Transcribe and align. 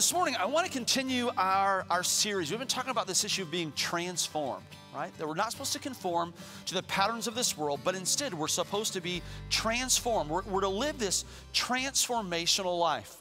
this 0.00 0.14
morning, 0.14 0.34
I 0.36 0.46
want 0.46 0.64
to 0.64 0.72
continue 0.72 1.30
our, 1.36 1.84
our 1.90 2.02
series. 2.02 2.50
We've 2.50 2.58
been 2.58 2.66
talking 2.66 2.90
about 2.90 3.06
this 3.06 3.22
issue 3.22 3.42
of 3.42 3.50
being 3.50 3.70
transformed, 3.76 4.64
right? 4.94 5.14
That 5.18 5.28
we're 5.28 5.34
not 5.34 5.52
supposed 5.52 5.74
to 5.74 5.78
conform 5.78 6.32
to 6.64 6.72
the 6.72 6.82
patterns 6.84 7.26
of 7.26 7.34
this 7.34 7.58
world, 7.58 7.80
but 7.84 7.94
instead 7.94 8.32
we're 8.32 8.48
supposed 8.48 8.94
to 8.94 9.02
be 9.02 9.20
transformed. 9.50 10.30
We're, 10.30 10.40
we're 10.44 10.62
to 10.62 10.70
live 10.70 10.98
this 10.98 11.26
transformational 11.52 12.78
life. 12.78 13.14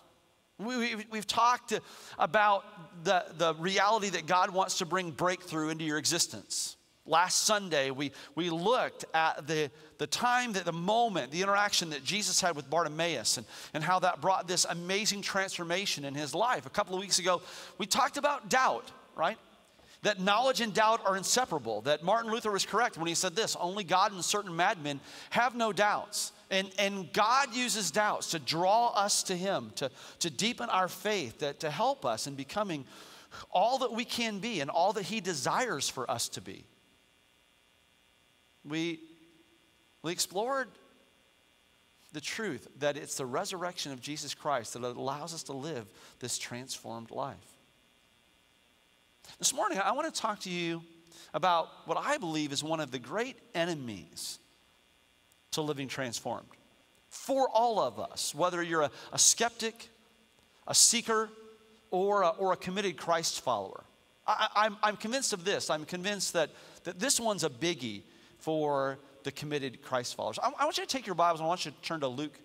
We, 0.58 0.96
have 1.14 1.28
talked 1.28 1.78
about 2.18 2.64
the, 3.04 3.26
the 3.38 3.56
reality 3.56 4.08
that 4.12 4.26
God 4.26 4.50
wants 4.50 4.78
to 4.78 4.86
bring 4.86 5.12
breakthrough 5.12 5.72
into 5.72 5.84
your 5.84 5.98
existence. 5.98 6.78
Last 7.10 7.46
Sunday, 7.46 7.90
we, 7.90 8.12
we 8.36 8.52
looked 8.52 9.04
at 9.16 9.48
the, 9.48 9.72
the 9.98 10.06
time, 10.06 10.54
that 10.54 10.64
the 10.64 10.72
moment, 10.72 11.32
the 11.32 11.42
interaction 11.42 11.90
that 11.90 12.04
Jesus 12.04 12.40
had 12.40 12.56
with 12.56 12.70
Bartimaeus 12.70 13.38
and, 13.38 13.48
and 13.74 13.84
how 13.84 13.98
that 14.00 14.22
brought 14.22 14.48
this 14.48 14.66
amazing 14.70 15.24
transformation 15.24 16.06
in 16.06 16.14
his 16.14 16.36
life. 16.36 16.68
A 16.68 16.70
couple 16.70 16.94
of 16.94 17.02
weeks 17.02 17.18
ago, 17.18 17.42
we 17.80 17.88
talked 17.88 18.18
about 18.18 18.48
doubt, 18.48 18.92
right? 19.16 19.40
That 20.04 20.20
knowledge 20.20 20.62
and 20.62 20.72
doubt 20.72 21.02
are 21.04 21.18
inseparable. 21.18 21.82
That 21.82 22.04
Martin 22.04 22.32
Luther 22.32 22.52
was 22.52 22.64
correct 22.66 22.96
when 22.96 23.08
he 23.08 23.16
said 23.16 23.36
this 23.36 23.58
only 23.60 23.84
God 23.84 24.14
and 24.14 24.24
certain 24.24 24.56
madmen 24.56 25.00
have 25.32 25.56
no 25.56 25.74
doubts. 25.74 26.32
And, 26.52 26.70
and 26.80 27.12
God 27.12 27.56
uses 27.56 27.92
doubts 27.92 28.32
to 28.32 28.40
draw 28.40 28.90
us 28.90 29.24
to 29.24 29.36
Him, 29.36 29.72
to, 29.76 29.92
to 30.20 30.30
deepen 30.30 30.70
our 30.70 30.88
faith, 30.88 31.40
that, 31.40 31.60
to 31.60 31.70
help 31.70 32.06
us 32.06 32.28
in 32.28 32.36
becoming 32.36 32.86
all 33.52 33.80
that 33.80 33.92
we 33.92 34.06
can 34.06 34.40
be 34.40 34.60
and 34.62 34.70
all 34.70 34.94
that 34.94 35.04
He 35.04 35.22
desires 35.22 35.90
for 35.90 36.10
us 36.10 36.30
to 36.30 36.42
be. 36.42 36.66
We, 38.70 39.02
we 40.04 40.12
explored 40.12 40.70
the 42.14 42.22
truth 42.22 42.68
that 42.80 42.98
it's 42.98 43.16
the 43.16 43.26
resurrection 43.26 43.92
of 43.92 44.02
Jesus 44.02 44.34
Christ 44.34 44.74
that 44.74 44.84
allows 44.84 45.34
us 45.34 45.44
to 45.44 45.54
live 45.54 45.86
this 46.20 46.38
transformed 46.38 47.12
life. 47.12 47.38
This 49.38 49.54
morning, 49.54 49.80
I 49.80 49.92
want 49.92 50.14
to 50.14 50.22
talk 50.22 50.40
to 50.42 50.50
you 50.50 50.82
about 51.34 51.68
what 51.86 51.98
I 51.98 52.18
believe 52.18 52.52
is 52.52 52.64
one 52.64 52.80
of 52.80 52.92
the 52.92 53.00
great 53.00 53.38
enemies 53.54 54.40
to 55.52 55.62
living 55.62 55.88
transformed. 55.88 56.48
For 57.10 57.48
all 57.50 57.80
of 57.80 58.00
us, 58.00 58.34
whether 58.34 58.62
you're 58.62 58.84
a, 58.84 58.92
a 59.12 59.20
skeptic, 59.20 59.90
a 60.68 60.76
seeker, 60.76 61.30
or 61.92 62.22
a, 62.22 62.30
or 62.30 62.54
a 62.54 62.58
committed 62.58 62.98
Christ 62.98 63.42
follower. 63.42 63.84
I, 64.28 64.70
am 64.84 64.98
convinced 64.98 65.34
of 65.34 65.44
this. 65.44 65.72
I'm 65.72 65.86
convinced 65.86 66.34
that, 66.34 66.52
that 66.84 67.00
this 67.00 67.20
one's 67.20 67.44
a 67.44 67.50
biggie 67.50 68.04
for 68.40 69.00
the 69.24 69.32
committed 69.32 69.82
Christ 69.82 70.16
followers. 70.16 70.40
I, 70.42 70.52
I 70.60 70.66
want 70.66 70.78
you 70.78 70.86
to 70.86 70.90
take 70.90 71.06
your 71.06 71.16
Bibles 71.16 71.40
and 71.40 71.46
I 71.46 71.50
want 71.50 71.66
you 71.66 71.72
to 71.72 71.82
turn 71.82 72.00
to 72.02 72.08
Luke, 72.08 72.40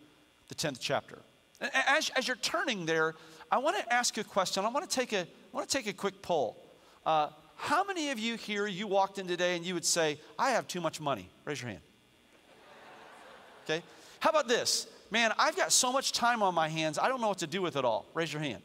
the 0.49 0.55
10th 0.55 0.79
chapter. 0.81 1.19
As, 1.61 2.11
as 2.17 2.29
you're 2.29 2.37
turning 2.37 2.85
there, 2.85 3.15
I 3.51 3.59
want 3.59 3.77
to 3.77 3.93
ask 3.93 4.17
you 4.17 4.21
a 4.23 4.25
question. 4.25 4.65
I 4.65 4.69
want 4.69 4.89
to 4.89 4.95
take 4.95 5.13
a, 5.13 5.21
I 5.21 5.27
want 5.53 5.69
to 5.69 5.77
take 5.77 5.87
a 5.87 5.93
quick 5.93 6.21
poll. 6.21 6.63
Uh, 7.07 7.29
how 7.57 7.85
many 7.85 8.11
of 8.11 8.19
you 8.19 8.37
here, 8.37 8.67
you 8.67 8.87
walked 8.87 9.19
in 9.19 9.27
today 9.27 9.57
and 9.57 9.65
you 9.65 9.75
would 9.75 9.85
say, 9.85 10.19
I 10.39 10.51
have 10.51 10.67
too 10.67 10.81
much 10.81 11.01
money? 11.01 11.31
Raise 11.45 11.63
your 11.63 11.71
hand. 11.71 11.83
Okay. 13.65 13.83
How 14.21 14.31
about 14.31 14.49
this? 14.49 14.87
Man, 15.11 15.33
I've 15.39 15.57
got 15.57 15.71
so 15.71 15.93
much 15.93 16.13
time 16.13 16.43
on 16.43 16.55
my 16.55 16.69
hands, 16.69 16.99
I 16.99 17.09
don't 17.09 17.21
know 17.21 17.29
what 17.29 17.39
to 17.39 17.47
do 17.47 17.63
with 17.63 17.77
it 17.77 17.85
all. 17.85 18.07
Raise 18.15 18.33
your 18.33 18.43
hand. 18.43 18.63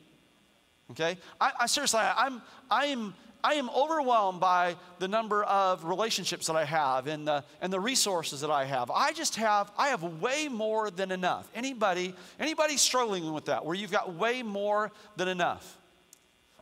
Okay? 0.91 1.17
I, 1.39 1.51
I 1.61 1.65
seriously, 1.67 1.99
I'm, 1.99 2.41
I 2.71 2.87
am 2.87 3.13
I 3.43 3.53
am 3.53 3.69
overwhelmed 3.69 4.39
by 4.39 4.75
the 4.99 5.07
number 5.07 5.43
of 5.43 5.85
relationships 5.85 6.47
that 6.47 6.55
I 6.55 6.65
have 6.65 7.07
and 7.07 7.27
the, 7.27 7.43
and 7.61 7.71
the 7.71 7.79
resources 7.79 8.41
that 8.41 8.51
I 8.51 8.65
have. 8.65 8.91
I 8.91 9.13
just 9.13 9.35
have, 9.37 9.71
I 9.77 9.89
have 9.89 10.03
way 10.03 10.49
more 10.49 10.91
than 10.91 11.11
enough. 11.11 11.49
Anybody, 11.55 12.13
anybody 12.39 12.75
struggling 12.75 13.31
with 13.33 13.45
that, 13.45 13.65
where 13.65 13.75
you've 13.75 13.91
got 13.91 14.13
way 14.13 14.43
more 14.43 14.91
than 15.15 15.29
enough? 15.29 15.77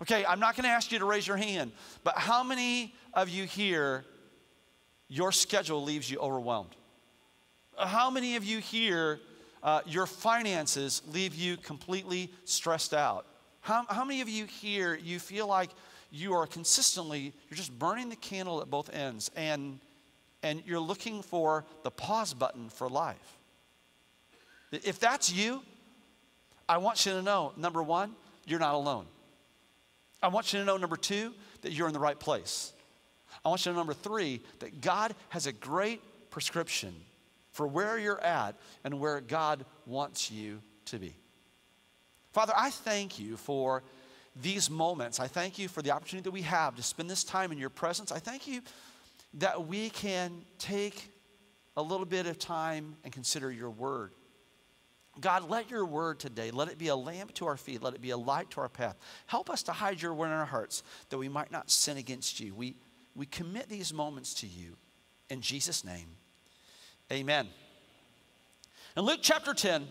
Okay, 0.03 0.23
I'm 0.25 0.39
not 0.39 0.55
gonna 0.55 0.67
ask 0.67 0.91
you 0.91 0.99
to 0.99 1.05
raise 1.05 1.25
your 1.25 1.37
hand, 1.37 1.71
but 2.03 2.17
how 2.17 2.43
many 2.43 2.93
of 3.15 3.29
you 3.29 3.45
here, 3.45 4.05
your 5.07 5.31
schedule 5.31 5.83
leaves 5.83 6.11
you 6.11 6.19
overwhelmed? 6.19 6.75
How 7.79 8.11
many 8.11 8.35
of 8.35 8.43
you 8.43 8.59
here, 8.59 9.19
uh, 9.63 9.81
your 9.87 10.05
finances 10.05 11.01
leave 11.07 11.33
you 11.33 11.57
completely 11.57 12.31
stressed 12.45 12.93
out? 12.93 13.25
How, 13.61 13.85
how 13.89 14.05
many 14.05 14.21
of 14.21 14.29
you 14.29 14.45
here, 14.45 14.95
you 14.95 15.19
feel 15.19 15.47
like 15.47 15.71
you 16.11 16.33
are 16.33 16.47
consistently, 16.47 17.33
you're 17.49 17.57
just 17.57 17.77
burning 17.77 18.09
the 18.09 18.15
candle 18.15 18.61
at 18.61 18.69
both 18.69 18.93
ends 18.93 19.29
and, 19.35 19.79
and 20.43 20.63
you're 20.65 20.79
looking 20.79 21.21
for 21.21 21.65
the 21.83 21.91
pause 21.91 22.33
button 22.33 22.69
for 22.69 22.89
life. 22.89 23.37
If 24.71 24.99
that's 24.99 25.31
you, 25.31 25.61
I 26.67 26.77
want 26.77 27.05
you 27.05 27.13
to 27.13 27.21
know 27.21 27.53
number 27.57 27.81
one, 27.81 28.13
you're 28.45 28.59
not 28.59 28.75
alone. 28.75 29.05
I 30.21 30.29
want 30.29 30.51
you 30.51 30.59
to 30.59 30.65
know 30.65 30.77
number 30.77 30.97
two, 30.97 31.33
that 31.61 31.71
you're 31.71 31.87
in 31.87 31.93
the 31.93 31.99
right 31.99 32.19
place. 32.19 32.73
I 33.45 33.49
want 33.49 33.65
you 33.65 33.71
to 33.71 33.73
know 33.73 33.79
number 33.79 33.93
three, 33.93 34.41
that 34.59 34.81
God 34.81 35.15
has 35.29 35.47
a 35.47 35.51
great 35.51 36.01
prescription 36.29 36.93
for 37.51 37.67
where 37.67 37.97
you're 37.97 38.21
at 38.21 38.55
and 38.83 38.99
where 38.99 39.21
God 39.21 39.65
wants 39.85 40.31
you 40.31 40.61
to 40.85 40.99
be. 40.99 41.15
Father, 42.31 42.53
I 42.55 42.69
thank 42.69 43.19
you 43.19 43.37
for 43.37 43.83
these 44.41 44.69
moments. 44.69 45.19
I 45.19 45.27
thank 45.27 45.57
you 45.57 45.67
for 45.67 45.81
the 45.81 45.91
opportunity 45.91 46.23
that 46.23 46.31
we 46.31 46.43
have 46.43 46.75
to 46.75 46.83
spend 46.83 47.09
this 47.09 47.23
time 47.23 47.51
in 47.51 47.57
your 47.57 47.69
presence. 47.69 48.11
I 48.11 48.19
thank 48.19 48.47
you 48.47 48.61
that 49.35 49.67
we 49.67 49.89
can 49.89 50.45
take 50.57 51.11
a 51.75 51.81
little 51.81 52.05
bit 52.05 52.25
of 52.25 52.39
time 52.39 52.95
and 53.03 53.13
consider 53.13 53.51
your 53.51 53.69
word. 53.69 54.11
God, 55.19 55.49
let 55.49 55.69
your 55.71 55.85
word 55.85 56.19
today, 56.19 56.51
let 56.51 56.67
it 56.67 56.77
be 56.77 56.89
a 56.89 56.95
lamp 56.95 57.33
to 57.35 57.47
our 57.47 57.57
feet, 57.57 57.81
let 57.81 57.95
it 57.95 58.01
be 58.01 58.11
a 58.11 58.17
light 58.17 58.51
to 58.51 58.61
our 58.61 58.69
path. 58.69 58.97
Help 59.25 59.49
us 59.49 59.63
to 59.63 59.71
hide 59.71 60.01
your 60.01 60.13
word 60.13 60.27
in 60.27 60.33
our 60.33 60.45
hearts 60.45 60.83
that 61.09 61.17
we 61.17 61.27
might 61.27 61.51
not 61.51 61.71
sin 61.71 61.97
against 61.97 62.39
you. 62.39 62.53
We, 62.53 62.75
we 63.15 63.25
commit 63.25 63.67
these 63.67 63.93
moments 63.93 64.33
to 64.35 64.47
you. 64.47 64.77
In 65.29 65.41
Jesus' 65.41 65.83
name, 65.83 66.07
amen. 67.11 67.47
In 68.95 69.03
Luke 69.03 69.19
chapter 69.21 69.53
10, 69.53 69.87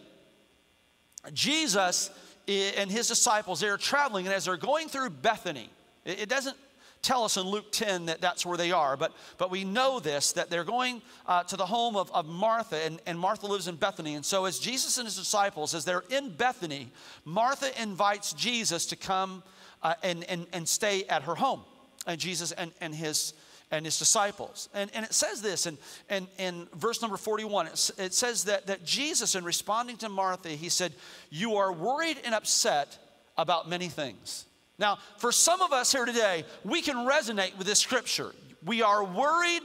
Jesus 1.33 2.11
and 2.49 2.91
his 2.91 3.09
disciples, 3.09 3.61
they 3.61 3.69
are 3.69 3.77
traveling, 3.77 4.27
and 4.27 4.35
as 4.35 4.45
they're 4.45 4.57
going 4.57 4.89
through 4.89 5.11
Bethany, 5.11 5.71
it 6.05 6.29
doesn't 6.29 6.57
tell 7.03 7.25
us 7.25 7.37
in 7.37 7.45
Luke 7.45 7.71
10 7.73 8.07
that 8.07 8.21
that's 8.21 8.45
where 8.45 8.57
they 8.57 8.73
are, 8.73 8.97
but, 8.97 9.13
but 9.39 9.51
we 9.51 9.65
know 9.65 10.01
this 10.01 10.33
that 10.33 10.51
they're 10.51 10.65
going 10.65 11.01
uh, 11.27 11.43
to 11.45 11.57
the 11.57 11.67
home 11.67 11.97
of, 11.97 12.11
of 12.13 12.27
Martha, 12.27 12.77
and, 12.85 13.01
and 13.07 13.19
Martha 13.19 13.47
lives 13.47 13.69
in 13.69 13.77
Bethany. 13.77 14.15
And 14.15 14.25
so, 14.25 14.45
as 14.45 14.59
Jesus 14.59 14.99
and 14.99 15.07
his 15.07 15.17
disciples, 15.17 15.75
as 15.75 15.85
they're 15.85 16.05
in 16.11 16.31
Bethany, 16.31 16.91
Martha 17.25 17.81
invites 17.81 18.33
Jesus 18.33 18.87
to 18.87 18.97
come 18.97 19.43
uh, 19.83 19.95
and, 20.03 20.25
and, 20.25 20.47
and 20.53 20.69
stay 20.69 21.05
at 21.05 21.23
her 21.23 21.35
home. 21.35 21.61
And 22.07 22.21
Jesus 22.21 22.53
and, 22.53 22.73
and 22.81 22.95
his 22.95 23.35
and 23.71 23.85
his 23.85 23.99
disciples. 23.99 24.69
And, 24.75 24.91
and 24.95 25.05
it 25.05 25.13
says 25.13 25.43
this 25.43 25.67
in, 25.67 25.79
in, 26.09 26.29
in 26.39 26.69
verse 26.75 27.03
number 27.03 27.17
41 27.17 27.67
it, 27.67 27.91
it 27.99 28.15
says 28.15 28.45
that, 28.45 28.67
that 28.69 28.85
Jesus, 28.85 29.35
in 29.35 29.45
responding 29.45 29.97
to 29.99 30.09
Martha, 30.09 30.51
he 30.51 30.69
said, 30.69 30.93
You 31.31 31.57
are 31.57 31.73
worried 31.73 32.19
and 32.25 32.35
upset 32.35 32.99
about 33.37 33.69
many 33.69 33.89
things. 33.89 34.45
Now, 34.79 34.99
for 35.19 35.33
some 35.33 35.63
of 35.63 35.73
us 35.73 35.91
here 35.93 36.05
today, 36.05 36.45
we 36.65 36.83
can 36.83 36.97
resonate 36.97 37.57
with 37.57 37.67
this 37.67 37.79
scripture. 37.79 38.33
We 38.65 38.83
are 38.83 39.05
worried 39.05 39.63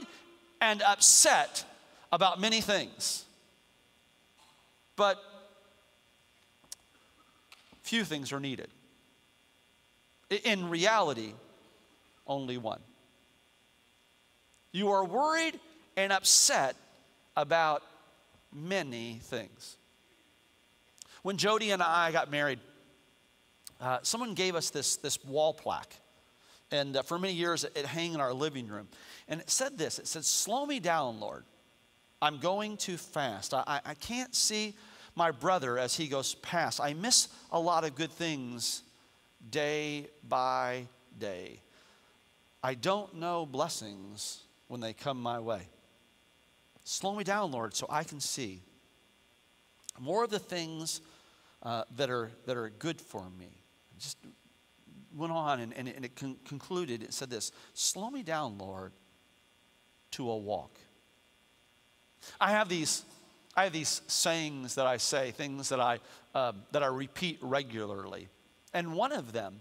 and 0.60 0.82
upset 0.82 1.64
about 2.10 2.40
many 2.40 2.60
things. 2.60 3.24
But 4.96 5.18
few 7.82 8.04
things 8.04 8.32
are 8.32 8.40
needed. 8.40 8.68
In 10.44 10.70
reality, 10.70 11.34
only 12.26 12.56
one. 12.56 12.80
You 14.72 14.90
are 14.90 15.04
worried 15.04 15.60
and 15.96 16.12
upset 16.12 16.76
about 17.36 17.82
many 18.52 19.20
things. 19.22 19.76
When 21.22 21.36
Jody 21.36 21.70
and 21.70 21.82
I 21.82 22.10
got 22.10 22.30
married, 22.30 22.58
uh, 23.80 23.98
someone 24.02 24.34
gave 24.34 24.54
us 24.54 24.70
this, 24.70 24.96
this 24.96 25.22
wall 25.24 25.52
plaque. 25.52 25.94
And 26.70 26.96
uh, 26.96 27.02
for 27.02 27.18
many 27.18 27.34
years, 27.34 27.64
it, 27.64 27.76
it 27.76 27.86
hung 27.86 28.14
in 28.14 28.20
our 28.20 28.32
living 28.32 28.66
room. 28.66 28.88
And 29.28 29.40
it 29.40 29.50
said 29.50 29.76
this 29.76 29.98
it 29.98 30.06
said, 30.06 30.24
Slow 30.24 30.66
me 30.66 30.80
down, 30.80 31.20
Lord. 31.20 31.44
I'm 32.20 32.38
going 32.38 32.76
too 32.76 32.96
fast. 32.96 33.52
I, 33.52 33.62
I, 33.66 33.80
I 33.86 33.94
can't 33.94 34.34
see 34.34 34.74
my 35.14 35.30
brother 35.30 35.78
as 35.78 35.96
he 35.96 36.08
goes 36.08 36.34
past. 36.36 36.80
I 36.80 36.94
miss 36.94 37.28
a 37.50 37.60
lot 37.60 37.84
of 37.84 37.94
good 37.94 38.12
things 38.12 38.82
day 39.50 40.06
by 40.26 40.86
day. 41.18 41.60
I 42.62 42.74
don't 42.74 43.16
know 43.16 43.44
blessings 43.44 44.44
when 44.72 44.80
they 44.80 44.94
come 44.94 45.20
my 45.20 45.38
way. 45.38 45.68
Slow 46.82 47.14
me 47.14 47.24
down, 47.24 47.52
Lord, 47.52 47.74
so 47.74 47.86
I 47.90 48.04
can 48.04 48.20
see 48.20 48.62
more 50.00 50.24
of 50.24 50.30
the 50.30 50.38
things 50.38 51.02
uh, 51.62 51.84
that, 51.96 52.08
are, 52.08 52.30
that 52.46 52.56
are 52.56 52.70
good 52.70 52.98
for 52.98 53.28
me. 53.38 53.50
Just 53.98 54.16
went 55.14 55.30
on 55.30 55.60
and, 55.60 55.74
and, 55.76 55.88
and 55.88 56.06
it 56.06 56.16
con- 56.16 56.38
concluded, 56.46 57.02
it 57.02 57.12
said 57.12 57.28
this 57.28 57.52
Slow 57.74 58.10
me 58.10 58.22
down, 58.22 58.56
Lord, 58.56 58.92
to 60.12 60.30
a 60.30 60.38
walk. 60.38 60.78
I 62.40 62.52
have 62.52 62.70
these. 62.70 63.04
I 63.54 63.64
have 63.64 63.74
these 63.74 64.00
sayings 64.06 64.76
that 64.76 64.86
I 64.86 64.96
say, 64.96 65.32
things 65.32 65.68
that 65.68 65.80
I, 65.80 65.98
uh, 66.34 66.52
that 66.70 66.82
I 66.82 66.86
repeat 66.86 67.36
regularly. 67.42 68.28
And 68.72 68.94
one 68.94 69.12
of 69.12 69.34
them, 69.34 69.60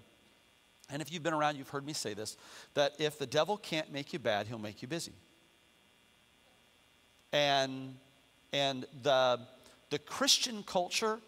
and 0.91 1.01
if 1.01 1.11
you've 1.11 1.23
been 1.23 1.33
around, 1.33 1.57
you've 1.57 1.69
heard 1.69 1.85
me 1.85 1.93
say 1.93 2.13
this, 2.13 2.37
that 2.73 2.93
if 2.99 3.17
the 3.17 3.25
devil 3.25 3.57
can't 3.57 3.91
make 3.91 4.13
you 4.13 4.19
bad, 4.19 4.47
he'll 4.47 4.59
make 4.59 4.81
you 4.81 4.87
busy. 4.87 5.13
And, 7.31 7.95
and 8.51 8.85
the, 9.03 9.39
the 9.89 9.99
Christian 9.99 10.63
culture, 10.63 11.19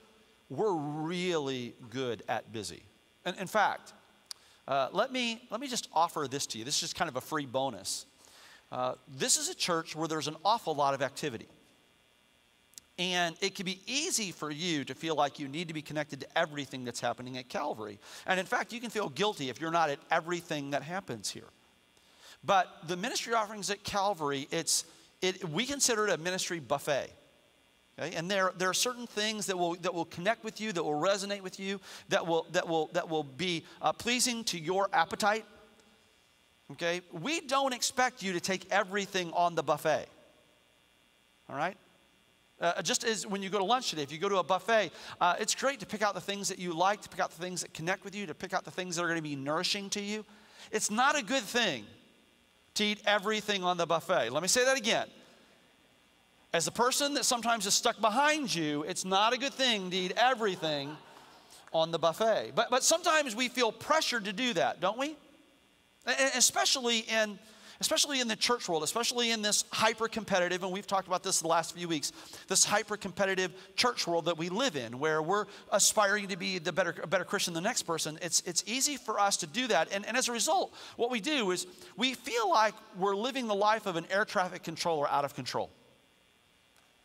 we're 0.50 0.74
really 0.74 1.76
good 1.90 2.24
at 2.28 2.52
busy. 2.52 2.84
And 3.26 3.38
in 3.38 3.48
fact, 3.48 3.94
uh, 4.68 4.90
let, 4.92 5.12
me, 5.12 5.42
let 5.50 5.60
me 5.60 5.68
just 5.68 5.88
offer 5.94 6.28
this 6.30 6.46
to 6.48 6.58
you. 6.58 6.66
This 6.66 6.76
is 6.76 6.82
just 6.82 6.96
kind 6.96 7.10
of 7.10 7.16
a 7.16 7.22
free 7.22 7.46
bonus. 7.46 8.06
Uh, 8.72 8.96
this 9.08 9.38
is 9.38 9.50
a 9.50 9.56
church 9.56 9.96
where 9.96 10.08
there's 10.08 10.28
an 10.28 10.36
awful 10.44 10.74
lot 10.74 10.94
of 10.94 11.02
activity. 11.02 11.48
And 13.00 13.36
it 13.42 13.56
can 13.56 13.66
be 13.66 13.80
easy 13.88 14.32
for 14.32 14.52
you 14.52 14.84
to 14.86 14.94
feel 14.94 15.16
like 15.16 15.40
you 15.40 15.48
need 15.48 15.68
to 15.68 15.74
be 15.74 15.82
connected 15.82 16.20
to 16.22 16.38
everything 16.38 16.86
that's 16.86 17.00
happening 17.00 17.38
at 17.38 17.50
Calvary. 17.50 18.00
And 18.28 18.40
in 18.40 18.46
fact, 18.46 18.72
you 18.72 18.80
can 18.80 18.92
feel 18.92 19.10
guilty 19.10 19.50
if 19.50 19.60
you're 19.60 19.72
not 19.72 19.90
at 19.90 20.00
everything 20.12 20.72
that 20.72 20.84
happens 20.84 21.32
here. 21.32 21.48
But 22.44 22.68
the 22.88 22.96
ministry 22.98 23.34
offerings 23.34 23.72
at 23.72 23.84
Calvary, 23.84 24.48
it's, 24.52 24.86
it, 25.22 25.48
we 25.50 25.66
consider 25.66 26.08
it 26.08 26.14
a 26.14 26.18
ministry 26.18 26.60
buffet. 26.60 27.10
Okay? 27.98 28.16
And 28.16 28.30
there, 28.30 28.54
there 28.58 28.70
are 28.70 28.76
certain 28.76 29.08
things 29.08 29.48
that 29.48 29.58
will, 29.58 29.76
that 29.76 29.94
will 29.94 30.06
connect 30.06 30.44
with 30.44 30.60
you, 30.62 30.72
that 30.72 30.84
will 30.84 31.00
resonate 31.00 31.42
with 31.42 31.60
you, 31.60 31.80
that 32.10 32.28
will, 32.28 32.46
that 32.52 32.68
will, 32.68 32.90
that 32.94 33.10
will 33.10 33.24
be 33.24 33.66
uh, 33.82 33.94
pleasing 33.94 34.44
to 34.46 34.60
your 34.60 34.88
appetite. 34.94 35.46
Okay? 36.74 37.02
We 37.12 37.42
don't 37.42 37.74
expect 37.74 38.22
you 38.22 38.34
to 38.34 38.40
take 38.40 38.72
everything 38.72 39.32
on 39.34 39.56
the 39.56 39.64
buffet. 39.64 40.08
All 41.50 41.56
right? 41.56 41.78
Uh, 42.64 42.82
just 42.82 43.04
as 43.04 43.28
when 43.28 43.44
you 43.44 43.50
go 43.50 43.58
to 43.58 43.66
lunch 43.66 43.90
today, 43.90 44.04
if 44.04 44.12
you 44.12 44.18
go 44.18 44.30
to 44.30 44.38
a 44.38 44.44
buffet, 44.44 44.90
uh, 45.20 45.36
it's 45.38 45.54
great 45.54 45.82
to 45.82 45.86
pick 45.86 46.02
out 46.02 46.14
the 46.14 46.22
things 46.22 46.48
that 46.48 46.58
you 46.58 46.72
like, 46.72 47.02
to 47.02 47.10
pick 47.10 47.20
out 47.20 47.30
the 47.30 47.42
things 47.42 47.60
that 47.60 47.74
connect 47.74 48.06
with 48.06 48.16
you, 48.16 48.26
to 48.26 48.34
pick 48.34 48.54
out 48.54 48.64
the 48.64 48.72
things 48.72 48.96
that 48.96 49.04
are 49.04 49.08
going 49.08 49.18
to 49.18 49.22
be 49.22 49.36
nourishing 49.36 49.90
to 49.90 50.02
you. 50.02 50.24
It's 50.72 50.90
not 50.90 51.20
a 51.20 51.22
good 51.22 51.44
thing 51.44 51.86
to 52.76 52.86
eat 52.86 53.02
everything 53.06 53.66
on 53.66 53.76
the 53.76 53.86
buffet. 53.86 54.30
Let 54.30 54.42
me 54.42 54.48
say 54.48 54.64
that 54.64 54.78
again. 54.78 55.08
As 56.54 56.66
a 56.66 56.72
person 56.72 57.16
that 57.16 57.26
sometimes 57.26 57.66
is 57.66 57.74
stuck 57.74 58.00
behind 58.00 58.56
you, 58.56 58.84
it's 58.84 59.04
not 59.04 59.34
a 59.34 59.38
good 59.38 59.54
thing 59.54 59.90
to 59.92 59.98
eat 59.98 60.14
everything 60.16 60.96
on 61.74 61.92
the 61.92 62.00
buffet. 62.00 62.54
But, 62.56 62.70
but 62.70 62.82
sometimes 62.82 63.36
we 63.36 63.50
feel 63.50 63.74
pressured 63.74 64.24
to 64.26 64.32
do 64.34 64.54
that, 64.54 64.80
don't 64.80 64.98
we? 64.98 65.18
And 66.06 66.32
especially 66.36 67.00
in 67.00 67.40
especially 67.80 68.20
in 68.20 68.28
the 68.28 68.36
church 68.36 68.68
world, 68.70 68.84
especially 68.84 69.32
in 69.32 69.42
this 69.42 69.66
hyper 69.72 70.08
competitive, 70.08 70.64
and 70.64 70.72
we've 70.72 70.88
talked 70.88 71.08
about 71.08 71.24
this 71.24 71.42
the 71.42 71.48
last 71.48 71.76
few 71.76 71.88
weeks, 71.88 72.12
this 72.48 72.64
hyper 72.64 72.98
competitive 72.98 73.52
church 73.76 74.08
world 74.08 74.26
that 74.26 74.38
we 74.38 74.50
live 74.50 74.76
in, 74.76 75.00
where 75.00 75.22
we're 75.22 75.46
aspiring 75.72 76.28
to 76.28 76.38
be 76.38 76.60
the 76.60 76.72
better, 76.72 76.94
better 77.08 77.26
Christian 77.26 77.54
than 77.54 77.64
the 77.64 77.70
next 77.70 77.84
person, 77.84 78.18
it's, 78.22 78.42
it's 78.42 78.64
easy 78.68 78.98
for 78.98 79.20
us 79.20 79.38
to 79.38 79.48
do 79.48 79.68
that. 79.68 79.92
And, 79.94 80.06
and 80.06 80.18
as 80.18 80.30
a 80.30 80.32
result, 80.32 80.74
what 80.98 81.12
we 81.12 81.20
do 81.20 81.52
is 81.52 81.68
we 81.98 82.14
feel 82.14 82.50
like 82.50 82.74
we're 82.98 83.16
living 83.16 83.48
the 83.48 83.56
life 83.56 83.86
of 83.86 83.96
an 83.96 84.06
air 84.12 84.26
traffic 84.26 84.64
controller 84.64 85.10
out 85.10 85.26
of 85.26 85.34
control 85.34 85.70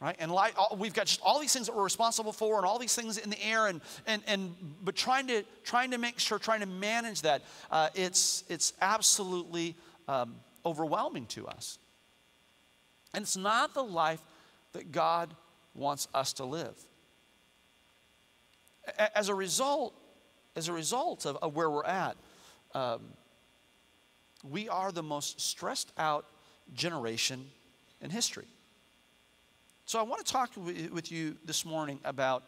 right 0.00 0.16
and 0.20 0.30
like 0.30 0.54
we've 0.76 0.94
got 0.94 1.06
just 1.06 1.20
all 1.22 1.40
these 1.40 1.52
things 1.52 1.66
that 1.66 1.74
we're 1.74 1.82
responsible 1.82 2.32
for 2.32 2.56
and 2.56 2.66
all 2.66 2.78
these 2.78 2.94
things 2.94 3.18
in 3.18 3.30
the 3.30 3.44
air 3.44 3.66
and 3.66 3.80
and, 4.06 4.22
and 4.26 4.54
but 4.82 4.94
trying 4.94 5.26
to 5.26 5.42
trying 5.64 5.90
to 5.90 5.98
make 5.98 6.18
sure 6.18 6.38
trying 6.38 6.60
to 6.60 6.66
manage 6.66 7.22
that 7.22 7.42
uh, 7.70 7.88
it's 7.94 8.44
it's 8.48 8.72
absolutely 8.80 9.74
um, 10.06 10.36
overwhelming 10.64 11.26
to 11.26 11.46
us. 11.46 11.78
And 13.14 13.22
it's 13.22 13.36
not 13.36 13.74
the 13.74 13.82
life 13.82 14.22
that 14.72 14.92
God 14.92 15.34
wants 15.74 16.08
us 16.12 16.32
to 16.34 16.44
live. 16.44 16.76
As 19.14 19.28
a 19.28 19.34
result, 19.34 19.94
as 20.56 20.68
a 20.68 20.72
result 20.72 21.26
of, 21.26 21.36
of 21.36 21.54
where 21.54 21.70
we're 21.70 21.84
at, 21.84 22.16
um, 22.74 23.00
we 24.48 24.68
are 24.68 24.92
the 24.92 25.02
most 25.02 25.40
stressed 25.40 25.92
out 25.98 26.26
generation 26.74 27.46
in 28.00 28.10
history. 28.10 28.46
So 29.84 29.98
I 29.98 30.02
want 30.02 30.24
to 30.24 30.32
talk 30.32 30.50
with 30.56 31.10
you 31.10 31.36
this 31.44 31.64
morning 31.64 31.98
about 32.04 32.44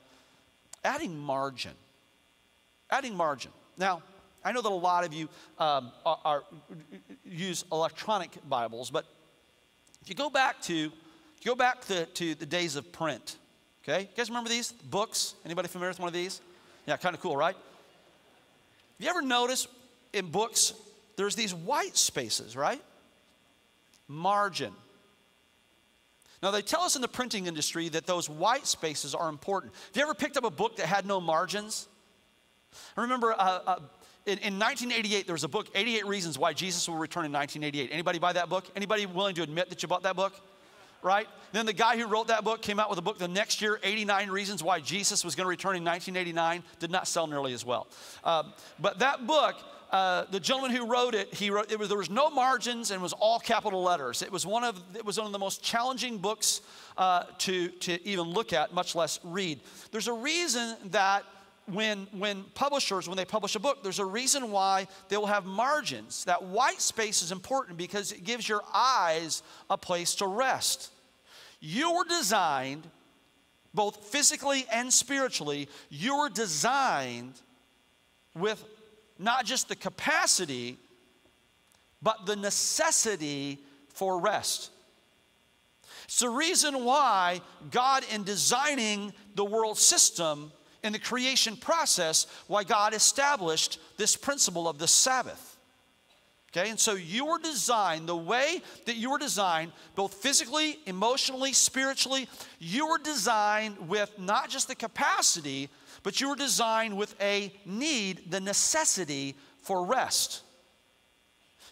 adding 0.85 1.19
margin. 1.19 1.73
Adding 2.91 3.17
margin. 3.17 3.51
Now, 3.77 4.03
I 4.45 4.53
know 4.53 4.63
that 4.63 4.71
a 4.71 4.75
lot 4.75 5.05
of 5.05 5.13
you 5.13 5.29
um, 5.59 5.93
are, 6.07 6.19
are, 6.25 6.43
use 7.25 7.65
electronic 7.71 8.31
Bibles, 8.49 8.91
but 8.91 9.05
if 10.03 10.09
you 10.09 10.15
go 10.15 10.31
back 10.31 10.61
to 10.63 10.91
go 11.45 11.55
back 11.55 11.87
to, 11.87 12.07
to 12.07 12.35
the 12.35 12.47
days 12.47 12.77
of 12.77 12.93
print, 12.93 13.37
okay? 13.83 14.03
You 14.03 14.09
guys 14.17 14.29
remember 14.29 14.51
these 14.51 14.73
books? 14.73 15.35
Anybody 15.45 15.69
familiar 15.69 15.91
with 15.91 15.99
one 15.99 16.09
of 16.09 16.15
these? 16.15 16.41
Yeah, 16.87 16.97
kind 16.97 17.15
of 17.15 17.21
cool, 17.21 17.37
right? 17.37 17.55
Have 17.55 19.05
you 19.05 19.09
ever 19.09 19.23
noticed 19.23 19.69
in 20.13 20.27
books 20.27 20.75
there's 21.17 21.35
these 21.35 21.55
white 21.55 21.97
spaces, 21.97 22.57
right? 22.57 22.83
Margin. 24.09 24.73
Now, 26.43 26.51
they 26.51 26.63
tell 26.63 26.81
us 26.81 26.97
in 26.97 27.03
the 27.03 27.09
printing 27.09 27.47
industry 27.47 27.91
that 27.91 28.07
those 28.07 28.29
white 28.29 28.67
spaces 28.67 29.15
are 29.15 29.29
important. 29.29 29.75
Have 29.75 29.97
you 29.97 30.03
ever 30.03 30.15
picked 30.15 30.39
up 30.39 30.45
a 30.45 30.51
book 30.51 30.77
that 30.77 30.87
had 30.87 31.05
no 31.05 31.21
margins? 31.21 31.87
I 32.97 33.03
remember 33.03 33.33
uh, 33.33 33.61
uh, 33.67 33.79
in, 34.27 34.39
in 34.39 34.59
1988, 34.59 35.27
there 35.27 35.33
was 35.33 35.45
a 35.45 35.49
book, 35.49 35.69
88 35.75 36.07
Reasons 36.07 36.39
Why 36.39 36.53
Jesus 36.53 36.87
Will 36.89 36.97
Return 36.97 37.25
in 37.25 37.33
1988. 37.33 37.93
Anybody 37.93 38.19
buy 38.19 38.33
that 38.35 38.49
book? 38.49 38.67
Anybody 38.77 39.07
willing 39.07 39.35
to 39.37 39.43
admit 39.43 39.71
that 39.71 39.83
you 39.83 39.89
bought 39.89 40.03
that 40.03 40.17
book? 40.17 40.35
Right? 41.03 41.27
Then 41.53 41.65
the 41.65 41.73
guy 41.73 41.97
who 41.97 42.07
wrote 42.07 42.29
that 42.29 42.45
book 42.45 42.61
came 42.61 42.79
out 42.79 42.91
with 42.91 42.99
a 42.99 43.03
book 43.03 43.19
the 43.19 43.29
next 43.29 43.63
year, 43.63 43.81
89 43.83 44.29
Reasons 44.29 44.63
Why 44.63 44.81
Jesus 44.81 45.25
Was 45.25 45.35
Going 45.35 45.47
to 45.47 45.49
Return 45.49 45.77
in 45.77 45.85
1989. 45.85 46.63
Did 46.79 46.91
not 46.91 47.09
sell 47.09 47.27
nearly 47.27 47.55
as 47.55 47.65
well. 47.65 47.87
Um, 48.23 48.53
but 48.79 48.99
that 48.99 49.27
book, 49.27 49.57
uh, 49.91 50.27
the 50.31 50.39
gentleman 50.39 50.77
who 50.77 50.87
wrote 50.87 51.15
it, 51.15 51.33
he 51.33 51.49
wrote 51.49 51.73
it 51.73 51.79
was 51.79 51.89
there 51.89 51.97
was 51.97 52.11
no 52.11 52.29
margins 52.29 52.91
and 52.91 53.01
was 53.01 53.15
all 53.15 53.41
capital 53.41 53.83
letters. 53.83 54.21
It 54.21 54.31
was 54.31 54.45
one 54.45 54.63
of 54.63 54.81
it 54.95 55.05
was 55.05 55.17
one 55.17 55.27
of 55.27 55.33
the 55.33 55.39
most 55.39 55.63
challenging 55.63 56.19
books 56.19 56.61
uh, 56.99 57.25
to 57.39 57.69
to 57.69 58.07
even 58.07 58.27
look 58.27 58.53
at, 58.53 58.75
much 58.75 58.95
less 58.95 59.19
read. 59.25 59.61
There's 59.91 60.09
a 60.09 60.13
reason 60.13 60.77
that 60.91 61.25
when, 61.73 62.07
when 62.13 62.45
publishers, 62.55 63.09
when 63.09 63.17
they 63.17 63.25
publish 63.25 63.55
a 63.57 63.61
book, 63.61 63.83
there's 63.83 63.99
a 63.99 64.05
reason 64.05 64.51
why 64.51 64.87
they 65.09 65.17
will 65.17 65.27
have 65.27 65.45
margins. 65.45 66.25
That 66.25 66.43
white 66.43 66.81
space 66.81 67.23
is 67.23 67.33
important 67.33 67.79
because 67.79 68.13
it 68.13 68.25
gives 68.25 68.49
your 68.49 68.63
eyes 68.73 69.43
a 69.69 69.79
place 69.79 70.15
to 70.17 70.27
rest. 70.27 70.91
You 71.61 71.93
were 71.93 72.05
designed, 72.05 72.89
both 73.75 74.07
physically 74.07 74.67
and 74.73 74.93
spiritually, 74.93 75.69
you 75.89 76.19
were 76.19 76.31
designed 76.31 77.35
with 78.35 78.65
not 79.19 79.45
just 79.45 79.69
the 79.69 79.77
capacity, 79.77 80.79
but 82.03 82.27
the 82.27 82.37
necessity 82.37 83.59
for 83.89 84.19
rest. 84.19 84.71
It's 86.05 86.21
the 86.21 86.29
reason 86.29 86.85
why 86.85 87.41
God, 87.71 88.05
in 88.13 88.25
designing 88.25 89.13
the 89.35 89.45
world 89.45 89.79
system, 89.79 90.51
in 90.83 90.93
the 90.93 90.99
creation 90.99 91.57
process 91.57 92.27
why 92.47 92.65
God 92.65 92.95
established 92.95 93.79
this 93.97 94.17
principle 94.17 94.69
of 94.69 94.79
the 94.79 94.89
Sabbath. 94.89 95.59
Okay, 96.53 96.69
and 96.69 96.81
so 96.81 96.95
you 96.95 97.27
were 97.27 97.39
designed 97.39 98.09
the 98.09 98.17
way 98.17 98.61
that 98.87 98.97
you 98.97 99.11
were 99.11 99.19
designed, 99.19 99.71
both 99.95 100.15
physically, 100.15 100.81
emotionally, 100.85 101.53
spiritually, 101.53 102.29
you 102.59 102.89
were 102.89 102.99
designed 102.99 103.89
with 103.89 104.11
not 104.19 104.51
just 104.51 104.67
the 104.67 104.75
capacity, 104.75 105.69
but 106.03 106.21
you 106.21 106.29
were 106.29 106.35
designed 106.35 106.97
with 106.97 107.15
a 107.21 107.53
need, 107.65 108.33
the 108.33 108.41
necessity 108.41 109.37
for 109.63 109.85
rest. 109.85 110.43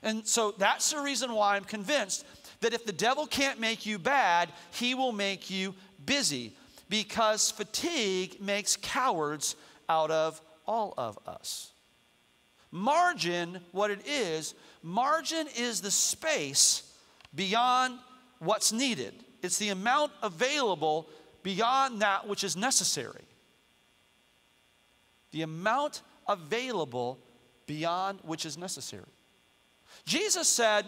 And 0.05 0.25
so 0.25 0.55
that's 0.57 0.93
the 0.93 1.01
reason 1.01 1.33
why 1.33 1.57
I'm 1.57 1.65
convinced 1.65 2.25
that 2.61 2.73
if 2.73 2.87
the 2.87 2.93
devil 2.93 3.27
can't 3.27 3.59
make 3.59 3.85
you 3.85 3.99
bad, 3.99 4.53
he 4.71 4.95
will 4.95 5.13
make 5.13 5.51
you 5.51 5.75
busy 6.05 6.55
because 6.89 7.51
fatigue 7.51 8.41
makes 8.41 8.77
cowards 8.77 9.57
out 9.89 10.11
of 10.11 10.41
all 10.67 10.95
of 10.97 11.19
us. 11.27 11.73
Margin, 12.71 13.61
what 13.73 13.91
it 13.91 14.07
is, 14.07 14.55
margin 14.83 15.47
is 15.57 15.81
the 15.81 15.91
space 15.91 16.83
beyond 17.35 17.99
what's 18.39 18.73
needed. 18.73 19.15
It's 19.43 19.59
the 19.59 19.71
amount 19.71 20.13
available 20.23 21.09
beyond 21.43 22.03
that 22.03 22.29
which 22.29 22.45
is 22.45 22.57
necessary. 22.57 23.25
The 25.31 25.43
amount 25.43 26.03
available 26.27 27.19
beyond 27.67 28.21
which 28.23 28.45
is 28.45 28.59
necessary. 28.59 29.05
Jesus 30.05 30.49
said 30.49 30.85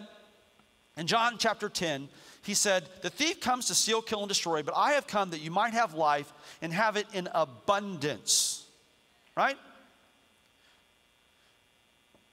in 0.97 1.07
John 1.07 1.37
chapter 1.39 1.69
10, 1.69 2.09
he 2.51 2.55
said, 2.55 2.89
The 3.03 3.11
thief 3.11 3.41
comes 3.41 3.67
to 3.67 3.77
steal, 3.77 4.03
kill, 4.03 4.19
and 4.19 4.29
destroy, 4.29 4.65
but 4.65 4.75
I 4.77 4.93
have 4.93 5.07
come 5.07 5.31
that 5.31 5.41
you 5.41 5.53
might 5.53 5.73
have 5.73 5.95
life 5.95 6.33
and 6.61 6.73
have 6.73 6.97
it 6.97 7.07
in 7.13 7.29
abundance. 7.33 8.67
Right? 9.37 9.57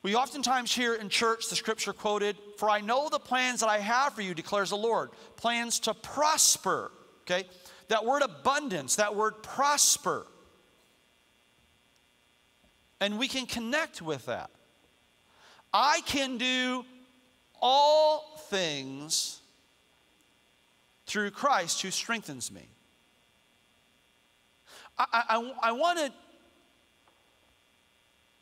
We 0.01 0.15
oftentimes 0.15 0.73
hear 0.73 0.95
in 0.95 1.09
church 1.09 1.49
the 1.49 1.55
scripture 1.55 1.93
quoted, 1.93 2.35
For 2.57 2.67
I 2.67 2.81
know 2.81 3.09
the 3.09 3.19
plans 3.19 3.59
that 3.59 3.69
I 3.69 3.77
have 3.77 4.13
for 4.13 4.23
you, 4.23 4.33
declares 4.33 4.71
the 4.71 4.75
Lord. 4.75 5.11
Plans 5.35 5.79
to 5.81 5.93
prosper. 5.93 6.91
Okay? 7.21 7.47
That 7.89 8.03
word 8.03 8.23
abundance, 8.23 8.95
that 8.95 9.15
word 9.15 9.43
prosper. 9.43 10.25
And 12.99 13.19
we 13.19 13.27
can 13.27 13.45
connect 13.45 14.01
with 14.01 14.25
that. 14.25 14.49
I 15.71 16.01
can 16.07 16.39
do 16.39 16.85
all 17.61 18.43
things 18.49 19.41
through 21.17 21.31
Christ 21.31 21.81
who 21.81 21.89
strengthens 21.89 22.51
me. 22.51 22.69
I, 24.99 25.05
I, 25.11 25.53
I 25.63 25.71
want 25.71 25.97
to 25.97 26.13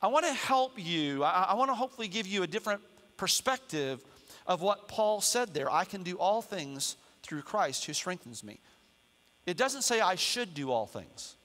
I 0.01 0.07
want 0.07 0.25
to 0.25 0.33
help 0.33 0.73
you. 0.75 1.23
I, 1.23 1.43
I 1.43 1.53
want 1.53 1.69
to 1.69 1.73
hopefully 1.73 2.09
give 2.09 2.27
you 2.27 2.43
a 2.43 2.47
different 2.47 2.81
perspective 3.15 4.03
of 4.45 4.61
what 4.61 4.89
Paul 4.89 5.21
said 5.21 5.53
there. 5.53 5.71
I 5.71 5.85
can 5.85 6.03
do 6.03 6.17
all 6.17 6.41
things 6.41 6.97
through 7.23 7.43
Christ 7.43 7.85
who 7.85 7.93
strengthens 7.93 8.43
me. 8.43 8.59
It 9.45 9.55
doesn't 9.55 9.83
say 9.83 10.01
I 10.01 10.15
should 10.15 10.53
do 10.53 10.69
all 10.69 10.85
things. 10.85 11.37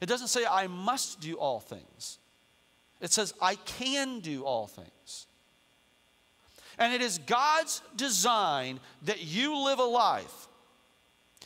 It 0.00 0.06
doesn't 0.06 0.26
say 0.26 0.44
I 0.44 0.66
must 0.66 1.20
do 1.20 1.36
all 1.36 1.60
things. 1.60 2.18
It 3.00 3.12
says 3.12 3.32
I 3.40 3.54
can 3.54 4.18
do 4.18 4.42
all 4.42 4.66
things. 4.66 5.27
And 6.78 6.92
it 6.92 7.02
is 7.02 7.18
God's 7.18 7.82
design 7.96 8.80
that 9.02 9.24
you 9.24 9.64
live 9.64 9.78
a 9.78 9.84
life 9.84 10.48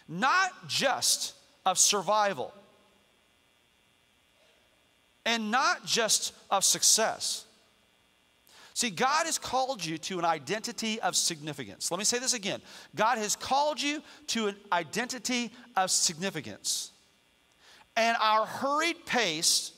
not 0.09 0.69
just 0.69 1.35
of 1.65 1.79
survival 1.79 2.53
and 5.25 5.51
not 5.51 5.87
just 5.87 6.35
of 6.51 6.65
success. 6.65 7.47
See, 8.75 8.91
God 8.91 9.27
has 9.27 9.39
called 9.39 9.85
you 9.85 9.99
to 9.99 10.19
an 10.19 10.25
identity 10.25 11.01
of 11.01 11.15
significance. 11.15 11.91
Let 11.91 11.99
me 11.99 12.05
say 12.05 12.19
this 12.19 12.35
again 12.35 12.61
God 12.95 13.19
has 13.19 13.37
called 13.37 13.81
you 13.81 14.03
to 14.29 14.49
an 14.49 14.57
identity 14.73 15.53
of 15.77 15.91
significance. 15.91 16.91
And 17.97 18.17
our 18.21 18.47
hurried 18.47 19.05
pace, 19.05 19.73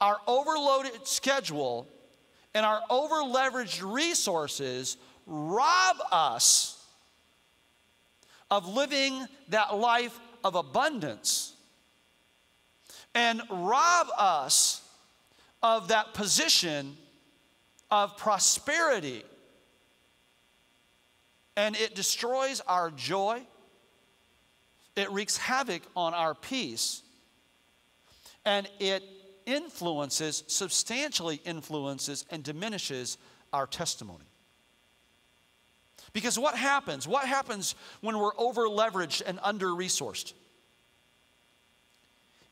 our 0.00 0.18
overloaded 0.28 1.06
schedule, 1.06 1.88
and 2.54 2.66
our 2.66 2.80
overleveraged 2.90 3.82
resources 3.82 4.96
rob 5.26 5.96
us 6.10 6.84
of 8.50 8.66
living 8.68 9.26
that 9.48 9.76
life 9.76 10.18
of 10.42 10.54
abundance 10.54 11.54
and 13.14 13.42
rob 13.50 14.08
us 14.18 14.82
of 15.62 15.88
that 15.88 16.14
position 16.14 16.96
of 17.90 18.16
prosperity. 18.16 19.24
And 21.56 21.76
it 21.76 21.94
destroys 21.94 22.60
our 22.60 22.90
joy, 22.90 23.42
it 24.96 25.10
wreaks 25.10 25.36
havoc 25.36 25.82
on 25.94 26.14
our 26.14 26.34
peace, 26.34 27.02
and 28.44 28.68
it 28.78 29.02
influences, 29.46 30.44
substantially 30.46 31.40
influences, 31.44 32.24
and 32.30 32.42
diminishes 32.42 33.18
our 33.52 33.66
testimony. 33.66 34.24
Because 36.12 36.38
what 36.38 36.56
happens? 36.56 37.06
What 37.06 37.26
happens 37.26 37.74
when 38.00 38.18
we're 38.18 38.36
over 38.36 38.62
leveraged 38.62 39.22
and 39.24 39.38
under 39.42 39.68
resourced? 39.68 40.32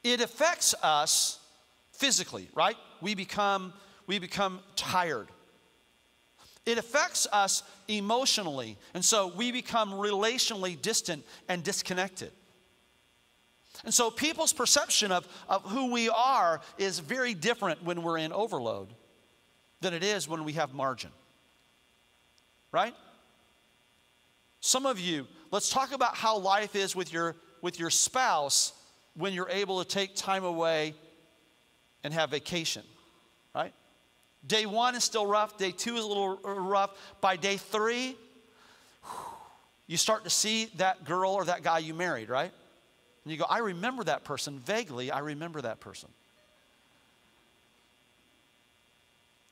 It 0.04 0.20
affects 0.20 0.74
us 0.82 1.40
physically, 1.92 2.48
right? 2.54 2.76
We 3.00 3.14
become, 3.14 3.72
we 4.06 4.18
become 4.18 4.60
tired. 4.76 5.28
It 6.64 6.78
affects 6.78 7.26
us 7.32 7.62
emotionally, 7.88 8.76
and 8.94 9.04
so 9.04 9.32
we 9.34 9.52
become 9.52 9.92
relationally 9.92 10.80
distant 10.80 11.24
and 11.48 11.64
disconnected. 11.64 12.30
And 13.84 13.94
so 13.94 14.10
people's 14.10 14.52
perception 14.52 15.12
of, 15.12 15.26
of 15.48 15.62
who 15.64 15.92
we 15.92 16.08
are 16.08 16.60
is 16.78 16.98
very 16.98 17.34
different 17.34 17.82
when 17.82 18.02
we're 18.02 18.18
in 18.18 18.32
overload 18.32 18.88
than 19.80 19.94
it 19.94 20.02
is 20.02 20.28
when 20.28 20.44
we 20.44 20.54
have 20.54 20.74
margin. 20.74 21.10
Right? 22.72 22.94
Some 24.60 24.86
of 24.86 24.98
you, 24.98 25.26
let's 25.50 25.70
talk 25.70 25.92
about 25.92 26.16
how 26.16 26.38
life 26.38 26.74
is 26.74 26.96
with 26.96 27.12
your, 27.12 27.36
with 27.62 27.78
your 27.78 27.90
spouse 27.90 28.72
when 29.14 29.32
you're 29.32 29.48
able 29.48 29.82
to 29.82 29.88
take 29.88 30.14
time 30.14 30.44
away 30.44 30.94
and 32.04 32.12
have 32.12 32.30
vacation, 32.30 32.82
right? 33.54 33.72
Day 34.46 34.66
one 34.66 34.94
is 34.94 35.04
still 35.04 35.26
rough, 35.26 35.58
day 35.58 35.72
two 35.72 35.96
is 35.96 36.04
a 36.04 36.06
little 36.06 36.36
rough. 36.36 36.90
By 37.20 37.36
day 37.36 37.56
three, 37.56 38.16
you 39.86 39.96
start 39.96 40.24
to 40.24 40.30
see 40.30 40.66
that 40.76 41.04
girl 41.04 41.32
or 41.32 41.44
that 41.46 41.62
guy 41.62 41.78
you 41.78 41.94
married, 41.94 42.28
right? 42.28 42.52
And 43.28 43.32
you 43.34 43.40
go, 43.40 43.44
I 43.46 43.58
remember 43.58 44.04
that 44.04 44.24
person. 44.24 44.58
Vaguely, 44.60 45.10
I 45.10 45.18
remember 45.18 45.60
that 45.60 45.80
person. 45.80 46.08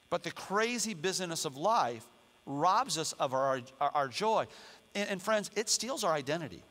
But 0.08 0.22
the 0.22 0.30
crazy 0.30 0.94
busyness 0.94 1.44
of 1.44 1.58
life 1.58 2.06
robs 2.46 2.96
us 2.96 3.12
of 3.12 3.34
our, 3.34 3.60
our, 3.78 3.90
our 3.90 4.08
joy. 4.08 4.46
And, 4.94 5.10
and, 5.10 5.20
friends, 5.20 5.50
it 5.54 5.68
steals 5.68 6.04
our 6.04 6.14
identity. 6.14 6.62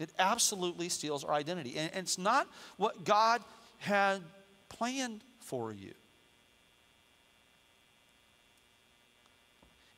It 0.00 0.10
absolutely 0.18 0.88
steals 0.88 1.22
our 1.22 1.32
identity. 1.32 1.76
And, 1.76 1.92
and 1.94 2.02
it's 2.02 2.18
not 2.18 2.48
what 2.76 3.04
God 3.04 3.40
had 3.78 4.20
planned 4.68 5.22
for 5.38 5.72
you. 5.72 5.94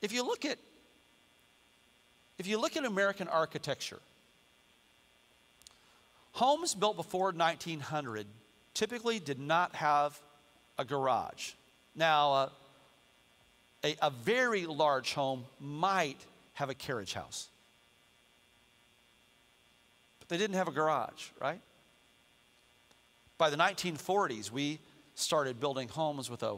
If 0.02 0.12
you 0.12 0.23
look 0.26 0.44
at 0.44 0.58
if 2.37 2.47
you 2.47 2.61
look 2.61 2.76
at 2.76 2.85
American 2.85 3.28
architecture, 3.28 4.00
Homes 6.32 6.75
built 6.75 6.97
before 6.97 7.32
1900 7.32 8.26
typically 8.75 9.18
did 9.18 9.38
not 9.38 9.75
have 9.75 10.20
a 10.78 10.85
garage. 10.85 11.52
Now, 11.94 12.32
uh, 12.32 12.49
a, 13.85 13.97
a 14.02 14.11
very 14.11 14.66
large 14.66 15.14
home 15.14 15.44
might 15.61 16.18
have 16.54 16.70
a 16.70 16.75
carriage 16.75 17.14
house, 17.14 17.49
but 20.20 20.28
they 20.28 20.37
didn't 20.37 20.56
have 20.56 20.68
a 20.68 20.73
garage, 20.73 21.28
right? 21.40 21.61
By 23.37 23.50
the 23.50 23.56
1940s, 23.56 24.50
we 24.50 24.80
started 25.14 25.61
building 25.61 25.88
homes 25.88 26.28
with 26.28 26.42
a, 26.42 26.56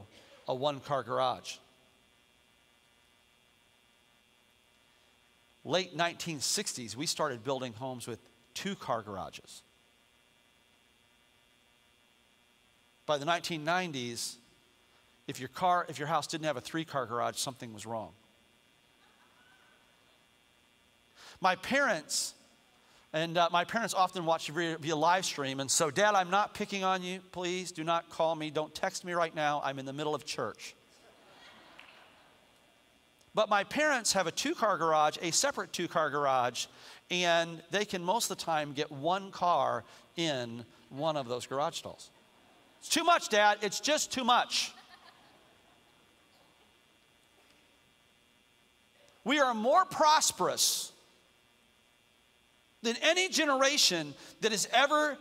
a 0.48 0.54
one 0.54 0.80
car 0.80 1.02
garage. 1.02 1.56
Late 5.64 5.96
1960s, 5.96 6.96
we 6.96 7.04
started 7.04 7.44
building 7.44 7.74
homes 7.74 8.06
with 8.06 8.18
two 8.54 8.74
car 8.74 9.02
garages. 9.02 9.62
By 13.06 13.18
the 13.18 13.26
1990s, 13.26 14.36
if 15.26 15.40
your 15.40 15.48
car, 15.48 15.86
if 15.88 15.98
your 15.98 16.08
house 16.08 16.26
didn't 16.26 16.46
have 16.46 16.56
a 16.56 16.60
three 16.60 16.84
car 16.84 17.06
garage, 17.06 17.36
something 17.36 17.72
was 17.72 17.86
wrong. 17.86 18.12
My 21.40 21.56
parents, 21.56 22.34
and 23.12 23.38
uh, 23.38 23.48
my 23.50 23.64
parents 23.64 23.94
often 23.94 24.26
watch 24.26 24.48
via, 24.50 24.76
via 24.78 24.94
live 24.94 25.24
stream, 25.24 25.60
and 25.60 25.70
so, 25.70 25.90
Dad, 25.90 26.14
I'm 26.14 26.30
not 26.30 26.52
picking 26.52 26.84
on 26.84 27.02
you. 27.02 27.20
Please 27.32 27.72
do 27.72 27.82
not 27.82 28.10
call 28.10 28.34
me. 28.34 28.50
Don't 28.50 28.74
text 28.74 29.04
me 29.04 29.12
right 29.12 29.34
now. 29.34 29.60
I'm 29.64 29.78
in 29.78 29.86
the 29.86 29.92
middle 29.92 30.14
of 30.14 30.24
church. 30.24 30.74
But 33.34 33.48
my 33.48 33.64
parents 33.64 34.12
have 34.12 34.26
a 34.26 34.32
two 34.32 34.54
car 34.54 34.76
garage, 34.76 35.16
a 35.22 35.30
separate 35.30 35.72
two 35.72 35.88
car 35.88 36.10
garage, 36.10 36.66
and 37.10 37.62
they 37.70 37.84
can 37.84 38.04
most 38.04 38.30
of 38.30 38.38
the 38.38 38.44
time 38.44 38.72
get 38.72 38.90
one 38.90 39.30
car 39.30 39.84
in 40.16 40.64
one 40.90 41.16
of 41.16 41.28
those 41.28 41.46
garage 41.46 41.76
stalls. 41.76 42.10
It's 42.78 42.88
too 42.88 43.04
much, 43.04 43.28
Dad. 43.28 43.58
It's 43.62 43.80
just 43.80 44.12
too 44.12 44.24
much. 44.24 44.72
We 49.24 49.38
are 49.38 49.54
more 49.54 49.84
prosperous 49.84 50.92
than 52.82 52.96
any 53.02 53.28
generation 53.28 54.14
that 54.40 54.52
has 54.52 54.66
ever 54.72 55.18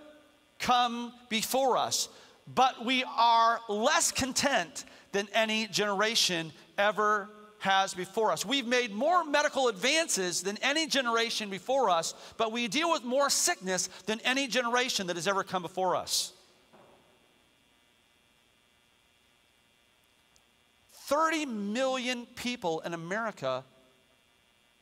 come 0.58 1.12
before 1.28 1.78
us, 1.78 2.08
but 2.48 2.86
we 2.86 3.04
are 3.04 3.60
less 3.68 4.12
content 4.12 4.86
than 5.12 5.28
any 5.34 5.68
generation 5.68 6.54
ever 6.78 7.30
has 7.60 7.94
before 7.94 8.32
us. 8.32 8.46
We've 8.46 8.68
made 8.68 8.92
more 8.92 9.24
medical 9.24 9.68
advances 9.68 10.42
than 10.42 10.58
any 10.62 10.88
generation 10.88 11.50
before 11.50 11.90
us, 11.90 12.14
but 12.38 12.52
we 12.52 12.68
deal 12.68 12.92
with 12.92 13.04
more 13.04 13.30
sickness 13.30 13.88
than 14.06 14.20
any 14.22 14.48
generation 14.48 15.08
that 15.08 15.16
has 15.16 15.28
ever 15.28 15.44
come 15.44 15.62
before 15.62 15.96
us. 15.96 16.34
30 21.10 21.48
million 21.48 22.28
people 22.36 22.82
in 22.82 22.94
America, 22.94 23.64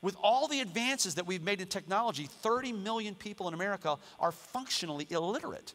with 0.02 0.16
all 0.22 0.50
the 0.50 0.60
advances 0.60 1.16
that 1.16 1.26
we've 1.26 1.42
made 1.42 1.62
in 1.62 1.68
technology, 1.68 2.26
30 2.26 2.74
million 2.74 3.16
people 3.16 3.48
in 3.48 3.54
America 3.54 3.98
are 4.20 4.34
functionally 4.34 5.08
illiterate. 5.10 5.74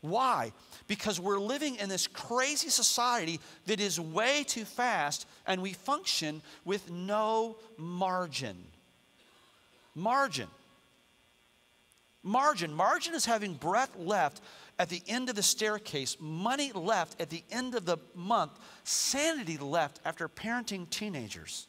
Why? 0.00 0.52
Because 0.88 1.20
we're 1.20 1.38
living 1.38 1.76
in 1.76 1.88
this 1.88 2.06
crazy 2.06 2.68
society 2.68 3.40
that 3.66 3.80
is 3.80 3.98
way 3.98 4.44
too 4.44 4.64
fast 4.64 5.26
and 5.46 5.62
we 5.62 5.72
function 5.72 6.42
with 6.64 6.90
no 6.90 7.56
margin. 7.76 8.56
Margin. 9.94 10.48
Margin. 12.22 12.72
Margin 12.72 13.14
is 13.14 13.24
having 13.24 13.54
breath 13.54 13.96
left 13.96 14.40
at 14.78 14.88
the 14.88 15.02
end 15.06 15.28
of 15.28 15.34
the 15.34 15.42
staircase, 15.42 16.16
money 16.18 16.72
left 16.72 17.20
at 17.20 17.30
the 17.30 17.44
end 17.50 17.74
of 17.74 17.84
the 17.84 17.98
month, 18.14 18.52
sanity 18.84 19.58
left 19.58 20.00
after 20.04 20.28
parenting 20.28 20.88
teenagers. 20.88 21.68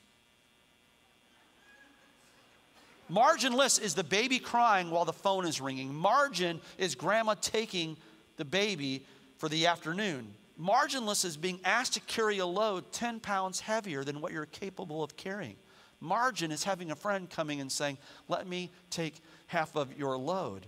Marginless 3.11 3.79
is 3.79 3.93
the 3.93 4.03
baby 4.03 4.39
crying 4.39 4.89
while 4.89 5.05
the 5.05 5.13
phone 5.13 5.45
is 5.45 5.59
ringing. 5.59 5.93
Margin 5.93 6.61
is 6.77 6.95
grandma 6.95 7.35
taking 7.39 7.97
the 8.37 8.45
baby 8.45 9.05
for 9.37 9.49
the 9.49 9.67
afternoon. 9.67 10.33
Marginless 10.59 11.25
is 11.25 11.35
being 11.37 11.59
asked 11.63 11.93
to 11.93 11.99
carry 12.01 12.37
a 12.37 12.45
load 12.45 12.91
10 12.91 13.19
pounds 13.19 13.59
heavier 13.59 14.03
than 14.03 14.21
what 14.21 14.31
you're 14.31 14.45
capable 14.45 15.03
of 15.03 15.17
carrying. 15.17 15.55
Margin 15.99 16.51
is 16.51 16.63
having 16.63 16.91
a 16.91 16.95
friend 16.95 17.29
coming 17.29 17.61
and 17.61 17.71
saying, 17.71 17.97
Let 18.27 18.47
me 18.47 18.71
take 18.89 19.15
half 19.47 19.75
of 19.75 19.97
your 19.97 20.17
load. 20.17 20.67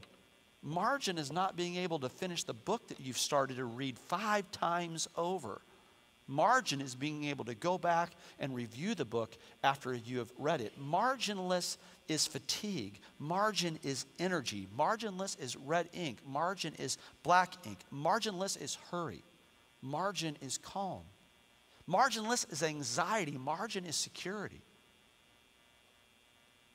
Margin 0.63 1.17
is 1.17 1.31
not 1.31 1.55
being 1.55 1.75
able 1.75 1.99
to 1.99 2.09
finish 2.09 2.43
the 2.43 2.53
book 2.53 2.87
that 2.87 2.99
you've 2.99 3.17
started 3.17 3.57
to 3.57 3.65
read 3.65 3.99
five 3.99 4.49
times 4.51 5.07
over. 5.15 5.61
Margin 6.27 6.81
is 6.81 6.95
being 6.95 7.25
able 7.25 7.45
to 7.45 7.53
go 7.53 7.77
back 7.77 8.11
and 8.39 8.55
review 8.55 8.95
the 8.95 9.05
book 9.05 9.37
after 9.63 9.93
you 9.93 10.17
have 10.17 10.31
read 10.39 10.61
it. 10.61 10.73
Marginless 10.81 11.77
is 12.07 12.27
fatigue. 12.27 12.99
Margin 13.19 13.79
is 13.83 14.05
energy. 14.19 14.67
Marginless 14.77 15.39
is 15.39 15.55
red 15.55 15.89
ink. 15.93 16.19
Margin 16.25 16.73
is 16.79 16.97
black 17.23 17.53
ink. 17.65 17.79
Marginless 17.93 18.61
is 18.61 18.77
hurry. 18.91 19.23
Margin 19.81 20.37
is 20.41 20.57
calm. 20.57 21.03
Marginless 21.87 22.51
is 22.51 22.63
anxiety. 22.63 23.37
Margin 23.37 23.85
is 23.85 23.95
security. 23.95 24.61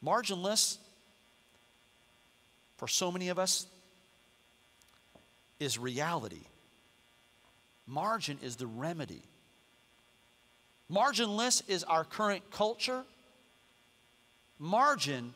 Marginless, 0.05 0.79
for 2.77 2.89
so 2.89 3.13
many 3.13 3.29
of 3.29 3.39
us, 3.39 3.67
is 5.59 5.79
reality. 5.79 6.47
Margin 7.87 8.39
is 8.43 8.57
the 8.57 8.67
remedy. 8.67 9.23
Marginless 10.91 11.63
is 11.69 11.85
our 11.85 12.05
current 12.05 12.51
culture. 12.51 13.05
Margin 14.61 15.33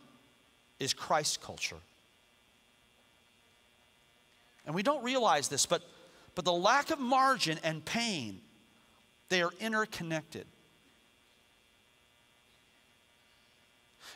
is 0.78 0.93
Christ 0.93 1.40
culture. 1.40 1.78
And 4.66 4.75
we 4.75 4.83
don't 4.83 5.02
realize 5.02 5.49
this, 5.49 5.66
but, 5.66 5.83
but 6.35 6.45
the 6.45 6.52
lack 6.52 6.90
of 6.90 7.00
margin 7.00 7.59
and 7.64 7.85
pain, 7.85 8.40
they 9.31 9.43
are 9.43 9.50
interconnected. 9.61 10.47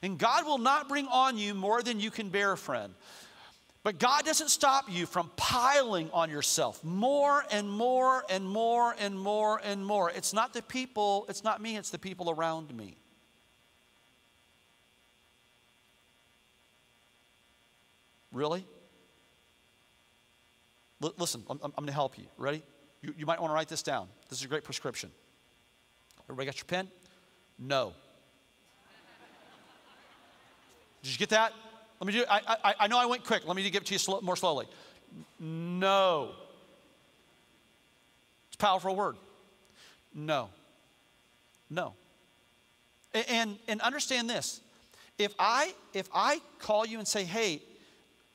And 0.03 0.19
God 0.19 0.47
will 0.47 0.59
not 0.59 0.89
bring 0.89 1.07
on 1.09 1.39
you 1.39 1.55
more 1.55 1.83
than 1.83 1.99
you 1.99 2.11
can 2.11 2.29
bear, 2.29 2.55
friend. 2.55 2.95
But 3.83 3.99
God 3.99 4.27
doesn't 4.27 4.51
stop 4.51 4.85
you 4.91 5.07
from 5.07 5.31
piling 5.37 6.11
on 6.13 6.29
yourself 6.29 6.85
more 6.85 7.45
and 7.51 7.71
more 7.71 8.25
and 8.29 8.45
more 8.47 8.95
and 8.99 9.19
more 9.19 9.61
and 9.65 9.85
more. 9.85 10.11
It's 10.11 10.35
not 10.35 10.53
the 10.53 10.63
people, 10.63 11.25
it's 11.29 11.43
not 11.43 11.63
me, 11.63 11.79
it's 11.79 11.91
the 11.91 11.99
people 11.99 12.31
around 12.31 12.77
me. 12.77 12.97
Really? 18.33 18.65
L- 21.03 21.15
listen, 21.19 21.43
I'm, 21.49 21.59
I'm 21.63 21.71
going 21.73 21.87
to 21.87 21.93
help 21.93 22.19
you. 22.19 22.25
Ready? 22.37 22.63
You, 23.03 23.15
you 23.17 23.27
might 23.27 23.41
want 23.41 23.51
to 23.51 23.55
write 23.55 23.69
this 23.69 23.83
down. 23.83 24.09
This 24.29 24.39
is 24.39 24.45
a 24.45 24.49
great 24.49 24.65
prescription. 24.65 25.11
Everybody 26.25 26.47
got 26.47 26.57
your 26.57 26.67
pen? 26.67 26.89
No. 27.59 27.93
Did 31.03 31.13
you 31.13 31.19
get 31.19 31.31
that? 31.31 31.53
Let 32.01 32.07
me 32.07 32.13
do 32.13 32.25
I, 32.29 32.41
I, 32.65 32.75
I 32.81 32.87
know 32.87 32.99
I 32.99 33.07
went 33.07 33.25
quick. 33.25 33.47
Let 33.47 33.57
me 33.57 33.69
give 33.71 33.83
it 33.83 33.87
to 33.87 33.95
you 33.95 33.99
slow, 33.99 34.21
more 34.21 34.37
slowly. 34.37 34.67
No. 35.39 36.33
It's 38.49 38.57
a 38.57 38.59
powerful 38.59 38.95
word. 38.95 39.17
No. 40.15 40.51
No. 41.71 41.95
And, 43.15 43.57
and 43.69 43.81
understand 43.81 44.29
this. 44.29 44.61
If 45.17 45.35
I, 45.39 45.75
if 45.95 46.09
I 46.15 46.41
call 46.59 46.87
you 46.87 46.99
and 46.99 47.09
say, 47.09 47.25
hey, 47.25 47.63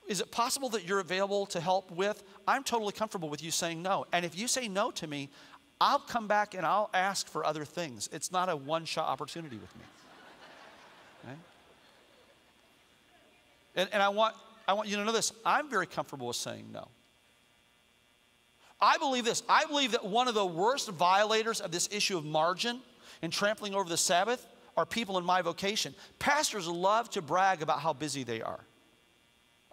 is 0.07 0.19
it 0.19 0.31
possible 0.31 0.69
that 0.69 0.85
you're 0.85 0.99
available 0.99 1.45
to 1.47 1.61
help 1.61 1.91
with? 1.91 2.23
I'm 2.47 2.63
totally 2.63 2.91
comfortable 2.91 3.29
with 3.29 3.43
you 3.43 3.51
saying 3.51 3.81
no. 3.81 4.05
And 4.11 4.25
if 4.25 4.37
you 4.37 4.47
say 4.47 4.67
no 4.67 4.91
to 4.91 5.07
me, 5.07 5.29
I'll 5.79 5.99
come 5.99 6.27
back 6.27 6.53
and 6.53 6.65
I'll 6.65 6.89
ask 6.93 7.27
for 7.27 7.45
other 7.45 7.65
things. 7.65 8.09
It's 8.11 8.31
not 8.31 8.49
a 8.49 8.55
one 8.55 8.85
shot 8.85 9.07
opportunity 9.07 9.57
with 9.57 9.75
me. 9.75 9.83
Okay? 11.25 11.37
And, 13.75 13.89
and 13.93 14.03
I, 14.03 14.09
want, 14.09 14.35
I 14.67 14.73
want 14.73 14.89
you 14.89 14.97
to 14.97 15.05
know 15.05 15.13
this 15.13 15.31
I'm 15.45 15.69
very 15.69 15.87
comfortable 15.87 16.27
with 16.27 16.35
saying 16.35 16.67
no. 16.73 16.89
I 18.81 18.97
believe 18.97 19.23
this. 19.23 19.41
I 19.47 19.63
believe 19.65 19.93
that 19.93 20.03
one 20.03 20.27
of 20.27 20.33
the 20.33 20.45
worst 20.45 20.89
violators 20.89 21.61
of 21.61 21.71
this 21.71 21.87
issue 21.93 22.17
of 22.17 22.25
margin 22.25 22.81
and 23.21 23.31
trampling 23.31 23.73
over 23.73 23.87
the 23.87 23.95
Sabbath 23.95 24.45
are 24.75 24.85
people 24.85 25.17
in 25.17 25.23
my 25.23 25.41
vocation. 25.41 25.95
Pastors 26.19 26.67
love 26.67 27.09
to 27.11 27.21
brag 27.21 27.61
about 27.61 27.79
how 27.79 27.93
busy 27.93 28.23
they 28.23 28.41
are. 28.41 28.59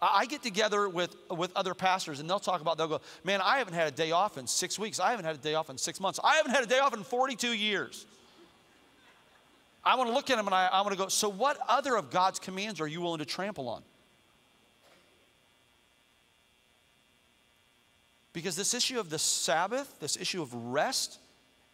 I 0.01 0.25
get 0.25 0.41
together 0.41 0.89
with, 0.89 1.15
with 1.29 1.55
other 1.55 1.75
pastors 1.75 2.19
and 2.19 2.29
they'll 2.29 2.39
talk 2.39 2.61
about, 2.61 2.77
they'll 2.77 2.87
go, 2.87 3.01
man, 3.23 3.39
I 3.39 3.59
haven't 3.59 3.75
had 3.75 3.87
a 3.87 3.91
day 3.91 4.11
off 4.11 4.37
in 4.37 4.47
six 4.47 4.79
weeks. 4.79 4.99
I 4.99 5.11
haven't 5.11 5.25
had 5.25 5.35
a 5.35 5.39
day 5.39 5.53
off 5.53 5.69
in 5.69 5.77
six 5.77 5.99
months. 5.99 6.19
I 6.23 6.37
haven't 6.37 6.51
had 6.51 6.63
a 6.63 6.67
day 6.67 6.79
off 6.79 6.95
in 6.95 7.03
42 7.03 7.53
years. 7.53 8.07
I 9.83 9.95
want 9.95 10.09
to 10.09 10.13
look 10.13 10.31
at 10.31 10.37
them 10.37 10.47
and 10.47 10.55
I, 10.55 10.67
I 10.67 10.81
want 10.81 10.93
to 10.93 10.97
go, 10.97 11.07
so 11.07 11.29
what 11.29 11.59
other 11.67 11.95
of 11.95 12.09
God's 12.09 12.39
commands 12.39 12.81
are 12.81 12.87
you 12.87 13.01
willing 13.01 13.19
to 13.19 13.25
trample 13.25 13.69
on? 13.69 13.83
Because 18.33 18.55
this 18.55 18.73
issue 18.73 18.99
of 18.99 19.09
the 19.09 19.19
Sabbath, 19.19 19.99
this 19.99 20.17
issue 20.17 20.41
of 20.41 20.53
rest, 20.53 21.19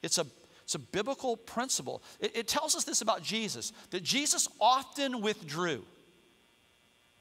it's 0.01 0.17
a, 0.17 0.25
it's 0.63 0.75
a 0.75 0.79
biblical 0.79 1.37
principle. 1.37 2.01
It, 2.19 2.35
it 2.35 2.47
tells 2.47 2.75
us 2.75 2.83
this 2.83 3.01
about 3.01 3.23
Jesus 3.23 3.71
that 3.91 4.03
Jesus 4.03 4.49
often 4.59 5.21
withdrew. 5.21 5.85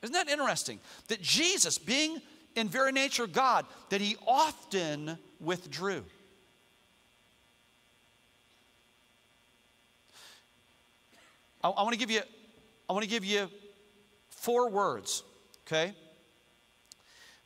Isn't 0.02 0.14
that 0.14 0.28
interesting? 0.28 0.80
That 1.08 1.20
Jesus, 1.22 1.78
being 1.78 2.20
in 2.54 2.68
very 2.68 2.92
nature 2.92 3.26
God, 3.26 3.66
that 3.90 4.00
he 4.00 4.16
often 4.26 5.18
withdrew. 5.40 6.04
I, 11.62 11.68
I 11.68 11.82
want 11.82 11.92
to 11.92 11.98
give 11.98 12.10
you, 12.10 12.20
I 12.88 12.92
want 12.92 13.04
to 13.04 13.10
give 13.10 13.24
you 13.24 13.48
four 14.30 14.70
words, 14.70 15.22
okay? 15.66 15.94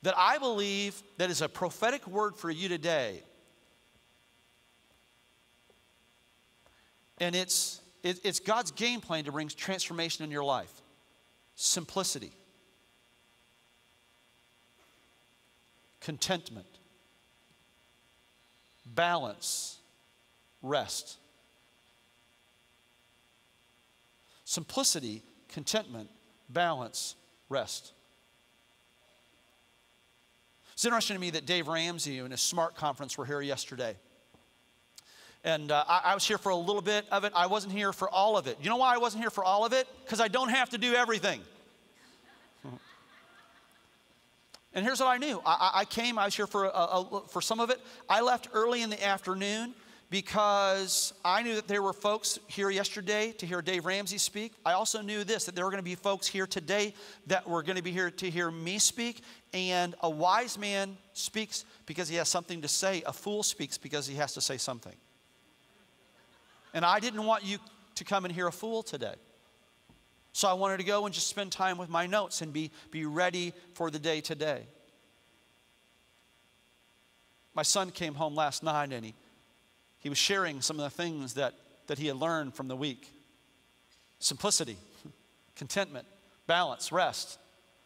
That 0.02 0.14
I 0.16 0.38
believe 0.38 1.02
that 1.18 1.30
is 1.30 1.42
a 1.42 1.48
prophetic 1.48 2.06
word 2.06 2.36
for 2.36 2.50
you 2.50 2.68
today. 2.68 3.22
And 7.18 7.36
it's, 7.36 7.80
it, 8.02 8.20
it's 8.24 8.40
God's 8.40 8.70
game 8.70 9.00
plan 9.00 9.24
to 9.24 9.32
bring 9.32 9.48
transformation 9.48 10.24
in 10.24 10.30
your 10.30 10.44
life. 10.44 10.72
Simplicity. 11.54 12.32
Contentment, 16.00 16.66
balance, 18.86 19.78
rest. 20.62 21.16
Simplicity, 24.44 25.22
contentment, 25.48 26.10
balance, 26.48 27.14
rest. 27.48 27.92
It's 30.72 30.84
interesting 30.84 31.14
to 31.14 31.20
me 31.20 31.30
that 31.30 31.44
Dave 31.44 31.68
Ramsey 31.68 32.18
and 32.18 32.30
his 32.30 32.40
SMART 32.40 32.74
conference 32.74 33.18
were 33.18 33.26
here 33.26 33.42
yesterday. 33.42 33.96
And 35.44 35.70
uh, 35.70 35.84
I, 35.86 36.00
I 36.06 36.14
was 36.14 36.26
here 36.26 36.38
for 36.38 36.50
a 36.50 36.56
little 36.56 36.82
bit 36.82 37.06
of 37.12 37.24
it. 37.24 37.32
I 37.34 37.46
wasn't 37.46 37.72
here 37.72 37.92
for 37.92 38.08
all 38.08 38.36
of 38.36 38.46
it. 38.46 38.58
You 38.62 38.70
know 38.70 38.76
why 38.76 38.94
I 38.94 38.98
wasn't 38.98 39.22
here 39.22 39.30
for 39.30 39.44
all 39.44 39.64
of 39.64 39.72
it? 39.72 39.86
Because 40.04 40.20
I 40.20 40.28
don't 40.28 40.48
have 40.48 40.70
to 40.70 40.78
do 40.78 40.94
everything. 40.94 41.40
And 44.74 44.84
here's 44.84 45.00
what 45.00 45.08
I 45.08 45.18
knew 45.18 45.42
I, 45.44 45.70
I 45.74 45.84
came, 45.84 46.18
I 46.18 46.26
was 46.26 46.36
here 46.36 46.46
for, 46.46 46.66
a, 46.66 46.68
a, 46.68 47.22
for 47.28 47.40
some 47.40 47.60
of 47.60 47.70
it. 47.70 47.80
I 48.08 48.20
left 48.20 48.48
early 48.52 48.82
in 48.82 48.90
the 48.90 49.04
afternoon 49.04 49.74
because 50.10 51.12
I 51.24 51.42
knew 51.42 51.54
that 51.54 51.68
there 51.68 51.82
were 51.82 51.92
folks 51.92 52.38
here 52.48 52.68
yesterday 52.68 53.32
to 53.38 53.46
hear 53.46 53.62
Dave 53.62 53.86
Ramsey 53.86 54.18
speak. 54.18 54.52
I 54.66 54.72
also 54.72 55.00
knew 55.02 55.22
this 55.22 55.44
that 55.44 55.54
there 55.54 55.64
were 55.64 55.70
going 55.70 55.82
to 55.82 55.88
be 55.88 55.94
folks 55.94 56.26
here 56.26 56.48
today 56.48 56.94
that 57.28 57.48
were 57.48 57.62
going 57.62 57.76
to 57.76 57.82
be 57.82 57.92
here 57.92 58.10
to 58.10 58.30
hear 58.30 58.50
me 58.50 58.78
speak. 58.78 59.22
And 59.52 59.94
a 60.02 60.10
wise 60.10 60.58
man 60.58 60.96
speaks 61.12 61.64
because 61.86 62.08
he 62.08 62.16
has 62.16 62.28
something 62.28 62.60
to 62.62 62.68
say, 62.68 63.02
a 63.06 63.12
fool 63.12 63.44
speaks 63.44 63.78
because 63.78 64.06
he 64.06 64.16
has 64.16 64.34
to 64.34 64.40
say 64.40 64.56
something. 64.56 64.94
And 66.74 66.84
I 66.84 66.98
didn't 67.00 67.24
want 67.24 67.44
you 67.44 67.58
to 67.96 68.04
come 68.04 68.24
and 68.24 68.34
hear 68.34 68.48
a 68.48 68.52
fool 68.52 68.82
today. 68.82 69.14
So 70.32 70.48
I 70.48 70.52
wanted 70.52 70.78
to 70.78 70.84
go 70.84 71.06
and 71.06 71.14
just 71.14 71.26
spend 71.26 71.52
time 71.52 71.78
with 71.78 71.88
my 71.88 72.06
notes 72.06 72.40
and 72.40 72.52
be, 72.52 72.70
be 72.90 73.04
ready 73.04 73.52
for 73.74 73.90
the 73.90 73.98
day 73.98 74.20
today. 74.20 74.62
My 77.54 77.62
son 77.62 77.90
came 77.90 78.14
home 78.14 78.34
last 78.34 78.62
night 78.62 78.92
and 78.92 79.04
he, 79.04 79.14
he 79.98 80.08
was 80.08 80.18
sharing 80.18 80.60
some 80.60 80.78
of 80.78 80.84
the 80.84 80.90
things 80.90 81.34
that, 81.34 81.54
that 81.88 81.98
he 81.98 82.06
had 82.06 82.16
learned 82.16 82.54
from 82.54 82.68
the 82.68 82.76
week 82.76 83.10
simplicity, 84.20 84.76
contentment, 85.56 86.06
balance, 86.46 86.92
rest. 86.92 87.38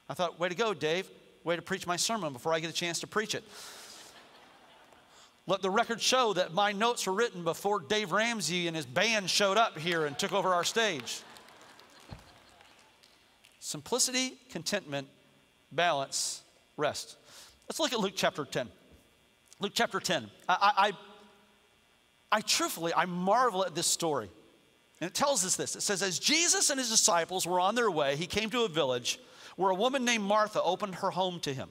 I 0.09 0.15
thought, 0.15 0.39
way 0.39 0.49
to 0.49 0.55
go, 0.55 0.75
Dave. 0.75 1.09
Way 1.45 1.57
to 1.57 1.63
preach 1.63 1.87
my 1.87 1.97
sermon 1.97 2.33
before 2.33 2.53
I 2.53 2.61
get 2.61 2.71
a 2.71 2.75
chance 2.75 3.01
to 3.01 3.07
preach 3.07 3.35
it. 3.35 3.45
Let 5.47 5.61
the 5.61 5.71
record 5.71 6.01
show 6.01 6.33
that 6.33 6.55
my 6.55 6.73
notes 6.73 7.07
were 7.07 7.13
written 7.13 7.45
before 7.45 7.79
Dave 7.79 8.13
Ramsey 8.13 8.67
and 8.67 8.75
his 8.75 8.87
band 8.87 9.29
showed 9.29 9.59
up 9.59 9.79
here 9.79 10.07
and 10.07 10.19
took 10.19 10.33
over 10.33 10.55
our 10.55 10.65
stage. 10.65 11.21
Simplicity, 13.65 14.37
contentment, 14.51 15.09
balance, 15.73 16.43
rest. 16.77 17.17
Let's 17.67 17.81
look 17.81 17.95
at 17.95 17.99
Luke 17.99 18.13
chapter 18.15 18.45
10. 18.45 18.69
Luke 19.59 19.73
chapter 19.75 20.01
10. 20.01 20.31
I, 20.47 20.73
I, 20.77 20.93
I 22.31 22.41
truthfully, 22.43 22.93
I 22.95 23.07
marvel 23.07 23.65
at 23.65 23.75
this 23.75 23.87
story. 23.87 24.29
And 25.01 25.09
it 25.09 25.15
tells 25.15 25.47
us 25.47 25.57
this 25.57 25.77
it 25.77 25.81
says, 25.81 26.03
As 26.03 26.19
Jesus 26.19 26.69
and 26.69 26.79
his 26.79 26.91
disciples 26.91 27.47
were 27.47 27.59
on 27.59 27.75
their 27.75 27.91
way, 27.91 28.17
he 28.17 28.27
came 28.27 28.51
to 28.51 28.65
a 28.65 28.69
village 28.69 29.19
where 29.57 29.71
a 29.71 29.75
woman 29.75 30.05
named 30.05 30.25
Martha 30.25 30.63
opened 30.63 30.97
her 30.97 31.11
home 31.11 31.41
to 31.41 31.55
him. 31.55 31.71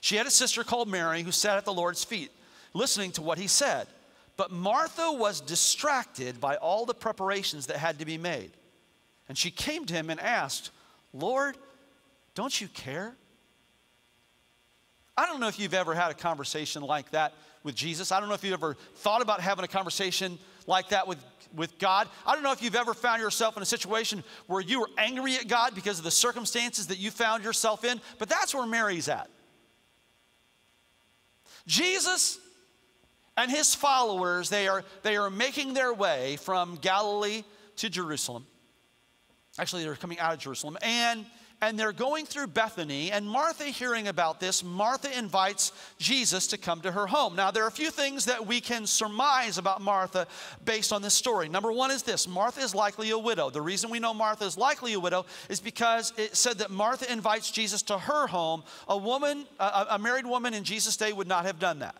She 0.00 0.14
had 0.14 0.28
a 0.28 0.30
sister 0.30 0.62
called 0.62 0.88
Mary 0.88 1.22
who 1.22 1.32
sat 1.32 1.58
at 1.58 1.64
the 1.64 1.72
Lord's 1.72 2.04
feet, 2.04 2.30
listening 2.72 3.10
to 3.12 3.22
what 3.22 3.38
he 3.38 3.48
said. 3.48 3.88
But 4.36 4.52
Martha 4.52 5.10
was 5.10 5.40
distracted 5.40 6.40
by 6.40 6.54
all 6.54 6.86
the 6.86 6.94
preparations 6.94 7.66
that 7.66 7.78
had 7.78 7.98
to 7.98 8.04
be 8.04 8.16
made. 8.16 8.52
And 9.28 9.36
she 9.36 9.50
came 9.50 9.86
to 9.86 9.94
him 9.94 10.08
and 10.08 10.20
asked, 10.20 10.70
Lord, 11.14 11.56
don't 12.34 12.60
you 12.60 12.68
care? 12.68 13.16
I 15.16 15.26
don't 15.26 15.40
know 15.40 15.46
if 15.46 15.60
you've 15.60 15.74
ever 15.74 15.94
had 15.94 16.10
a 16.10 16.14
conversation 16.14 16.82
like 16.82 17.12
that 17.12 17.32
with 17.62 17.76
Jesus. 17.76 18.10
I 18.10 18.18
don't 18.18 18.28
know 18.28 18.34
if 18.34 18.42
you've 18.42 18.52
ever 18.52 18.76
thought 18.96 19.22
about 19.22 19.40
having 19.40 19.64
a 19.64 19.68
conversation 19.68 20.38
like 20.66 20.88
that 20.88 21.06
with, 21.06 21.24
with 21.54 21.78
God. 21.78 22.08
I 22.26 22.34
don't 22.34 22.42
know 22.42 22.50
if 22.50 22.62
you've 22.62 22.74
ever 22.74 22.94
found 22.94 23.22
yourself 23.22 23.56
in 23.56 23.62
a 23.62 23.66
situation 23.66 24.24
where 24.48 24.60
you 24.60 24.80
were 24.80 24.90
angry 24.98 25.36
at 25.36 25.46
God 25.46 25.74
because 25.74 25.98
of 25.98 26.04
the 26.04 26.10
circumstances 26.10 26.88
that 26.88 26.98
you 26.98 27.12
found 27.12 27.44
yourself 27.44 27.84
in, 27.84 28.00
but 28.18 28.28
that's 28.28 28.54
where 28.54 28.66
Mary's 28.66 29.08
at. 29.08 29.30
Jesus 31.66 32.38
and 33.36 33.50
his 33.50 33.72
followers, 33.74 34.48
they 34.48 34.66
are, 34.66 34.84
they 35.02 35.16
are 35.16 35.30
making 35.30 35.74
their 35.74 35.94
way 35.94 36.36
from 36.36 36.76
Galilee 36.76 37.44
to 37.76 37.88
Jerusalem. 37.88 38.46
Actually, 39.58 39.84
they're 39.84 39.94
coming 39.94 40.18
out 40.18 40.32
of 40.32 40.38
Jerusalem. 40.38 40.76
And 40.82 41.26
and 41.60 41.78
they're 41.78 41.92
going 41.92 42.26
through 42.26 42.48
Bethany, 42.48 43.10
and 43.10 43.26
Martha, 43.26 43.64
hearing 43.64 44.08
about 44.08 44.38
this, 44.38 44.62
Martha 44.62 45.16
invites 45.16 45.72
Jesus 45.98 46.46
to 46.48 46.58
come 46.58 46.80
to 46.82 46.92
her 46.92 47.06
home. 47.06 47.36
Now, 47.36 47.50
there 47.50 47.64
are 47.64 47.68
a 47.68 47.72
few 47.72 47.90
things 47.90 48.26
that 48.26 48.46
we 48.46 48.60
can 48.60 48.86
surmise 48.86 49.56
about 49.56 49.80
Martha 49.80 50.26
based 50.64 50.92
on 50.92 51.00
this 51.00 51.14
story. 51.14 51.48
Number 51.48 51.72
one 51.72 51.90
is 51.90 52.02
this 52.02 52.28
Martha 52.28 52.60
is 52.60 52.74
likely 52.74 53.10
a 53.10 53.18
widow. 53.18 53.50
The 53.50 53.62
reason 53.62 53.88
we 53.88 53.98
know 53.98 54.12
Martha 54.12 54.44
is 54.44 54.58
likely 54.58 54.92
a 54.92 55.00
widow 55.00 55.24
is 55.48 55.60
because 55.60 56.12
it 56.18 56.36
said 56.36 56.58
that 56.58 56.70
Martha 56.70 57.10
invites 57.10 57.50
Jesus 57.50 57.82
to 57.82 57.98
her 57.98 58.26
home. 58.26 58.62
A 58.88 58.96
woman, 58.96 59.46
a, 59.58 59.86
a 59.90 59.98
married 59.98 60.26
woman 60.26 60.54
in 60.54 60.64
Jesus' 60.64 60.96
day 60.96 61.12
would 61.12 61.28
not 61.28 61.46
have 61.46 61.58
done 61.58 61.78
that. 61.78 61.94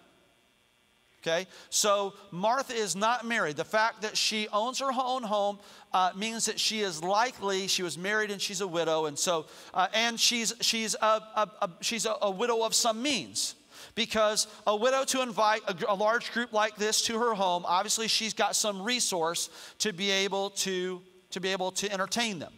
Okay? 1.27 1.47
So 1.71 2.13
Martha 2.31 2.75
is 2.75 2.95
not 2.95 3.25
married. 3.25 3.57
The 3.57 3.65
fact 3.65 4.03
that 4.03 4.17
she 4.17 4.47
owns 4.53 4.81
her 4.81 4.91
own 4.93 5.23
home 5.23 5.59
uh, 5.93 6.11
means 6.15 6.45
that 6.47 6.61
she 6.61 6.81
is 6.81 7.03
likely, 7.03 7.67
she 7.67 7.83
was 7.83 7.97
married 7.97 8.31
and 8.31 8.41
she's 8.41 8.61
a 8.61 8.67
widow. 8.67 9.07
And 9.07 9.19
so, 9.19 9.47
uh, 9.73 9.87
and 9.95 10.21
she's, 10.21 10.53
she's, 10.61 10.95
a, 11.01 11.07
a, 11.07 11.51
a 11.63 11.71
she's 11.81 12.05
a, 12.05 12.15
a, 12.21 12.31
widow 12.31 12.63
of 12.63 12.75
some 12.75 13.03
means. 13.03 13.55
Because 13.95 14.49
a 14.67 14.77
widow 14.77 15.05
to 15.05 15.23
invite 15.23 15.63
a, 15.67 15.93
a 15.93 15.95
large 15.95 16.33
group 16.33 16.53
like 16.53 16.77
this 16.77 17.03
to 17.03 17.19
her 17.19 17.33
home, 17.33 17.65
obviously 17.67 18.09
she's 18.09 18.35
got 18.35 18.55
some 18.55 18.83
resource 18.83 19.49
to 19.79 19.93
be 19.93 20.11
able 20.11 20.51
to, 20.51 21.01
to 21.31 21.41
be 21.41 21.51
able 21.51 21.71
to 21.73 21.91
entertain 21.91 22.39
them, 22.39 22.53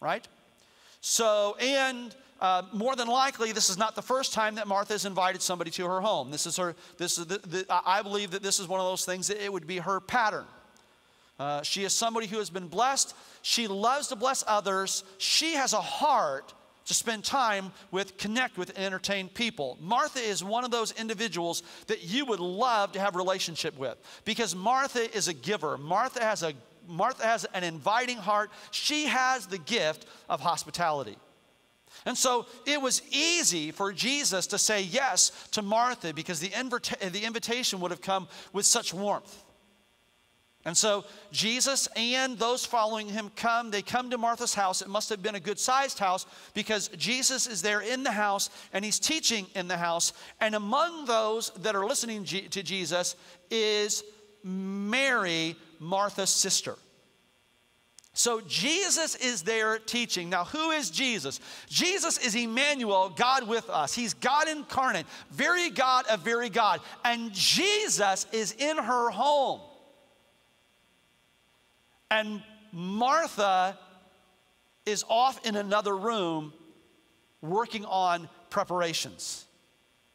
right? 0.00 0.26
So, 1.00 1.56
and 1.60 2.14
uh, 2.42 2.62
more 2.72 2.96
than 2.96 3.06
likely, 3.06 3.52
this 3.52 3.70
is 3.70 3.78
not 3.78 3.94
the 3.94 4.02
first 4.02 4.32
time 4.32 4.56
that 4.56 4.66
Martha 4.66 4.94
has 4.94 5.04
invited 5.04 5.40
somebody 5.40 5.70
to 5.70 5.86
her 5.86 6.00
home. 6.00 6.32
This 6.32 6.44
is 6.44 6.56
her, 6.56 6.74
this 6.98 7.16
is 7.16 7.26
the, 7.26 7.38
the, 7.38 7.64
I 7.70 8.02
believe 8.02 8.32
that 8.32 8.42
this 8.42 8.58
is 8.58 8.66
one 8.66 8.80
of 8.80 8.86
those 8.86 9.04
things 9.04 9.28
that 9.28 9.42
it 9.42 9.52
would 9.52 9.64
be 9.64 9.78
her 9.78 10.00
pattern. 10.00 10.44
Uh, 11.38 11.62
she 11.62 11.84
is 11.84 11.92
somebody 11.92 12.26
who 12.26 12.38
has 12.38 12.50
been 12.50 12.66
blessed. 12.66 13.14
She 13.42 13.68
loves 13.68 14.08
to 14.08 14.16
bless 14.16 14.42
others. 14.48 15.04
She 15.18 15.54
has 15.54 15.72
a 15.72 15.80
heart 15.80 16.52
to 16.86 16.94
spend 16.94 17.24
time 17.24 17.70
with, 17.92 18.18
connect 18.18 18.58
with, 18.58 18.70
and 18.70 18.86
entertain 18.86 19.28
people. 19.28 19.78
Martha 19.80 20.18
is 20.18 20.42
one 20.42 20.64
of 20.64 20.72
those 20.72 20.90
individuals 20.98 21.62
that 21.86 22.02
you 22.02 22.24
would 22.24 22.40
love 22.40 22.90
to 22.90 22.98
have 22.98 23.14
relationship 23.14 23.78
with 23.78 23.96
because 24.24 24.56
Martha 24.56 25.16
is 25.16 25.28
a 25.28 25.32
giver. 25.32 25.78
Martha 25.78 26.20
has 26.20 26.42
a 26.42 26.54
Martha 26.88 27.22
has 27.22 27.44
an 27.54 27.62
inviting 27.62 28.16
heart. 28.16 28.50
She 28.72 29.04
has 29.04 29.46
the 29.46 29.58
gift 29.58 30.06
of 30.28 30.40
hospitality. 30.40 31.16
And 32.04 32.18
so 32.18 32.46
it 32.66 32.80
was 32.80 33.02
easy 33.10 33.70
for 33.70 33.92
Jesus 33.92 34.46
to 34.48 34.58
say 34.58 34.82
yes 34.82 35.30
to 35.52 35.62
Martha 35.62 36.12
because 36.12 36.40
the, 36.40 36.52
invita- 36.58 37.10
the 37.10 37.24
invitation 37.24 37.80
would 37.80 37.90
have 37.90 38.00
come 38.00 38.28
with 38.52 38.66
such 38.66 38.92
warmth. 38.92 39.44
And 40.64 40.76
so 40.76 41.04
Jesus 41.32 41.88
and 41.96 42.38
those 42.38 42.64
following 42.64 43.08
him 43.08 43.30
come. 43.34 43.70
They 43.70 43.82
come 43.82 44.10
to 44.10 44.18
Martha's 44.18 44.54
house. 44.54 44.80
It 44.80 44.88
must 44.88 45.08
have 45.08 45.20
been 45.20 45.34
a 45.34 45.40
good 45.40 45.58
sized 45.58 45.98
house 45.98 46.24
because 46.54 46.88
Jesus 46.96 47.48
is 47.48 47.62
there 47.62 47.80
in 47.80 48.04
the 48.04 48.12
house 48.12 48.48
and 48.72 48.84
he's 48.84 49.00
teaching 49.00 49.46
in 49.56 49.66
the 49.66 49.76
house. 49.76 50.12
And 50.40 50.54
among 50.54 51.06
those 51.06 51.50
that 51.60 51.74
are 51.74 51.84
listening 51.84 52.24
to 52.24 52.62
Jesus 52.62 53.16
is 53.50 54.04
Mary, 54.44 55.56
Martha's 55.80 56.30
sister. 56.30 56.76
So 58.14 58.42
Jesus 58.42 59.14
is 59.16 59.42
there 59.42 59.78
teaching. 59.78 60.28
Now, 60.28 60.44
who 60.44 60.70
is 60.70 60.90
Jesus? 60.90 61.40
Jesus 61.68 62.18
is 62.18 62.34
Emmanuel, 62.34 63.08
God 63.08 63.48
with 63.48 63.70
us. 63.70 63.94
He's 63.94 64.12
God 64.12 64.48
incarnate, 64.48 65.06
very 65.30 65.70
God 65.70 66.06
of 66.08 66.20
very 66.20 66.50
God. 66.50 66.80
And 67.04 67.32
Jesus 67.32 68.26
is 68.32 68.52
in 68.52 68.76
her 68.76 69.10
home. 69.10 69.60
And 72.10 72.42
Martha 72.70 73.78
is 74.84 75.04
off 75.08 75.46
in 75.46 75.56
another 75.56 75.96
room 75.96 76.52
working 77.40 77.86
on 77.86 78.28
preparations. 78.50 79.46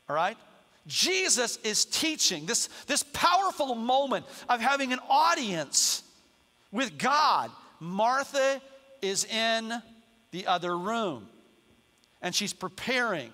All 0.07 0.15
right? 0.15 0.37
Jesus 0.85 1.57
is 1.63 1.83
teaching 1.83 2.45
this, 2.45 2.69
this 2.85 3.03
powerful 3.11 3.73
moment 3.73 4.25
of 4.47 4.61
having 4.61 4.93
an 4.93 4.99
audience 5.09 6.03
with 6.71 6.97
God 6.99 7.49
Martha 7.79 8.61
is 9.01 9.25
in 9.25 9.73
the 10.31 10.47
other 10.47 10.77
room 10.77 11.27
and 12.21 12.33
she's 12.33 12.53
preparing. 12.53 13.31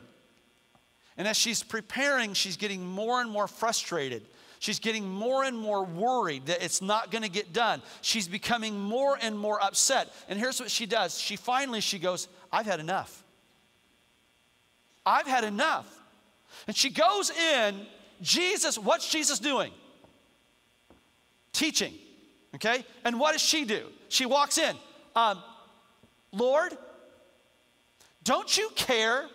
And 1.18 1.28
as 1.28 1.38
she's 1.38 1.64
preparing, 1.64 2.34
she's 2.34 2.58
getting 2.58 2.86
more 2.86 3.22
and 3.22 3.30
more 3.30 3.48
frustrated. 3.48 4.24
She's 4.60 4.80
getting 4.80 5.10
more 5.10 5.44
and 5.44 5.58
more 5.58 5.84
worried 5.84 6.46
that 6.46 6.64
it's 6.64 6.82
not 6.82 7.12
going 7.12 7.24
to 7.24 7.30
get 7.30 7.54
done. 7.54 7.82
She's 8.02 8.28
becoming 8.28 8.80
more 8.80 9.18
and 9.22 9.38
more 9.38 9.62
upset. 9.62 10.14
And 10.30 10.40
here's 10.40 10.60
what 10.60 10.72
she 10.72 10.86
does. 10.86 11.20
She 11.20 11.36
finally 11.36 11.82
she 11.82 12.00
goes, 12.00 12.30
"I've 12.52 12.66
had 12.66 12.80
enough. 12.80 13.24
I've 15.06 15.28
had 15.28 15.44
enough." 15.44 15.86
And 16.68 16.76
she 16.76 16.90
goes 16.90 17.30
in, 17.30 17.86
Jesus, 18.22 18.78
what's 18.78 19.10
Jesus 19.10 19.40
doing? 19.40 19.72
Teaching. 21.52 21.94
Okay? 22.56 22.86
And 23.04 23.20
what 23.20 23.34
does 23.34 23.42
she 23.42 23.66
do? 23.66 23.88
She 24.14 24.28
walks 24.28 24.60
in. 24.60 24.76
Um, 25.16 25.42
Lord, 26.32 26.78
don't 28.24 28.56
you 28.56 28.70
care 28.76 29.26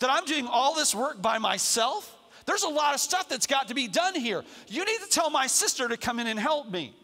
that 0.00 0.10
I'm 0.10 0.26
doing 0.26 0.46
all 0.46 0.74
this 0.74 0.94
work 0.94 1.22
by 1.22 1.38
myself? 1.38 2.14
There's 2.44 2.62
a 2.62 2.68
lot 2.68 2.92
of 2.92 3.00
stuff 3.00 3.26
that's 3.26 3.46
got 3.46 3.68
to 3.68 3.74
be 3.74 3.88
done 3.88 4.14
here. 4.14 4.44
You 4.68 4.84
need 4.84 4.98
to 5.00 5.08
tell 5.08 5.30
my 5.30 5.46
sister 5.46 5.88
to 5.88 5.96
come 5.96 6.20
in 6.20 6.26
and 6.26 6.38
help 6.38 6.70
me. 6.70 6.94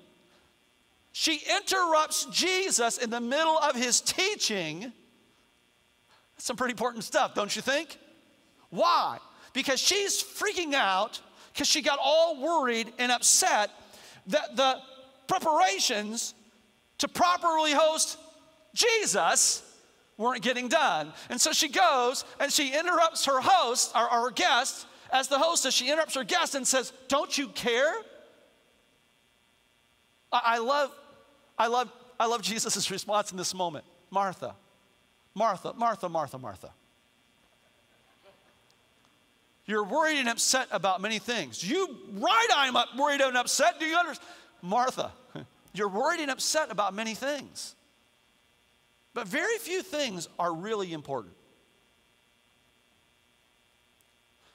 She 1.12 1.40
interrupts 1.56 2.26
Jesus 2.26 2.98
in 2.98 3.08
the 3.08 3.20
middle 3.20 3.56
of 3.56 3.74
his 3.74 4.02
teaching. 4.02 4.80
That's 6.34 6.44
some 6.44 6.56
pretty 6.56 6.72
important 6.72 7.04
stuff, 7.04 7.34
don't 7.34 7.56
you 7.56 7.62
think? 7.62 7.96
Why? 8.68 9.16
Because 9.54 9.80
she's 9.80 10.22
freaking 10.22 10.74
out 10.74 11.22
because 11.54 11.68
she 11.68 11.80
got 11.80 11.98
all 12.02 12.38
worried 12.38 12.92
and 12.98 13.10
upset 13.10 13.70
that 14.26 14.56
the 14.56 14.76
preparations 15.26 16.34
to 17.02 17.08
properly 17.08 17.72
host 17.72 18.16
Jesus 18.74 19.60
weren't 20.16 20.40
getting 20.40 20.68
done. 20.68 21.12
And 21.30 21.40
so 21.40 21.52
she 21.52 21.68
goes 21.68 22.24
and 22.38 22.50
she 22.50 22.72
interrupts 22.72 23.24
her 23.24 23.40
host, 23.40 23.90
or, 23.96 24.06
her 24.06 24.30
guest, 24.30 24.86
as 25.12 25.26
the 25.26 25.36
hostess, 25.36 25.74
she 25.74 25.90
interrupts 25.90 26.14
her 26.14 26.22
guest 26.22 26.54
and 26.54 26.66
says, 26.66 26.92
Don't 27.08 27.36
you 27.36 27.48
care? 27.48 27.92
I, 30.32 30.40
I 30.44 30.58
love, 30.58 30.92
I 31.58 31.66
love, 31.66 31.92
I 32.20 32.26
love 32.26 32.40
Jesus' 32.40 32.88
response 32.88 33.32
in 33.32 33.36
this 33.36 33.52
moment. 33.52 33.84
Martha, 34.10 34.54
Martha, 35.34 35.72
Martha, 35.76 36.08
Martha, 36.08 36.38
Martha. 36.38 36.70
You're 39.66 39.84
worried 39.84 40.18
and 40.18 40.28
upset 40.28 40.68
about 40.70 41.00
many 41.00 41.18
things. 41.18 41.68
You 41.68 41.96
right 42.12 42.48
I'm 42.54 42.76
up, 42.76 42.96
worried 42.96 43.20
and 43.20 43.36
upset. 43.36 43.80
Do 43.80 43.86
you 43.86 43.96
understand? 43.96 44.28
Martha, 44.62 45.10
you're 45.72 45.88
worried 45.88 46.20
and 46.20 46.30
upset 46.30 46.70
about 46.70 46.94
many 46.94 47.14
things. 47.14 47.74
But 49.14 49.26
very 49.26 49.58
few 49.58 49.82
things 49.82 50.28
are 50.38 50.52
really 50.54 50.92
important. 50.92 51.34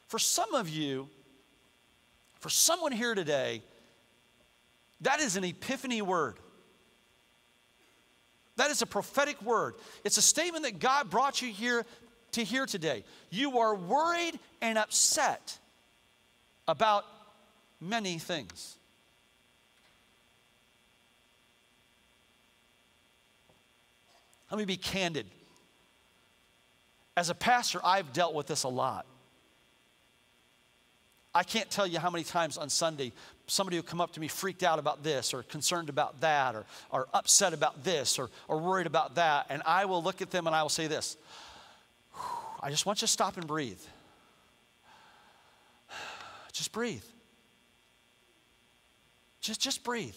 For 0.08 0.20
some 0.20 0.54
of 0.54 0.70
you, 0.70 1.10
For 2.40 2.50
someone 2.50 2.92
here 2.92 3.16
today, 3.16 3.62
that 5.02 5.20
is 5.20 5.36
an 5.36 5.44
epiphany 5.44 6.02
word. 6.02 6.38
That 8.56 8.72
is 8.72 8.82
a 8.82 8.86
prophetic 8.86 9.42
word. 9.42 9.76
It's 10.04 10.18
a 10.18 10.22
statement 10.22 10.64
that 10.64 10.80
God 10.80 11.10
brought 11.10 11.42
you 11.42 11.52
here 11.52 11.86
to 12.32 12.44
hear 12.44 12.66
today. 12.66 13.04
You 13.30 13.60
are 13.60 13.76
worried 13.76 14.40
and 14.62 14.78
upset 14.78 15.58
about 16.68 17.06
many 17.80 18.18
things. 18.18 18.77
Let 24.52 24.58
me 24.58 24.66
be 24.66 24.78
candid. 24.78 25.28
As 27.16 27.30
a 27.30 27.36
pastor, 27.36 27.80
I've 27.84 28.14
dealt 28.14 28.34
with 28.34 28.48
this 28.48 28.64
a 28.64 28.70
lot. 28.70 29.06
I 31.34 31.44
can't 31.44 31.70
tell 31.70 31.86
you 31.86 32.00
how 32.00 32.10
many 32.10 32.24
times 32.24 32.58
on 32.58 32.70
Sunday 32.70 33.12
somebody 33.46 33.78
will 33.78 33.84
come 33.84 34.02
up 34.02 34.14
to 34.14 34.20
me 34.20 34.28
freaked 34.28 34.64
out 34.64 34.80
about 34.80 35.04
this 35.04 35.34
or 35.34 35.44
concerned 35.44 35.90
about 35.90 36.22
that 36.22 36.56
or, 36.56 36.66
or 36.90 37.08
upset 37.14 37.54
about 37.54 37.84
this 37.84 38.18
or, 38.18 38.30
or 38.48 38.58
worried 38.58 38.88
about 38.88 39.16
that. 39.16 39.48
And 39.50 39.62
I 39.66 39.86
will 39.86 40.02
look 40.02 40.22
at 40.22 40.32
them 40.32 40.48
and 40.48 40.56
I 40.56 40.64
will 40.64 40.70
say 40.70 40.88
this 40.88 41.16
I 42.62 42.70
just 42.70 42.86
want 42.86 43.02
you 43.02 43.08
to 43.08 43.12
stop 43.12 43.38
and 43.38 43.46
breathe. 43.46 43.80
Just 46.54 46.72
breathe. 46.72 47.04
Just, 49.42 49.62
just 49.62 49.84
breathe. 49.84 50.16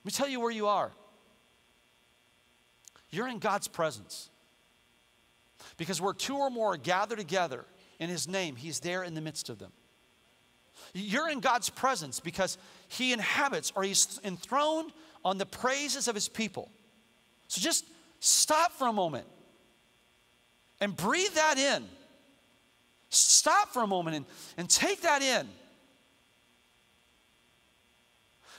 Let 0.00 0.04
me 0.04 0.12
tell 0.12 0.28
you 0.28 0.38
where 0.38 0.52
you 0.52 0.68
are. 0.68 0.92
You're 3.12 3.28
in 3.28 3.38
God's 3.38 3.68
presence. 3.68 4.30
Because 5.76 6.00
where 6.00 6.14
two 6.14 6.36
or 6.36 6.50
more 6.50 6.76
gather 6.76 7.14
together 7.14 7.64
in 8.00 8.08
His 8.08 8.26
name, 8.26 8.56
He's 8.56 8.80
there 8.80 9.04
in 9.04 9.14
the 9.14 9.20
midst 9.20 9.48
of 9.48 9.58
them. 9.58 9.70
You're 10.94 11.28
in 11.28 11.40
God's 11.40 11.70
presence 11.70 12.18
because 12.18 12.58
He 12.88 13.12
inhabits 13.12 13.72
or 13.76 13.84
He's 13.84 14.18
enthroned 14.24 14.92
on 15.24 15.38
the 15.38 15.46
praises 15.46 16.08
of 16.08 16.14
His 16.14 16.28
people. 16.28 16.70
So 17.46 17.60
just 17.60 17.84
stop 18.18 18.72
for 18.72 18.88
a 18.88 18.92
moment 18.92 19.26
and 20.80 20.96
breathe 20.96 21.34
that 21.34 21.58
in. 21.58 21.84
Stop 23.10 23.68
for 23.68 23.82
a 23.82 23.86
moment 23.86 24.16
and, 24.16 24.26
and 24.56 24.70
take 24.70 25.02
that 25.02 25.22
in. 25.22 25.46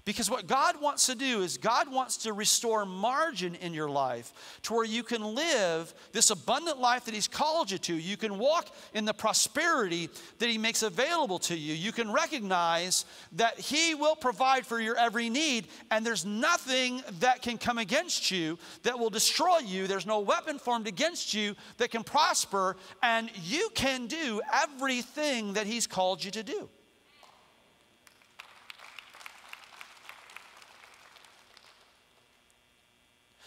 Because 0.05 0.29
what 0.29 0.47
God 0.47 0.81
wants 0.81 1.05
to 1.05 1.15
do 1.15 1.43
is, 1.43 1.57
God 1.57 1.89
wants 1.89 2.17
to 2.17 2.33
restore 2.33 2.85
margin 2.85 3.55
in 3.55 3.73
your 3.73 3.89
life 3.89 4.59
to 4.63 4.73
where 4.73 4.83
you 4.83 5.01
can 5.01 5.23
live 5.33 5.93
this 6.11 6.29
abundant 6.29 6.77
life 6.77 7.05
that 7.05 7.13
He's 7.13 7.29
called 7.29 7.71
you 7.71 7.77
to. 7.77 7.95
You 7.95 8.17
can 8.17 8.37
walk 8.37 8.67
in 8.93 9.05
the 9.05 9.13
prosperity 9.13 10.09
that 10.39 10.49
He 10.49 10.57
makes 10.57 10.83
available 10.83 11.39
to 11.39 11.55
you. 11.55 11.73
You 11.73 11.93
can 11.93 12.11
recognize 12.11 13.05
that 13.33 13.57
He 13.57 13.95
will 13.95 14.17
provide 14.17 14.65
for 14.65 14.77
your 14.77 14.97
every 14.97 15.29
need, 15.29 15.67
and 15.89 16.05
there's 16.05 16.25
nothing 16.25 17.01
that 17.21 17.41
can 17.41 17.57
come 17.57 17.77
against 17.77 18.29
you 18.29 18.59
that 18.81 18.99
will 18.99 19.09
destroy 19.09 19.59
you. 19.59 19.87
There's 19.87 20.05
no 20.05 20.19
weapon 20.19 20.59
formed 20.59 20.87
against 20.87 21.33
you 21.33 21.55
that 21.77 21.91
can 21.91 22.03
prosper, 22.03 22.75
and 23.01 23.29
you 23.41 23.69
can 23.73 24.07
do 24.07 24.41
everything 24.53 25.53
that 25.53 25.65
He's 25.65 25.87
called 25.87 26.21
you 26.25 26.31
to 26.31 26.43
do. 26.43 26.67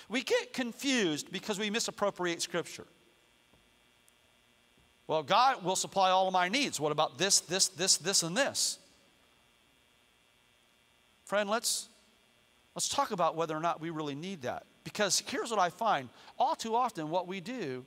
We 0.09 0.23
get 0.23 0.53
confused 0.53 1.33
because 1.33 1.59
we 1.59 1.71
misappropriate 1.71 2.41
Scripture. 2.43 2.87
Well, 5.07 5.23
God 5.23 5.65
will 5.65 5.77
supply 5.77 6.11
all 6.11 6.27
of 6.27 6.33
my 6.33 6.49
needs. 6.49 6.81
What 6.81 6.93
about 6.93 7.19
this, 7.19 7.41
this, 7.41 7.69
this, 7.69 7.97
this, 7.97 8.23
and 8.23 8.37
this? 8.37 8.79
Friend, 11.25 11.49
let's, 11.49 11.89
let's 12.75 12.89
talk 12.89 13.11
about 13.11 13.37
whether 13.37 13.57
or 13.57 13.61
not 13.61 13.81
we 13.81 13.91
really 13.91 14.15
need 14.15 14.43
that. 14.43 14.65
Because 14.85 15.23
here's 15.27 15.51
what 15.51 15.59
I 15.59 15.71
find 15.71 16.09
all 16.39 16.55
too 16.55 16.75
often, 16.75 17.11
what 17.11 17.27
we 17.27 17.41
do 17.41 17.85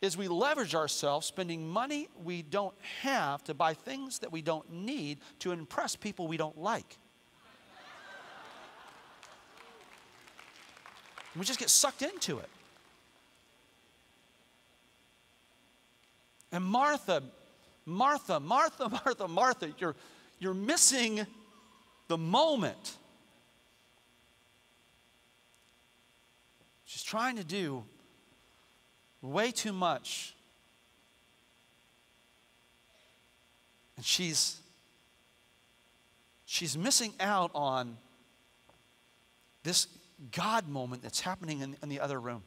is 0.00 0.16
we 0.16 0.28
leverage 0.28 0.74
ourselves 0.74 1.26
spending 1.26 1.66
money 1.66 2.08
we 2.22 2.42
don't 2.42 2.74
have 3.00 3.42
to 3.44 3.54
buy 3.54 3.72
things 3.72 4.18
that 4.18 4.30
we 4.30 4.42
don't 4.42 4.70
need 4.70 5.18
to 5.38 5.52
impress 5.52 5.96
people 5.96 6.28
we 6.28 6.36
don't 6.36 6.58
like. 6.58 6.98
And 11.34 11.40
we 11.40 11.44
just 11.44 11.58
get 11.58 11.68
sucked 11.68 12.02
into 12.02 12.38
it. 12.38 12.48
And 16.52 16.64
Martha, 16.64 17.22
Martha, 17.84 18.38
Martha, 18.38 18.88
Martha, 19.04 19.28
Martha, 19.28 19.74
you're, 19.78 19.96
you're 20.38 20.54
missing 20.54 21.26
the 22.06 22.16
moment. 22.16 22.96
She's 26.84 27.02
trying 27.02 27.36
to 27.36 27.44
do 27.44 27.82
way 29.20 29.50
too 29.50 29.72
much. 29.72 30.34
And 33.96 34.04
she's 34.04 34.60
she's 36.44 36.78
missing 36.78 37.12
out 37.18 37.50
on 37.54 37.96
this 39.64 39.88
God 40.30 40.68
moment 40.68 41.02
that's 41.02 41.20
happening 41.20 41.60
in, 41.60 41.76
in 41.82 41.88
the 41.88 42.00
other 42.00 42.20
room. 42.20 42.42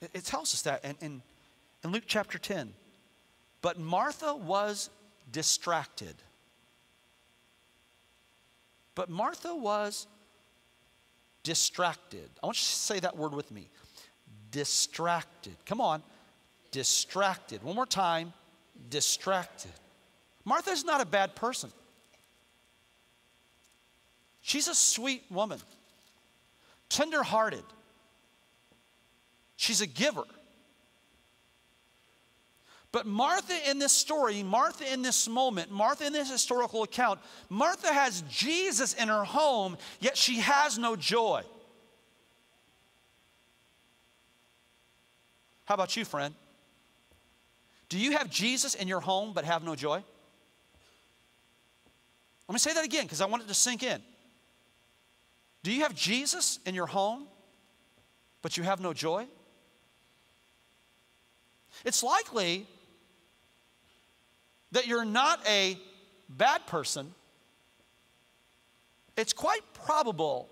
It, 0.00 0.10
it 0.14 0.24
tells 0.24 0.54
us 0.54 0.62
that 0.62 0.84
in, 0.84 0.96
in, 1.00 1.22
in 1.82 1.90
Luke 1.90 2.04
chapter 2.06 2.38
10. 2.38 2.72
But 3.62 3.78
Martha 3.78 4.34
was 4.34 4.90
distracted. 5.32 6.14
But 8.94 9.08
Martha 9.08 9.54
was 9.54 10.06
distracted. 11.42 12.28
I 12.42 12.46
want 12.46 12.56
you 12.58 12.66
to 12.66 12.74
say 12.74 13.00
that 13.00 13.16
word 13.16 13.34
with 13.34 13.50
me. 13.50 13.70
Distracted. 14.50 15.56
Come 15.66 15.80
on. 15.80 16.02
Distracted. 16.70 17.62
One 17.62 17.74
more 17.74 17.86
time. 17.86 18.32
Distracted. 18.90 19.72
Martha 20.44 20.70
is 20.70 20.84
not 20.84 21.00
a 21.00 21.06
bad 21.06 21.34
person. 21.34 21.72
She's 24.46 24.68
a 24.68 24.74
sweet 24.74 25.24
woman, 25.30 25.58
tenderhearted. 26.90 27.64
She's 29.56 29.80
a 29.80 29.86
giver. 29.86 30.24
But 32.92 33.06
Martha 33.06 33.54
in 33.70 33.78
this 33.78 33.92
story, 33.92 34.42
Martha 34.42 34.92
in 34.92 35.00
this 35.00 35.26
moment, 35.26 35.70
Martha 35.70 36.04
in 36.04 36.12
this 36.12 36.30
historical 36.30 36.82
account, 36.82 37.20
Martha 37.48 37.90
has 37.90 38.22
Jesus 38.28 38.92
in 38.92 39.08
her 39.08 39.24
home, 39.24 39.78
yet 39.98 40.14
she 40.14 40.40
has 40.40 40.76
no 40.76 40.94
joy. 40.94 41.42
How 45.64 45.72
about 45.72 45.96
you, 45.96 46.04
friend? 46.04 46.34
Do 47.88 47.98
you 47.98 48.12
have 48.12 48.28
Jesus 48.28 48.74
in 48.74 48.88
your 48.88 49.00
home 49.00 49.32
but 49.32 49.46
have 49.46 49.64
no 49.64 49.74
joy? 49.74 50.04
Let 52.46 52.52
me 52.52 52.58
say 52.58 52.74
that 52.74 52.84
again 52.84 53.04
because 53.04 53.22
I 53.22 53.26
want 53.26 53.42
it 53.42 53.48
to 53.48 53.54
sink 53.54 53.82
in. 53.82 54.02
Do 55.64 55.72
you 55.72 55.80
have 55.80 55.94
Jesus 55.94 56.60
in 56.66 56.74
your 56.74 56.86
home, 56.86 57.26
but 58.42 58.58
you 58.58 58.62
have 58.62 58.80
no 58.80 58.92
joy? 58.92 59.26
It's 61.86 62.02
likely 62.02 62.66
that 64.72 64.86
you're 64.86 65.06
not 65.06 65.40
a 65.48 65.78
bad 66.28 66.66
person. 66.66 67.14
It's 69.16 69.32
quite 69.32 69.62
probable 69.72 70.50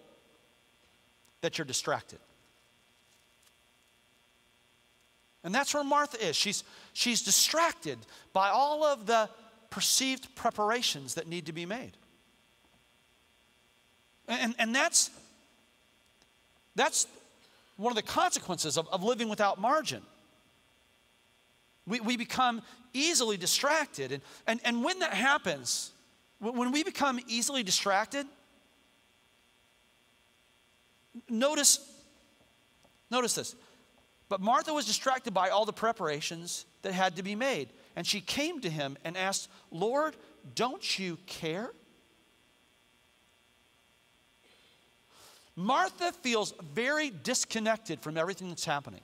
that 1.42 1.58
you're 1.58 1.66
distracted. 1.66 2.18
And 5.44 5.54
that's 5.54 5.74
where 5.74 5.84
Martha 5.84 6.26
is. 6.26 6.36
She's, 6.36 6.64
she's 6.94 7.20
distracted 7.20 7.98
by 8.32 8.48
all 8.48 8.82
of 8.82 9.04
the 9.04 9.28
perceived 9.68 10.34
preparations 10.34 11.14
that 11.14 11.26
need 11.26 11.46
to 11.46 11.52
be 11.52 11.66
made. 11.66 11.98
And, 14.32 14.54
and 14.58 14.74
that's, 14.74 15.10
that's 16.74 17.06
one 17.76 17.90
of 17.90 17.96
the 17.96 18.02
consequences 18.02 18.78
of, 18.78 18.88
of 18.88 19.02
living 19.02 19.28
without 19.28 19.60
margin. 19.60 20.02
We, 21.86 22.00
we 22.00 22.16
become 22.16 22.62
easily 22.92 23.36
distracted. 23.36 24.12
And, 24.12 24.22
and, 24.46 24.60
and 24.64 24.84
when 24.84 25.00
that 25.00 25.12
happens, 25.12 25.90
when 26.38 26.72
we 26.72 26.84
become 26.84 27.20
easily 27.28 27.62
distracted, 27.62 28.26
notice, 31.28 31.78
notice 33.10 33.34
this. 33.34 33.54
But 34.28 34.40
Martha 34.40 34.72
was 34.72 34.86
distracted 34.86 35.34
by 35.34 35.50
all 35.50 35.64
the 35.64 35.72
preparations 35.72 36.64
that 36.82 36.92
had 36.92 37.16
to 37.16 37.22
be 37.22 37.34
made. 37.34 37.68
And 37.96 38.06
she 38.06 38.20
came 38.20 38.60
to 38.60 38.70
him 38.70 38.96
and 39.04 39.16
asked, 39.16 39.48
Lord, 39.70 40.16
don't 40.54 40.98
you 40.98 41.18
care? 41.26 41.70
Martha 45.62 46.12
feels 46.12 46.52
very 46.74 47.10
disconnected 47.10 48.00
from 48.00 48.16
everything 48.16 48.48
that's 48.48 48.64
happening. 48.64 49.02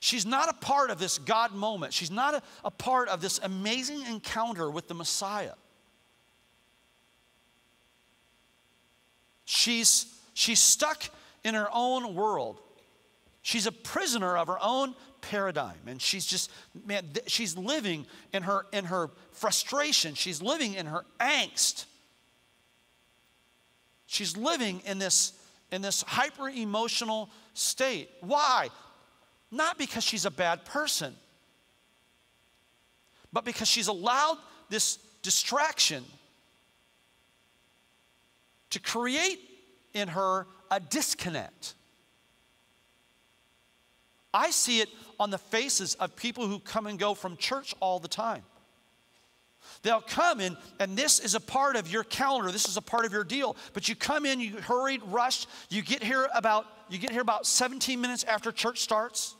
She's 0.00 0.26
not 0.26 0.48
a 0.48 0.54
part 0.54 0.90
of 0.90 0.98
this 0.98 1.18
God 1.18 1.54
moment. 1.54 1.92
She's 1.92 2.10
not 2.10 2.34
a, 2.34 2.42
a 2.64 2.70
part 2.70 3.08
of 3.08 3.20
this 3.20 3.38
amazing 3.42 4.04
encounter 4.06 4.70
with 4.70 4.88
the 4.88 4.94
Messiah. 4.94 5.54
She's, 9.44 10.06
she's 10.34 10.60
stuck 10.60 11.02
in 11.44 11.54
her 11.54 11.68
own 11.72 12.14
world. 12.14 12.60
She's 13.42 13.66
a 13.66 13.72
prisoner 13.72 14.36
of 14.36 14.48
her 14.48 14.58
own 14.60 14.94
paradigm. 15.20 15.78
And 15.86 16.02
she's 16.02 16.26
just, 16.26 16.50
man, 16.84 17.04
she's 17.26 17.56
living 17.56 18.06
in 18.32 18.42
her, 18.42 18.66
in 18.72 18.86
her 18.86 19.10
frustration. 19.30 20.14
She's 20.14 20.42
living 20.42 20.74
in 20.74 20.86
her 20.86 21.04
angst. 21.20 21.84
She's 24.06 24.36
living 24.36 24.82
in 24.86 24.98
this, 24.98 25.32
in 25.70 25.82
this 25.82 26.02
hyper 26.02 26.48
emotional 26.48 27.30
state. 27.54 28.08
Why? 28.20 28.68
Not 29.50 29.78
because 29.78 30.04
she's 30.04 30.24
a 30.24 30.30
bad 30.30 30.64
person, 30.64 31.14
but 33.32 33.44
because 33.44 33.68
she's 33.68 33.88
allowed 33.88 34.38
this 34.68 34.98
distraction 35.22 36.04
to 38.70 38.80
create 38.80 39.40
in 39.94 40.08
her 40.08 40.46
a 40.70 40.80
disconnect. 40.80 41.74
I 44.32 44.50
see 44.50 44.80
it 44.80 44.88
on 45.18 45.30
the 45.30 45.38
faces 45.38 45.94
of 45.94 46.14
people 46.14 46.46
who 46.46 46.58
come 46.58 46.86
and 46.86 46.98
go 46.98 47.14
from 47.14 47.36
church 47.36 47.74
all 47.80 47.98
the 47.98 48.08
time. 48.08 48.42
They'll 49.82 50.00
come 50.00 50.40
in, 50.40 50.56
and 50.80 50.96
this 50.96 51.20
is 51.20 51.34
a 51.34 51.40
part 51.40 51.76
of 51.76 51.90
your 51.90 52.04
calendar. 52.04 52.50
This 52.50 52.68
is 52.68 52.76
a 52.76 52.82
part 52.82 53.04
of 53.04 53.12
your 53.12 53.24
deal. 53.24 53.56
But 53.72 53.88
you 53.88 53.94
come 53.94 54.26
in, 54.26 54.40
you 54.40 54.56
hurried, 54.56 55.02
rushed. 55.06 55.48
You 55.68 55.82
get 55.82 56.02
here 56.02 56.28
about 56.34 56.66
you 56.88 56.98
get 56.98 57.10
here 57.10 57.20
about 57.20 57.46
17 57.46 58.00
minutes 58.00 58.24
after 58.24 58.52
church 58.52 58.80
starts. 58.80 59.34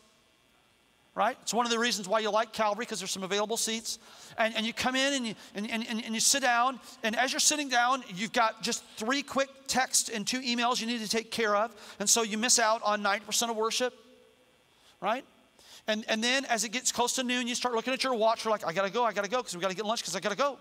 Right? 1.15 1.39
It's 1.41 1.55
one 1.55 1.65
of 1.65 1.73
the 1.73 1.79
reasons 1.79 2.07
why 2.07 2.19
you 2.19 2.31
like 2.31 2.53
Calvary 2.53 2.85
because 2.85 2.99
there's 2.99 3.11
some 3.11 3.23
available 3.23 3.57
seats. 3.57 3.99
And, 4.37 4.55
and 4.55 4.67
you 4.67 4.75
come 4.75 4.95
in 4.95 5.15
and 5.15 5.27
you, 5.29 5.35
and, 5.55 5.71
and, 5.71 6.05
and 6.05 6.15
you 6.15 6.21
sit 6.21 6.43
down. 6.43 6.79
And 7.03 7.17
as 7.17 7.33
you're 7.33 7.41
sitting 7.41 7.71
down, 7.71 8.05
you've 8.15 8.35
got 8.35 8.62
just 8.62 8.85
three 8.99 9.23
quick 9.23 9.49
texts 9.67 10.11
and 10.11 10.27
two 10.27 10.41
emails 10.41 10.79
you 10.79 10.87
need 10.87 11.01
to 11.01 11.09
take 11.09 11.31
care 11.31 11.57
of. 11.57 11.75
And 12.01 12.11
so 12.11 12.23
you 12.23 12.37
miss 12.37 12.59
out 12.59 12.83
on 12.83 13.03
90% 13.03 13.49
of 13.49 13.57
worship. 13.57 13.95
Right? 15.01 15.25
And, 15.88 16.05
and 16.09 16.22
then 16.22 16.44
as 16.46 16.64
it 16.64 16.70
gets 16.70 16.90
close 16.90 17.12
to 17.14 17.22
noon, 17.22 17.46
you 17.46 17.55
start 17.55 17.75
looking 17.75 17.92
at 17.92 18.03
your 18.03 18.14
watch. 18.14 18.44
You're 18.44 18.51
like, 18.51 18.66
I 18.66 18.72
gotta 18.72 18.90
go, 18.90 19.05
I 19.05 19.12
gotta 19.12 19.29
go, 19.29 19.38
because 19.38 19.55
we 19.55 19.61
gotta 19.61 19.75
get 19.75 19.87
lunch, 19.87 20.01
because 20.01 20.16
I 20.16 20.20
gotta 20.20 20.37
go. 20.37 20.59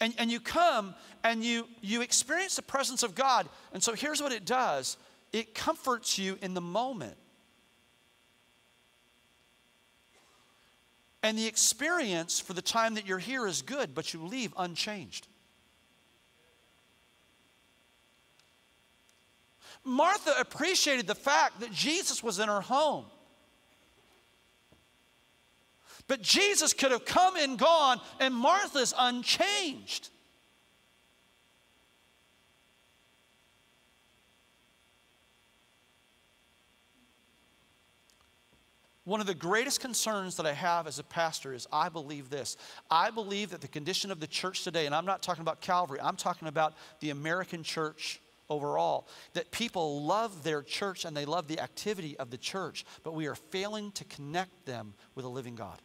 And, 0.00 0.14
and 0.18 0.30
you 0.30 0.40
come 0.40 0.94
and 1.24 1.42
you, 1.42 1.66
you 1.80 2.02
experience 2.02 2.56
the 2.56 2.62
presence 2.62 3.02
of 3.02 3.14
God. 3.14 3.48
And 3.72 3.82
so 3.82 3.94
here's 3.94 4.20
what 4.20 4.32
it 4.32 4.44
does 4.44 4.96
it 5.32 5.54
comforts 5.54 6.18
you 6.18 6.38
in 6.40 6.54
the 6.54 6.60
moment. 6.60 7.16
And 11.22 11.36
the 11.36 11.46
experience 11.46 12.38
for 12.38 12.52
the 12.52 12.62
time 12.62 12.94
that 12.94 13.06
you're 13.06 13.18
here 13.18 13.48
is 13.48 13.60
good, 13.60 13.94
but 13.94 14.14
you 14.14 14.24
leave 14.24 14.54
unchanged. 14.56 15.26
Martha 19.86 20.34
appreciated 20.38 21.06
the 21.06 21.14
fact 21.14 21.60
that 21.60 21.72
Jesus 21.72 22.22
was 22.22 22.40
in 22.40 22.48
her 22.48 22.60
home. 22.60 23.04
But 26.08 26.22
Jesus 26.22 26.72
could 26.72 26.90
have 26.90 27.04
come 27.04 27.36
and 27.36 27.58
gone, 27.58 28.00
and 28.20 28.34
Martha's 28.34 28.92
unchanged. 28.98 30.10
One 39.04 39.20
of 39.20 39.28
the 39.28 39.34
greatest 39.34 39.80
concerns 39.80 40.36
that 40.36 40.46
I 40.46 40.52
have 40.52 40.88
as 40.88 40.98
a 40.98 41.04
pastor 41.04 41.54
is 41.54 41.68
I 41.72 41.88
believe 41.88 42.28
this. 42.28 42.56
I 42.90 43.10
believe 43.10 43.50
that 43.50 43.60
the 43.60 43.68
condition 43.68 44.10
of 44.10 44.18
the 44.18 44.26
church 44.26 44.64
today, 44.64 44.86
and 44.86 44.92
I'm 44.92 45.06
not 45.06 45.22
talking 45.22 45.42
about 45.42 45.60
Calvary, 45.60 46.00
I'm 46.02 46.16
talking 46.16 46.48
about 46.48 46.74
the 46.98 47.10
American 47.10 47.62
church 47.62 48.20
overall. 48.48 49.08
That 49.34 49.50
people 49.50 50.02
love 50.02 50.42
their 50.42 50.62
church 50.62 51.04
and 51.04 51.16
they 51.16 51.24
love 51.24 51.48
the 51.48 51.60
activity 51.60 52.16
of 52.18 52.30
the 52.30 52.38
church, 52.38 52.84
but 53.02 53.14
we 53.14 53.26
are 53.26 53.34
failing 53.34 53.92
to 53.92 54.04
connect 54.04 54.66
them 54.66 54.94
with 55.14 55.24
a 55.24 55.28
living 55.28 55.54
God. 55.54 55.80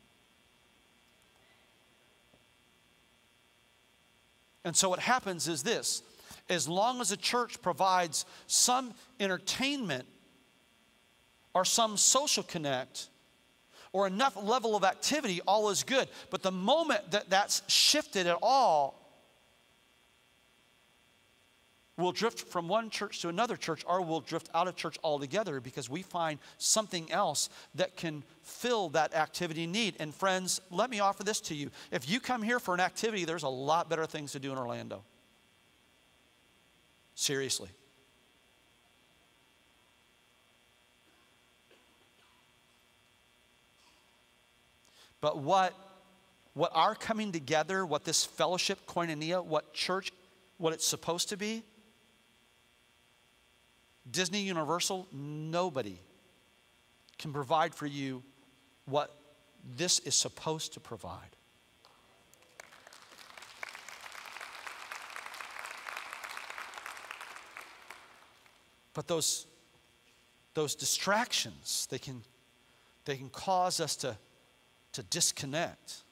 And 4.64 4.76
so 4.76 4.90
what 4.90 5.00
happens 5.00 5.48
is 5.48 5.64
this 5.64 6.04
as 6.50 6.68
long 6.68 7.02
as 7.02 7.12
a 7.12 7.18
church 7.18 7.62
provides 7.62 8.26
some 8.48 8.94
entertainment 9.20 10.06
or 11.54 11.66
some 11.66 11.98
social 11.98 12.44
connect 12.44 13.10
or 13.94 14.08
enough 14.08 14.42
level 14.42 14.76
of 14.76 14.84
activity, 14.84 15.42
all 15.48 15.70
is 15.70 15.84
good. 15.84 16.08
But 16.30 16.44
the 16.44 16.52
moment 16.52 17.12
that 17.12 17.30
that's 17.30 17.62
shifted 17.68 18.28
at 18.28 18.38
all, 18.42 19.01
we'll 22.02 22.12
drift 22.12 22.48
from 22.48 22.68
one 22.68 22.90
church 22.90 23.22
to 23.22 23.30
another 23.30 23.56
church 23.56 23.84
or 23.88 24.02
we'll 24.02 24.22
drift 24.22 24.50
out 24.54 24.68
of 24.68 24.76
church 24.76 24.98
altogether 25.04 25.60
because 25.60 25.90
we 25.90 26.02
find 26.02 26.40
something 26.58 27.12
else 27.12 27.50
that 27.76 27.96
can 27.96 28.24
fill 28.42 28.90
that 28.90 29.14
activity 29.14 29.68
need. 29.68 29.96
And 30.00 30.14
friends, 30.14 30.60
let 30.72 30.90
me 30.90 31.00
offer 31.00 31.24
this 31.24 31.40
to 31.42 31.56
you. 31.56 31.70
If 31.92 32.10
you 32.10 32.20
come 32.20 32.42
here 32.42 32.60
for 32.60 32.74
an 32.74 32.80
activity, 32.80 33.26
there's 33.26 33.44
a 33.44 33.50
lot 33.50 33.90
better 33.90 34.06
things 34.06 34.32
to 34.34 34.40
do 34.40 34.52
in 34.52 34.58
Orlando. 34.58 35.04
Seriously. 37.16 37.70
But 45.22 45.38
what 45.38 45.76
what 46.54 46.72
our 46.74 46.96
coming 46.96 47.32
together, 47.32 47.86
what 47.86 48.04
this 48.04 48.26
fellowship, 48.26 48.86
koinonia, 48.86 49.44
what 49.44 49.74
church, 49.74 50.12
what 50.58 50.74
it's 50.74 50.86
supposed 50.86 51.30
to 51.30 51.38
be, 51.38 51.64
Disney, 54.10 54.42
Universal, 54.42 55.08
nobody 55.12 56.00
can 57.20 57.32
provide 57.32 57.76
for 57.76 57.86
you 57.86 58.24
what 58.86 59.16
this 59.78 60.00
is 60.00 60.16
supposed 60.16 60.74
to 60.74 60.80
provide. 60.80 61.36
But 68.94 69.08
those, 69.08 69.46
those 70.54 70.76
distractions, 70.76 71.88
they 71.90 72.00
can, 72.00 72.24
they 73.06 73.16
can 73.16 73.30
cause 73.30 73.80
us 73.80 73.96
to, 73.98 74.18
to 74.94 75.04
disconnect. 75.04 76.04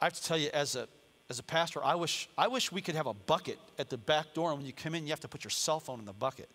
I 0.00 0.06
have 0.06 0.14
to 0.14 0.22
tell 0.22 0.38
you, 0.38 0.50
as 0.54 0.76
a, 0.76 0.88
as 1.28 1.38
a 1.38 1.42
pastor, 1.42 1.82
I 1.84 1.96
wish, 1.96 2.28
I 2.38 2.46
wish 2.48 2.70
we 2.70 2.80
could 2.80 2.94
have 2.94 3.06
a 3.06 3.14
bucket 3.14 3.58
at 3.78 3.90
the 3.90 3.96
back 3.96 4.32
door, 4.32 4.50
and 4.50 4.58
when 4.58 4.66
you 4.66 4.72
come 4.72 4.94
in, 4.94 5.04
you 5.04 5.10
have 5.10 5.20
to 5.20 5.28
put 5.28 5.42
your 5.42 5.50
cell 5.50 5.80
phone 5.80 5.98
in 5.98 6.04
the 6.04 6.12
bucket. 6.12 6.48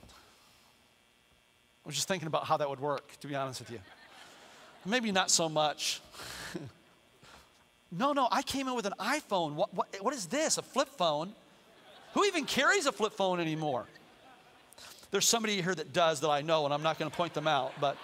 I 0.00 1.88
was 1.88 1.94
just 1.94 2.08
thinking 2.08 2.26
about 2.26 2.44
how 2.44 2.56
that 2.56 2.68
would 2.68 2.80
work, 2.80 3.18
to 3.20 3.26
be 3.26 3.34
honest 3.34 3.60
with 3.60 3.70
you. 3.70 3.80
Maybe 4.86 5.12
not 5.12 5.30
so 5.30 5.48
much. 5.48 6.00
no, 7.92 8.12
no, 8.12 8.28
I 8.30 8.42
came 8.42 8.68
in 8.68 8.74
with 8.74 8.86
an 8.86 8.94
iPhone. 8.98 9.54
What, 9.54 9.74
what, 9.74 9.88
what 10.00 10.14
is 10.14 10.26
this? 10.26 10.56
A 10.56 10.62
flip 10.62 10.88
phone? 10.88 11.34
Who 12.14 12.24
even 12.24 12.44
carries 12.46 12.86
a 12.86 12.92
flip 12.92 13.12
phone 13.12 13.38
anymore? 13.38 13.86
There's 15.10 15.26
somebody 15.26 15.60
here 15.60 15.74
that 15.74 15.92
does 15.92 16.20
that 16.20 16.28
I 16.28 16.40
know, 16.42 16.64
and 16.64 16.72
I'm 16.72 16.82
not 16.82 16.98
going 16.98 17.10
to 17.10 17.16
point 17.16 17.34
them 17.34 17.46
out, 17.46 17.72
but 17.80 17.96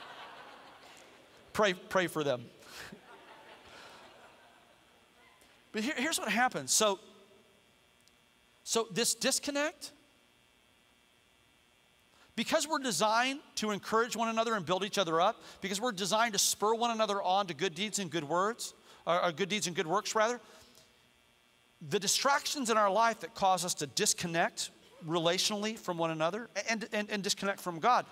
pray, 1.53 1.75
pray 1.75 2.07
for 2.07 2.25
them. 2.25 2.45
But 5.75 5.83
here, 5.83 5.95
here's 5.97 6.18
what 6.18 6.29
happens. 6.29 6.70
So, 6.70 7.01
so 8.62 8.87
this 8.93 9.14
disconnect, 9.14 9.91
because 12.37 12.66
we're 12.66 12.79
designed 12.79 13.41
to 13.57 13.72
encourage 13.72 14.16
one 14.16 14.29
another 14.29 14.55
and 14.55 14.64
build 14.64 14.85
each 14.85 14.99
other 14.99 15.20
up, 15.20 15.43
because 15.61 15.81
we're 15.81 15.93
designed 15.93 16.33
to 16.35 16.39
spur 16.39 16.75
one 16.75 16.93
another 16.93 17.20
on 17.20 17.49
to 17.49 17.55
good 17.55 17.75
deeds 17.75 17.99
and 17.99 18.09
good 18.09 18.22
words, 18.22 18.72
or, 19.05 19.25
or 19.25 19.33
good 19.33 19.49
deeds 19.49 19.66
and 19.66 19.75
good 19.75 19.89
works 19.89 20.14
rather, 20.14 20.41
the 21.91 21.99
distractions 21.99 22.70
in 22.70 22.79
our 22.79 22.91
life 22.91 23.20
that 23.20 23.35
cause 23.35 23.64
us 23.64 23.75
to 23.75 23.89
disconnect 23.89 24.70
relationally 25.05 25.77
from 25.77 25.99
one 25.99 26.12
another 26.12 26.49
and, 26.70 26.89
and, 26.93 27.11
and 27.11 27.22
disconnect 27.22 27.59
from 27.61 27.81
God, 27.81 28.07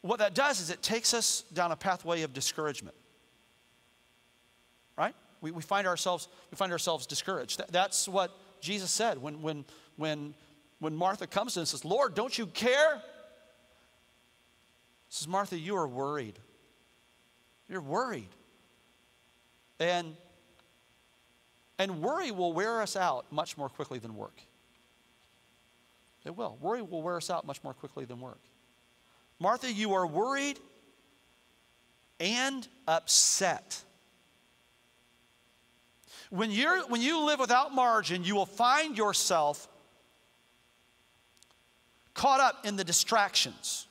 what 0.00 0.18
that 0.18 0.34
does 0.34 0.60
is 0.60 0.70
it 0.70 0.82
takes 0.82 1.12
us 1.12 1.44
down 1.52 1.72
a 1.72 1.76
pathway 1.76 2.22
of 2.22 2.32
discouragement. 2.32 2.96
Right? 4.96 5.14
We, 5.44 5.50
we, 5.50 5.62
find, 5.62 5.86
ourselves, 5.86 6.28
we 6.50 6.56
find 6.56 6.72
ourselves 6.72 7.06
discouraged. 7.06 7.58
That, 7.58 7.70
that's 7.70 8.08
what 8.08 8.30
Jesus 8.60 8.90
said 8.90 9.18
when, 9.18 9.42
when, 9.42 9.64
when, 9.96 10.34
when 10.80 10.96
Martha 10.96 11.26
comes 11.26 11.52
to 11.52 11.60
him 11.60 11.62
and 11.62 11.68
says, 11.68 11.84
Lord, 11.84 12.14
don't 12.14 12.36
you 12.36 12.46
care? 12.46 12.96
He 12.96 13.00
says, 15.10 15.28
Martha, 15.28 15.58
you 15.58 15.76
are 15.76 15.86
worried. 15.86 16.38
You're 17.68 17.80
worried. 17.80 18.30
And 19.78 20.16
And 21.78 22.00
worry 22.00 22.30
will 22.30 22.52
wear 22.52 22.80
us 22.80 22.96
out 22.96 23.30
much 23.30 23.58
more 23.58 23.68
quickly 23.68 23.98
than 23.98 24.14
work. 24.14 24.40
It 26.24 26.34
will. 26.36 26.56
Worry 26.60 26.82
will 26.82 27.02
wear 27.02 27.16
us 27.16 27.28
out 27.30 27.46
much 27.46 27.62
more 27.62 27.74
quickly 27.74 28.04
than 28.06 28.20
work. 28.20 28.40
Martha, 29.38 29.70
you 29.70 29.92
are 29.94 30.06
worried 30.06 30.58
and 32.20 32.66
upset. 32.86 33.82
When, 36.30 36.50
you're, 36.50 36.86
when 36.88 37.00
you 37.00 37.24
live 37.24 37.38
without 37.38 37.74
margin, 37.74 38.24
you 38.24 38.34
will 38.34 38.46
find 38.46 38.96
yourself 38.96 39.68
caught 42.14 42.40
up 42.40 42.64
in 42.64 42.76
the 42.76 42.84
distractions, 42.84 43.86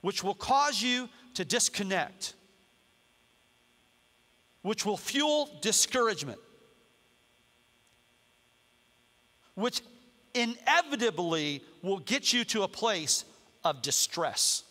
which 0.00 0.22
will 0.22 0.34
cause 0.34 0.82
you 0.82 1.08
to 1.34 1.44
disconnect, 1.44 2.34
which 4.62 4.84
will 4.84 4.96
fuel 4.96 5.48
discouragement, 5.60 6.38
which 9.54 9.80
inevitably 10.34 11.62
will 11.82 11.98
get 11.98 12.32
you 12.32 12.44
to 12.44 12.62
a 12.62 12.68
place 12.68 13.24
of 13.64 13.82
distress 13.82 14.64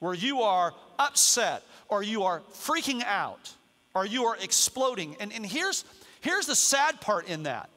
where 0.00 0.14
you 0.14 0.40
are 0.42 0.74
upset 0.98 1.62
or 1.88 2.02
you 2.02 2.24
are 2.24 2.40
freaking 2.52 3.04
out 3.04 3.54
or 3.94 4.06
you 4.06 4.24
are 4.24 4.36
exploding. 4.36 5.16
And, 5.20 5.32
and 5.32 5.44
here's, 5.44 5.84
here's 6.20 6.46
the 6.46 6.54
sad 6.54 7.00
part 7.00 7.28
in 7.28 7.44
that 7.44 7.70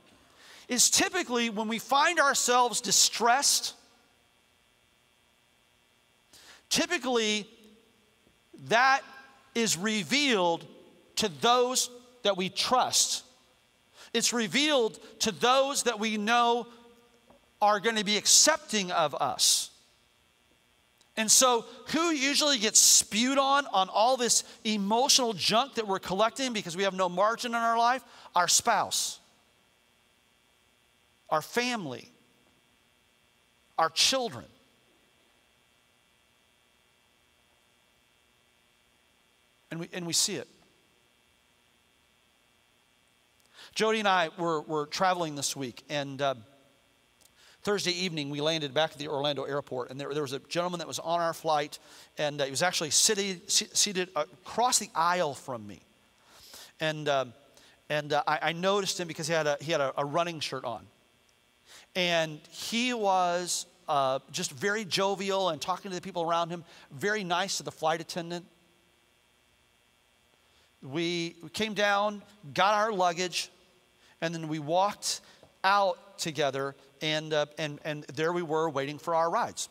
is 0.68 0.89
typically 0.89 1.49
when 1.49 1.68
we 1.68 1.80
find 1.80 2.20
ourselves 2.20 2.82
distressed, 2.82 3.74
typically 6.70 7.47
that 8.68 9.01
is 9.55 9.78
revealed 9.78 10.66
to 11.18 11.30
those 11.41 11.89
that 12.24 12.38
we 12.38 12.49
trust. 12.49 13.24
It's 14.14 14.34
revealed 14.34 14.99
to 15.20 15.32
those 15.32 15.84
that 15.84 15.99
we 15.99 16.18
know 16.18 16.68
are 17.61 17.80
going 17.80 17.95
to 17.95 18.05
be 18.05 18.18
accepting 18.18 18.91
of 18.91 19.16
us. 19.16 19.70
And 21.16 21.30
so, 21.30 21.66
who 21.89 22.09
usually 22.09 22.57
gets 22.57 22.80
spewed 22.80 23.38
on 23.38 23.68
on 23.68 23.88
all 23.89 24.18
this 24.18 24.43
emotional 24.64 25.34
junk 25.34 25.76
that 25.76 25.88
we're 25.88 25.99
collecting 25.99 26.53
because 26.53 26.76
we 26.76 26.84
have 26.84 26.95
no 26.95 27.07
margin 27.07 27.51
in 27.51 27.57
our 27.57 27.78
life? 27.78 28.03
Our 28.36 28.47
spouse, 28.47 29.20
our 31.30 31.41
family, 31.41 32.09
our 33.78 33.91
children. 33.91 34.45
And 39.70 39.80
we, 39.80 39.89
and 39.93 40.05
we 40.05 40.14
see 40.14 40.36
it. 40.36 40.47
Jody 43.74 43.99
and 43.99 44.07
I 44.07 44.30
were, 44.38 44.61
were 44.61 44.86
traveling 44.86 45.34
this 45.36 45.55
week, 45.55 45.84
and 45.89 46.22
uh, 46.22 46.36
Thursday 47.64 47.91
evening 47.91 48.30
we 48.30 48.41
landed 48.41 48.74
back 48.74 48.91
at 48.91 48.97
the 48.97 49.07
Orlando 49.07 49.43
airport, 49.43 49.89
and 49.89 49.99
there, 49.99 50.14
there 50.14 50.22
was 50.22 50.34
a 50.34 50.39
gentleman 50.39 50.80
that 50.80 50.88
was 50.88 50.99
on 50.99 51.22
our 51.22 51.34
flight, 51.34 51.80
and 52.18 52.41
uh, 52.41 52.45
he 52.45 52.51
was 52.51 52.61
actually 52.61 52.89
seated, 52.89 53.49
seated 53.49 54.09
across 54.16 54.80
the 54.80 54.89
aisle 54.93 55.34
from 55.34 55.66
me. 55.66 55.82
And, 56.82 57.07
uh, 57.07 57.26
and 57.89 58.14
I, 58.14 58.39
I, 58.41 58.51
noticed 58.51 58.99
him 58.99 59.07
because 59.07 59.28
he 59.28 59.34
had, 59.34 59.47
a, 59.47 59.57
he 59.61 59.72
had 59.72 59.80
a, 59.80 59.93
a 59.97 60.03
running 60.03 60.41
shirt 60.41 60.66
on. 60.66 60.86
And 61.95 62.41
he 62.49 62.93
was 62.93 63.66
uh, 63.88 64.20
just 64.32 64.51
very 64.51 64.84
jovial 64.84 65.49
and 65.49 65.61
talking 65.61 65.89
to 65.89 65.95
the 65.95 66.01
people 66.01 66.24
around 66.24 66.49
him, 66.49 66.66
very 66.91 67.24
nice 67.24 67.57
to 67.57 67.64
the 67.64 67.72
flight 67.72 68.01
attendant. 68.01 68.45
We 70.82 71.38
came 71.53 71.74
down, 71.74 72.24
got 72.53 72.74
our 72.74 72.91
luggage, 72.91 73.49
and 74.20 74.36
then 74.36 74.49
we 74.49 74.59
walked 74.59 75.22
out 75.64 76.18
together, 76.18 76.76
and, 77.01 77.34
uh, 77.34 77.45
and, 77.57 77.80
and 77.84 78.03
there 78.14 78.34
we 78.34 78.41
were 78.41 78.70
waiting 78.70 78.97
for 78.97 79.16
our 79.16 79.30
rides. 79.30 79.70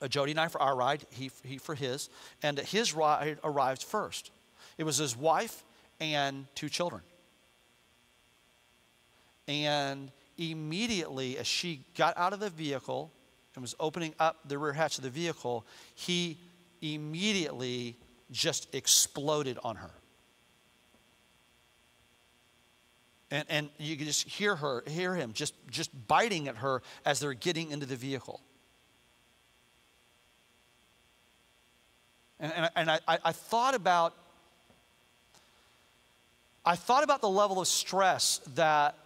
Uh, 0.00 0.08
Jody 0.08 0.32
and 0.32 0.40
I 0.40 0.48
for 0.48 0.60
our 0.62 0.76
ride, 0.76 1.04
he, 1.10 1.30
he 1.44 1.58
for 1.58 1.74
his, 1.74 2.08
and 2.42 2.58
his 2.58 2.94
ride 2.94 3.38
arrived 3.42 3.82
first. 3.82 4.30
It 4.78 4.84
was 4.84 4.96
his 4.96 5.16
wife 5.16 5.64
and 6.00 6.46
two 6.54 6.68
children. 6.68 7.02
And 9.48 10.10
immediately, 10.38 11.38
as 11.38 11.46
she 11.46 11.84
got 11.96 12.16
out 12.16 12.32
of 12.32 12.40
the 12.40 12.50
vehicle 12.50 13.10
and 13.54 13.62
was 13.62 13.74
opening 13.80 14.14
up 14.18 14.38
the 14.46 14.56
rear 14.56 14.72
hatch 14.72 14.98
of 14.98 15.04
the 15.04 15.10
vehicle, 15.10 15.66
he 15.94 16.38
immediately 16.80 17.96
just 18.30 18.72
exploded 18.74 19.58
on 19.62 19.76
her. 19.76 19.90
And, 23.32 23.46
and 23.48 23.70
you 23.78 23.96
can 23.96 24.06
just 24.06 24.28
hear 24.28 24.54
her, 24.54 24.84
hear 24.86 25.14
him 25.14 25.32
just, 25.32 25.54
just 25.70 25.90
biting 26.06 26.48
at 26.48 26.56
her 26.56 26.82
as 27.06 27.18
they're 27.18 27.32
getting 27.32 27.70
into 27.70 27.86
the 27.86 27.96
vehicle. 27.96 28.42
And, 32.38 32.52
and, 32.54 32.70
and 32.76 32.90
I, 32.90 33.18
I 33.24 33.32
thought 33.32 33.74
about 33.74 34.14
I 36.64 36.76
thought 36.76 37.02
about 37.02 37.20
the 37.20 37.28
level 37.28 37.60
of 37.60 37.66
stress 37.66 38.40
that 38.54 38.96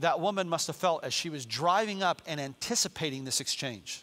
that 0.00 0.18
woman 0.18 0.48
must 0.48 0.66
have 0.66 0.74
felt 0.74 1.04
as 1.04 1.14
she 1.14 1.30
was 1.30 1.46
driving 1.46 2.02
up 2.02 2.20
and 2.26 2.40
anticipating 2.40 3.24
this 3.24 3.40
exchange. 3.40 4.02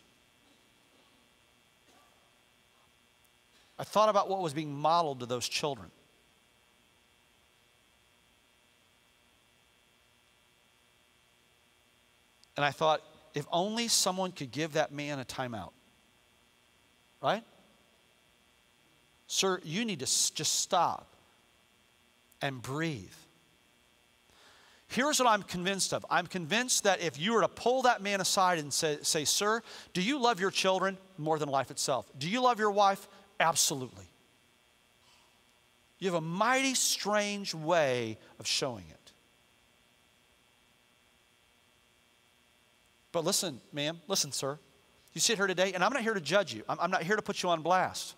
I 3.77 3.83
thought 3.83 4.07
about 4.07 4.29
what 4.29 4.41
was 4.41 4.53
being 4.53 4.73
modeled 4.73 5.19
to 5.19 5.25
those 5.25 5.49
children. 5.49 5.91
And 12.55 12.65
I 12.65 12.71
thought, 12.71 13.01
if 13.33 13.45
only 13.51 13.87
someone 13.87 14.31
could 14.31 14.51
give 14.51 14.73
that 14.73 14.91
man 14.91 15.19
a 15.19 15.25
timeout. 15.25 15.71
Right? 17.21 17.43
Sir, 19.27 19.61
you 19.63 19.85
need 19.85 19.99
to 19.99 20.05
just 20.05 20.59
stop 20.59 21.15
and 22.41 22.61
breathe. 22.61 23.13
Here's 24.87 25.19
what 25.19 25.29
I'm 25.29 25.43
convinced 25.43 25.93
of 25.93 26.05
I'm 26.09 26.27
convinced 26.27 26.83
that 26.83 26.99
if 26.99 27.17
you 27.17 27.33
were 27.33 27.41
to 27.41 27.47
pull 27.47 27.83
that 27.83 28.01
man 28.01 28.19
aside 28.19 28.59
and 28.59 28.73
say, 28.73 28.97
say, 29.03 29.23
Sir, 29.23 29.61
do 29.93 30.01
you 30.01 30.19
love 30.19 30.41
your 30.41 30.51
children 30.51 30.97
more 31.17 31.39
than 31.39 31.47
life 31.47 31.71
itself? 31.71 32.11
Do 32.17 32.29
you 32.29 32.41
love 32.41 32.59
your 32.59 32.71
wife? 32.71 33.07
Absolutely. 33.39 34.05
You 35.99 36.07
have 36.07 36.15
a 36.15 36.21
mighty 36.21 36.73
strange 36.73 37.53
way 37.53 38.17
of 38.37 38.47
showing 38.47 38.83
it. 38.89 39.00
But 43.11 43.25
listen, 43.25 43.59
ma'am, 43.73 43.99
listen, 44.07 44.31
sir. 44.31 44.57
You 45.13 45.21
sit 45.21 45.37
here 45.37 45.47
today, 45.47 45.73
and 45.73 45.83
I'm 45.83 45.91
not 45.91 46.01
here 46.01 46.13
to 46.13 46.21
judge 46.21 46.53
you, 46.53 46.63
I'm, 46.69 46.79
I'm 46.79 46.91
not 46.91 47.03
here 47.03 47.15
to 47.15 47.21
put 47.21 47.43
you 47.43 47.49
on 47.49 47.61
blast. 47.61 48.15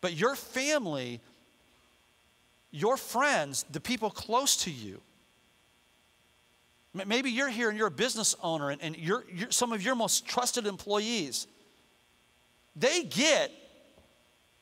But 0.00 0.14
your 0.14 0.36
family, 0.36 1.20
your 2.70 2.96
friends, 2.96 3.64
the 3.72 3.80
people 3.80 4.10
close 4.10 4.56
to 4.58 4.70
you, 4.70 5.00
maybe 6.94 7.30
you're 7.30 7.48
here 7.48 7.68
and 7.68 7.76
you're 7.76 7.88
a 7.88 7.90
business 7.90 8.36
owner 8.42 8.70
and, 8.70 8.80
and 8.82 8.96
you're, 8.96 9.24
you're 9.32 9.50
some 9.50 9.72
of 9.72 9.82
your 9.82 9.94
most 9.94 10.26
trusted 10.26 10.66
employees, 10.66 11.46
they 12.74 13.02
get 13.02 13.50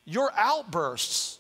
your 0.05 0.33
outbursts 0.37 1.39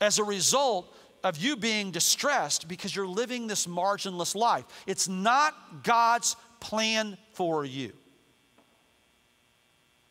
as 0.00 0.18
a 0.18 0.24
result 0.24 0.94
of 1.22 1.36
you 1.38 1.56
being 1.56 1.90
distressed 1.90 2.68
because 2.68 2.94
you're 2.94 3.06
living 3.06 3.46
this 3.46 3.66
marginless 3.66 4.34
life. 4.34 4.64
It's 4.86 5.08
not 5.08 5.82
God's 5.82 6.36
plan 6.60 7.16
for 7.32 7.64
you. 7.64 7.92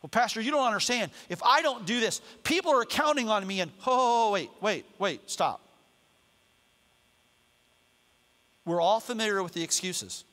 Well, 0.02 0.08
Pastor, 0.08 0.40
you 0.40 0.50
don't 0.50 0.66
understand. 0.66 1.10
If 1.28 1.42
I 1.42 1.62
don't 1.62 1.84
do 1.84 2.00
this, 2.00 2.20
people 2.42 2.72
are 2.72 2.84
counting 2.84 3.28
on 3.28 3.46
me 3.46 3.60
and, 3.60 3.70
oh, 3.86 4.32
wait, 4.32 4.50
wait, 4.60 4.86
wait, 4.98 5.28
stop. 5.28 5.60
We're 8.64 8.80
all 8.80 9.00
familiar 9.00 9.42
with 9.42 9.52
the 9.52 9.62
excuses. 9.62 10.24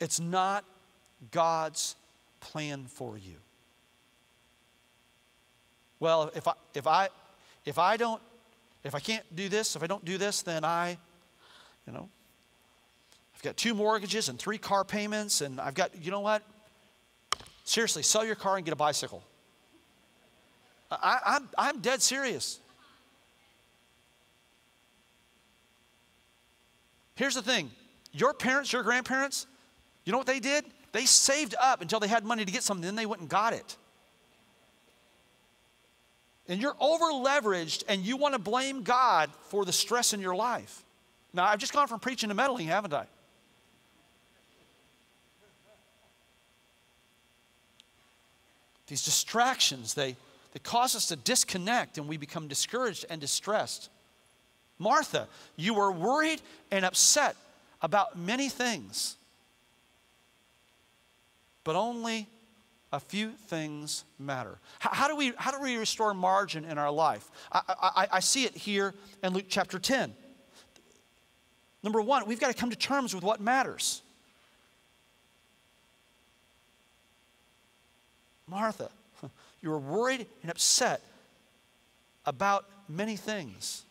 It's 0.00 0.20
not 0.20 0.64
God's 1.30 1.96
plan 2.40 2.86
for 2.86 3.16
you 3.16 3.36
well, 6.00 6.30
if 6.34 6.48
I, 6.48 6.52
if 6.74 6.86
I, 6.86 7.08
if 7.64 7.78
I 7.78 7.96
don't, 7.96 8.20
if 8.82 8.94
I 8.94 9.00
can't 9.00 9.24
do 9.34 9.48
this, 9.48 9.76
if 9.76 9.82
I 9.82 9.86
don't 9.86 10.04
do 10.04 10.18
this, 10.18 10.42
then 10.42 10.64
I, 10.64 10.98
you 11.86 11.92
know, 11.92 12.08
I've 13.34 13.42
got 13.42 13.56
two 13.56 13.74
mortgages 13.74 14.28
and 14.28 14.38
three 14.38 14.58
car 14.58 14.84
payments, 14.84 15.40
and 15.40 15.60
I've 15.60 15.74
got, 15.74 15.90
you 16.02 16.10
know 16.10 16.20
what? 16.20 16.42
Seriously, 17.64 18.02
sell 18.02 18.24
your 18.24 18.34
car 18.34 18.56
and 18.56 18.64
get 18.64 18.72
a 18.72 18.76
bicycle. 18.76 19.22
I, 20.90 21.18
I'm, 21.24 21.48
I'm 21.56 21.80
dead 21.80 22.02
serious. 22.02 22.60
Here's 27.14 27.34
the 27.34 27.42
thing 27.42 27.70
your 28.12 28.34
parents, 28.34 28.72
your 28.72 28.82
grandparents, 28.82 29.46
you 30.04 30.12
know 30.12 30.18
what 30.18 30.26
they 30.26 30.40
did? 30.40 30.64
They 30.92 31.06
saved 31.06 31.54
up 31.60 31.80
until 31.80 31.98
they 31.98 32.06
had 32.06 32.24
money 32.24 32.44
to 32.44 32.52
get 32.52 32.62
something, 32.62 32.84
then 32.84 32.94
they 32.94 33.06
went 33.06 33.20
and 33.20 33.28
got 33.28 33.52
it. 33.52 33.76
And 36.48 36.60
you're 36.60 36.76
over 36.78 37.06
leveraged 37.06 37.84
and 37.88 38.04
you 38.04 38.16
want 38.16 38.34
to 38.34 38.38
blame 38.38 38.82
God 38.82 39.30
for 39.48 39.64
the 39.64 39.72
stress 39.72 40.12
in 40.12 40.20
your 40.20 40.34
life. 40.34 40.82
Now, 41.32 41.44
I've 41.44 41.58
just 41.58 41.72
gone 41.72 41.88
from 41.88 42.00
preaching 42.00 42.28
to 42.28 42.34
meddling, 42.34 42.68
haven't 42.68 42.92
I? 42.92 43.06
These 48.86 49.04
distractions, 49.04 49.94
they, 49.94 50.16
they 50.52 50.60
cause 50.62 50.94
us 50.94 51.06
to 51.08 51.16
disconnect 51.16 51.96
and 51.98 52.06
we 52.06 52.16
become 52.16 52.48
discouraged 52.48 53.06
and 53.08 53.20
distressed. 53.20 53.88
Martha, 54.78 55.28
you 55.56 55.74
were 55.74 55.90
worried 55.90 56.42
and 56.70 56.84
upset 56.84 57.36
about 57.80 58.18
many 58.18 58.48
things, 58.48 59.16
but 61.64 61.76
only 61.76 62.28
a 62.94 63.00
few 63.00 63.30
things 63.48 64.04
matter. 64.20 64.56
How, 64.78 64.90
how, 64.92 65.08
do, 65.08 65.16
we, 65.16 65.32
how 65.36 65.50
do 65.50 65.60
we 65.60 65.76
restore 65.76 66.14
margin 66.14 66.64
in 66.64 66.78
our 66.78 66.92
life? 66.92 67.28
I, 67.50 67.60
I, 67.68 68.08
I 68.12 68.20
see 68.20 68.44
it 68.44 68.56
here 68.56 68.94
in 69.22 69.32
Luke 69.32 69.46
chapter 69.48 69.80
10. 69.80 70.14
Number 71.82 72.00
one, 72.00 72.26
we've 72.26 72.38
got 72.38 72.48
to 72.48 72.54
come 72.54 72.70
to 72.70 72.76
terms 72.76 73.12
with 73.12 73.24
what 73.24 73.40
matters. 73.40 74.00
Martha, 78.46 78.90
you 79.60 79.70
were 79.70 79.78
worried 79.80 80.26
and 80.42 80.50
upset 80.52 81.02
about 82.24 82.64
many 82.88 83.16
things. 83.16 83.82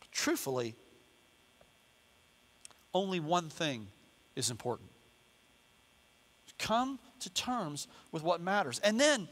But 0.00 0.10
truthfully, 0.10 0.74
only 2.92 3.20
one 3.20 3.50
thing 3.50 3.86
is 4.34 4.50
important. 4.50 4.90
Come 6.58 6.98
to 7.20 7.30
terms 7.30 7.88
with 8.12 8.22
what 8.22 8.40
matters. 8.40 8.80
And 8.80 9.00
then 9.00 9.28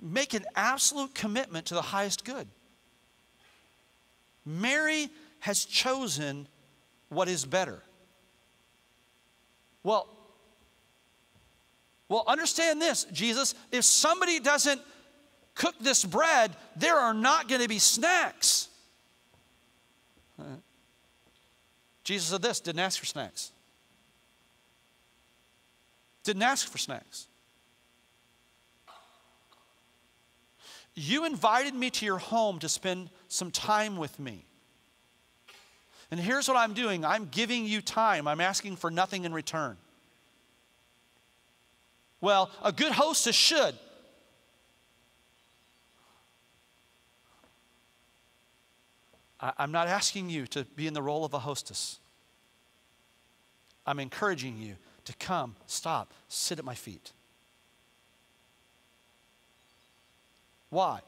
make 0.00 0.34
an 0.34 0.44
absolute 0.54 1.14
commitment 1.14 1.66
to 1.66 1.74
the 1.74 1.82
highest 1.82 2.24
good. 2.24 2.46
Mary 4.44 5.08
has 5.40 5.64
chosen 5.64 6.46
what 7.08 7.28
is 7.28 7.44
better. 7.44 7.82
Well, 9.82 10.08
well, 12.08 12.24
understand 12.26 12.80
this, 12.80 13.04
Jesus. 13.12 13.54
If 13.72 13.84
somebody 13.84 14.38
doesn't 14.38 14.80
cook 15.54 15.74
this 15.80 16.04
bread, 16.04 16.54
there 16.76 16.96
are 16.96 17.14
not 17.14 17.48
going 17.48 17.60
to 17.62 17.68
be 17.68 17.78
snacks. 17.78 18.68
Uh, 20.38 20.44
Jesus 22.04 22.28
said 22.28 22.42
this, 22.42 22.60
didn't 22.60 22.80
ask 22.80 23.00
for 23.00 23.06
snacks. 23.06 23.50
Didn't 26.26 26.42
ask 26.42 26.68
for 26.68 26.76
snacks. 26.76 27.28
You 30.96 31.24
invited 31.24 31.72
me 31.72 31.88
to 31.90 32.04
your 32.04 32.18
home 32.18 32.58
to 32.58 32.68
spend 32.68 33.10
some 33.28 33.52
time 33.52 33.96
with 33.96 34.18
me. 34.18 34.44
And 36.10 36.18
here's 36.18 36.48
what 36.48 36.56
I'm 36.56 36.74
doing 36.74 37.04
I'm 37.04 37.26
giving 37.26 37.64
you 37.64 37.80
time, 37.80 38.26
I'm 38.26 38.40
asking 38.40 38.74
for 38.74 38.90
nothing 38.90 39.24
in 39.24 39.32
return. 39.32 39.76
Well, 42.20 42.50
a 42.60 42.72
good 42.72 42.90
hostess 42.90 43.36
should. 43.36 43.76
I'm 49.38 49.70
not 49.70 49.86
asking 49.86 50.30
you 50.30 50.48
to 50.48 50.64
be 50.74 50.88
in 50.88 50.94
the 50.94 51.02
role 51.02 51.24
of 51.24 51.34
a 51.34 51.38
hostess. 51.38 52.00
I'm 53.86 54.00
encouraging 54.00 54.58
you 54.58 54.74
to 55.06 55.14
come, 55.14 55.56
stop, 55.66 56.12
sit 56.28 56.58
at 56.58 56.64
my 56.64 56.74
feet. 56.74 57.12
Why? 60.70 61.00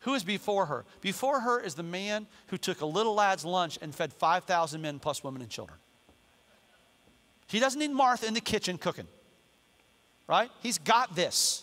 Who 0.00 0.14
is 0.14 0.24
before 0.24 0.66
her? 0.66 0.84
Before 1.00 1.40
her 1.40 1.60
is 1.60 1.74
the 1.74 1.82
man 1.82 2.26
who 2.48 2.58
took 2.58 2.80
a 2.80 2.86
little 2.86 3.14
lad's 3.14 3.44
lunch 3.44 3.78
and 3.80 3.94
fed 3.94 4.12
5,000 4.12 4.80
men 4.80 4.98
plus 4.98 5.22
women 5.22 5.42
and 5.42 5.50
children. 5.50 5.78
He 7.46 7.60
doesn't 7.60 7.78
need 7.78 7.90
Martha 7.90 8.26
in 8.26 8.34
the 8.34 8.40
kitchen 8.40 8.78
cooking 8.78 9.06
right? 10.26 10.50
He's 10.62 10.78
got 10.78 11.14
this. 11.14 11.62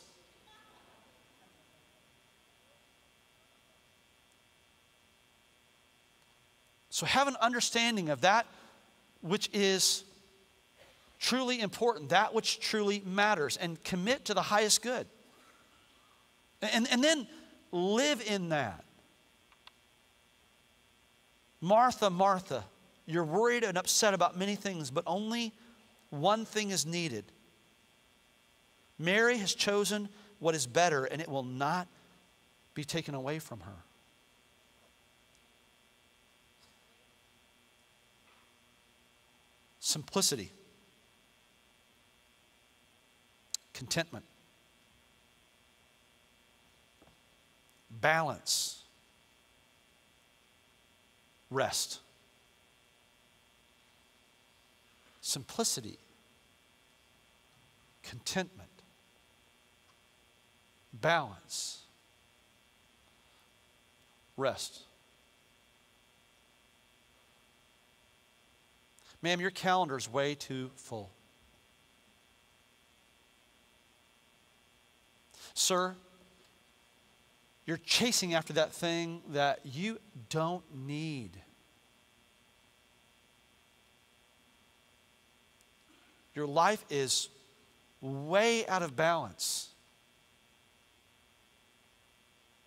So 6.89 7.05
have 7.05 7.27
an 7.27 7.37
understanding 7.41 8.09
of 8.09 8.21
that 8.21 8.45
which 9.21 9.49
is 9.53 10.03
truly 11.21 11.61
important, 11.61 12.09
that 12.09 12.33
which 12.33 12.59
truly 12.59 13.01
matters, 13.05 13.55
and 13.55 13.81
commit 13.83 14.25
to 14.25 14.33
the 14.33 14.41
highest 14.41 14.81
good. 14.81 15.07
And, 16.61 16.85
and 16.91 17.01
then 17.01 17.27
live 17.71 18.21
in 18.27 18.49
that. 18.49 18.83
Martha, 21.61 22.09
Martha, 22.09 22.65
you're 23.05 23.23
worried 23.23 23.63
and 23.63 23.77
upset 23.77 24.13
about 24.13 24.37
many 24.37 24.55
things, 24.55 24.91
but 24.91 25.03
only 25.07 25.53
one 26.09 26.43
thing 26.43 26.71
is 26.71 26.85
needed 26.85 27.31
Mary 29.01 29.37
has 29.37 29.55
chosen 29.55 30.07
what 30.37 30.53
is 30.53 30.67
better, 30.67 31.05
and 31.05 31.21
it 31.21 31.27
will 31.27 31.43
not 31.43 31.87
be 32.75 32.83
taken 32.83 33.15
away 33.15 33.39
from 33.39 33.59
her. 33.61 33.83
Simplicity, 39.79 40.51
contentment, 43.81 44.25
balance, 47.89 48.83
rest. 51.49 52.01
Simplicity, 55.19 55.97
contentment 58.03 58.69
balance, 60.93 61.79
rest. 64.37 64.81
Ma'am, 69.23 69.41
your 69.41 69.49
calendar 69.49 69.97
is 69.97 70.07
way 70.07 70.35
too 70.35 70.69
full. 70.75 71.09
Sir, 75.53 75.95
you're 77.65 77.77
chasing 77.77 78.33
after 78.33 78.53
that 78.53 78.71
thing 78.71 79.21
that 79.29 79.59
you 79.65 79.99
don't 80.29 80.63
need. 80.73 81.37
Your 86.33 86.47
life 86.47 86.83
is 86.89 87.29
way 88.01 88.65
out 88.67 88.81
of 88.81 88.95
balance 88.95 89.71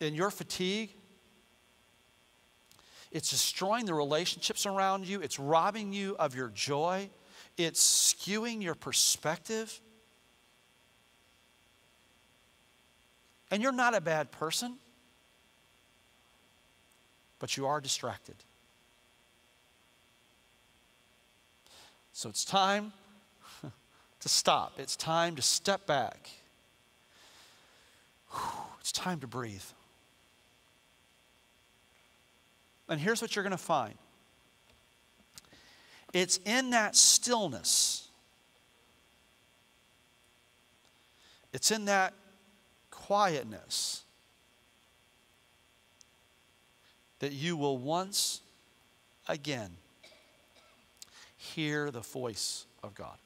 in 0.04 0.14
your 0.14 0.30
fatigue, 0.30 0.90
it's 3.10 3.30
destroying 3.30 3.86
the 3.86 3.94
relationships 3.94 4.66
around 4.66 5.06
you, 5.06 5.20
it's 5.20 5.38
robbing 5.38 5.92
you 5.92 6.16
of 6.18 6.34
your 6.34 6.48
joy, 6.48 7.08
it's 7.56 8.14
skewing 8.14 8.62
your 8.62 8.74
perspective. 8.74 9.80
And 13.54 13.62
you're 13.62 13.70
not 13.70 13.94
a 13.94 14.00
bad 14.00 14.32
person, 14.32 14.78
but 17.38 17.56
you 17.56 17.66
are 17.66 17.80
distracted. 17.80 18.34
So 22.12 22.28
it's 22.28 22.44
time 22.44 22.92
to 23.62 24.28
stop. 24.28 24.72
It's 24.76 24.96
time 24.96 25.36
to 25.36 25.42
step 25.42 25.86
back. 25.86 26.30
It's 28.80 28.90
time 28.90 29.20
to 29.20 29.28
breathe. 29.28 29.62
And 32.88 33.00
here's 33.00 33.22
what 33.22 33.36
you're 33.36 33.44
going 33.44 33.52
to 33.52 33.56
find 33.56 33.94
it's 36.12 36.40
in 36.44 36.70
that 36.70 36.96
stillness, 36.96 38.08
it's 41.52 41.70
in 41.70 41.84
that 41.84 42.14
quietness 43.06 44.02
that 47.18 47.32
you 47.32 47.56
will 47.56 47.76
once 47.76 48.40
again 49.28 49.76
hear 51.36 51.90
the 51.90 52.00
voice 52.00 52.66
of 52.82 52.94
God. 52.94 53.16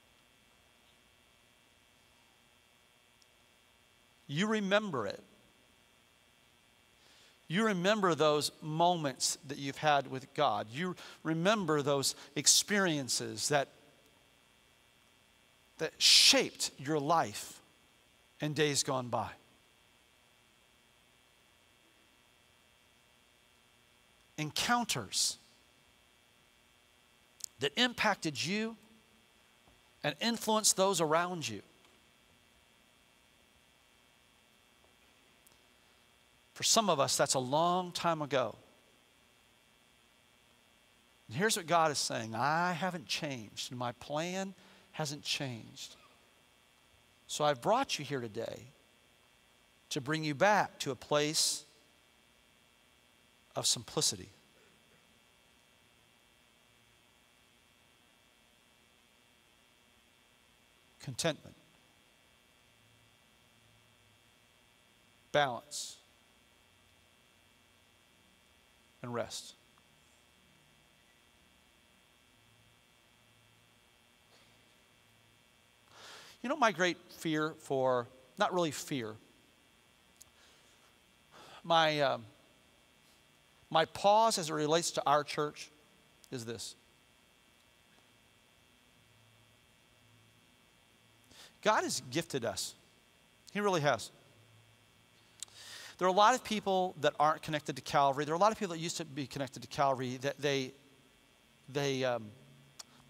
You 4.26 4.48
remember 4.48 5.06
it. 5.06 5.22
You 7.46 7.66
remember 7.66 8.14
those 8.14 8.50
moments 8.60 9.38
that 9.46 9.58
you've 9.58 9.78
had 9.78 10.10
with 10.10 10.34
God. 10.34 10.66
You 10.70 10.96
remember 11.22 11.82
those 11.82 12.14
experiences 12.36 13.48
that 13.48 13.68
that 15.78 15.92
shaped 15.98 16.72
your 16.78 16.98
life 16.98 17.60
in 18.40 18.52
days 18.52 18.82
gone 18.82 19.08
by? 19.08 19.30
Encounters 24.38 25.36
that 27.60 27.72
impacted 27.76 28.42
you 28.42 28.76
and 30.02 30.14
influenced 30.20 30.76
those 30.76 31.00
around 31.00 31.48
you. 31.48 31.60
For 36.54 36.62
some 36.62 36.88
of 36.88 36.98
us, 36.98 37.16
that's 37.16 37.34
a 37.34 37.38
long 37.38 37.92
time 37.92 38.22
ago. 38.22 38.56
And 41.28 41.36
here's 41.36 41.56
what 41.56 41.66
God 41.66 41.90
is 41.90 41.98
saying 41.98 42.34
I 42.34 42.72
haven't 42.72 43.06
changed, 43.06 43.70
and 43.70 43.78
my 43.78 43.92
plan 43.92 44.54
hasn't 44.92 45.22
changed. 45.22 45.94
So 47.26 47.44
I've 47.44 47.60
brought 47.60 47.98
you 47.98 48.04
here 48.04 48.20
today 48.20 48.62
to 49.90 50.00
bring 50.00 50.24
you 50.24 50.34
back 50.34 50.78
to 50.80 50.90
a 50.90 50.96
place 50.96 51.64
of 53.58 53.66
simplicity. 53.66 54.28
Contentment. 61.00 61.56
Balance. 65.32 65.96
And 69.02 69.12
rest. 69.12 69.54
You 76.42 76.48
know, 76.48 76.56
my 76.56 76.70
great 76.70 76.96
fear 77.10 77.54
for, 77.58 78.06
not 78.38 78.54
really 78.54 78.70
fear, 78.70 79.16
my, 81.64 82.00
um, 82.00 82.24
my 83.70 83.84
pause 83.86 84.38
as 84.38 84.50
it 84.50 84.54
relates 84.54 84.90
to 84.92 85.02
our 85.06 85.24
church 85.24 85.70
is 86.30 86.44
this. 86.44 86.74
God 91.62 91.82
has 91.82 92.02
gifted 92.10 92.44
us, 92.44 92.74
He 93.52 93.60
really 93.60 93.80
has. 93.80 94.10
There 95.98 96.06
are 96.06 96.10
a 96.10 96.14
lot 96.14 96.36
of 96.36 96.44
people 96.44 96.94
that 97.00 97.14
aren't 97.18 97.42
connected 97.42 97.74
to 97.74 97.82
Calvary. 97.82 98.24
There 98.24 98.32
are 98.32 98.36
a 98.36 98.40
lot 98.40 98.52
of 98.52 98.58
people 98.58 98.74
that 98.74 98.80
used 98.80 98.98
to 98.98 99.04
be 99.04 99.26
connected 99.26 99.62
to 99.62 99.68
Calvary 99.68 100.16
that 100.18 100.40
they, 100.40 100.72
they, 101.68 102.04
um, 102.04 102.26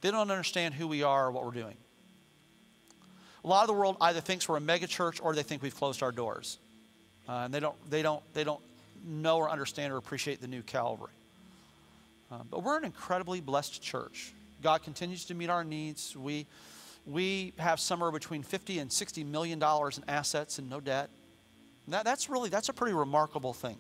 they 0.01 0.11
don't 0.11 0.31
understand 0.31 0.73
who 0.73 0.89
we 0.89 1.03
are 1.03 1.27
or 1.27 1.31
what 1.31 1.45
we're 1.45 1.51
doing. 1.51 1.77
A 3.45 3.47
lot 3.47 3.61
of 3.61 3.67
the 3.67 3.75
world 3.75 3.99
either 4.01 4.23
thinks 4.23 4.49
we're 4.49 4.57
a 4.57 4.61
megachurch 4.61 5.21
or 5.23 5.35
they 5.35 5.43
think 5.43 5.63
we've 5.63 5.77
closed 5.77 6.03
our 6.03 6.11
doors. 6.11 6.59
Uh, 7.29 7.43
and 7.45 7.53
they 7.53 7.61
don't, 7.61 7.77
they, 7.91 8.01
don't, 8.01 8.23
they 8.33 8.43
don't 8.43 8.63
know 9.05 9.39
or 9.39 9.51
understand 9.51 9.93
or 9.93 9.97
appreciate 9.97 10.41
the 10.41 10.49
new 10.49 10.63
Calvary. 10.63 11.13
Uh, 12.31 12.39
but 12.51 12.63
we're 12.63 12.77
an 12.77 12.85
incredibly 12.85 13.41
blessed 13.41 13.83
church. 13.83 14.33
God 14.63 14.83
continues 14.83 15.25
to 15.27 15.35
meet 15.35 15.51
our 15.51 15.65
needs. 15.65 16.17
We, 16.17 16.47
we 17.07 17.55
have 17.59 17.81
somewhere 17.81 18.11
between 18.11 18.43
50 18.43 18.81
and 18.81 18.93
60 18.93 19.25
million 19.25 19.59
dollars 19.59 19.99
in 19.99 20.05
assets 20.09 20.59
and 20.59 20.69
no 20.69 20.81
debt. 20.81 21.11
That, 21.89 22.05
that's 22.05 22.29
really, 22.29 22.51
that's 22.51 22.69
a 22.69 22.73
pretty 22.73 22.93
remarkable 22.93 23.55
thing. 23.55 23.79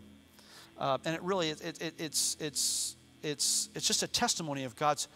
Uh, 0.79 0.99
and 1.05 1.14
it 1.14 1.23
really, 1.23 1.51
it, 1.51 1.83
it, 1.83 1.95
it's, 1.99 2.37
it's, 2.41 2.97
it's, 3.23 3.69
it's 3.75 3.87
just 3.87 4.03
a 4.03 4.09
testimony 4.09 4.64
of 4.64 4.77
God's 4.77 5.09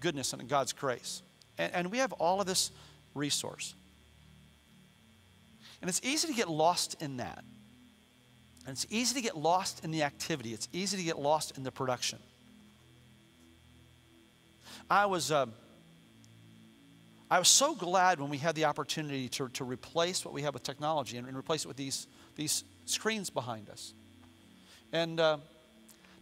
goodness 0.00 0.32
and 0.32 0.48
God's 0.48 0.72
grace. 0.72 1.22
And, 1.58 1.72
and 1.74 1.90
we 1.90 1.98
have 1.98 2.12
all 2.14 2.40
of 2.40 2.46
this 2.46 2.72
resource. 3.14 3.74
And 5.80 5.88
it's 5.88 6.00
easy 6.02 6.28
to 6.28 6.34
get 6.34 6.48
lost 6.48 7.00
in 7.00 7.18
that. 7.18 7.44
And 8.70 8.76
it's 8.76 8.86
easy 8.88 9.16
to 9.16 9.20
get 9.20 9.36
lost 9.36 9.82
in 9.82 9.90
the 9.90 10.04
activity, 10.04 10.54
it's 10.54 10.68
easy 10.72 10.96
to 10.96 11.02
get 11.02 11.18
lost 11.18 11.56
in 11.56 11.64
the 11.64 11.72
production. 11.72 12.20
I 14.88 15.06
was, 15.06 15.32
uh, 15.32 15.46
I 17.28 17.40
was 17.40 17.48
so 17.48 17.74
glad 17.74 18.20
when 18.20 18.30
we 18.30 18.38
had 18.38 18.54
the 18.54 18.66
opportunity 18.66 19.28
to, 19.30 19.48
to 19.48 19.64
replace 19.64 20.24
what 20.24 20.32
we 20.32 20.42
have 20.42 20.54
with 20.54 20.62
technology 20.62 21.16
and, 21.16 21.26
and 21.26 21.36
replace 21.36 21.64
it 21.64 21.66
with 21.66 21.78
these, 21.78 22.06
these 22.36 22.62
screens 22.84 23.28
behind 23.28 23.68
us. 23.70 23.92
And 24.92 25.18
uh, 25.18 25.38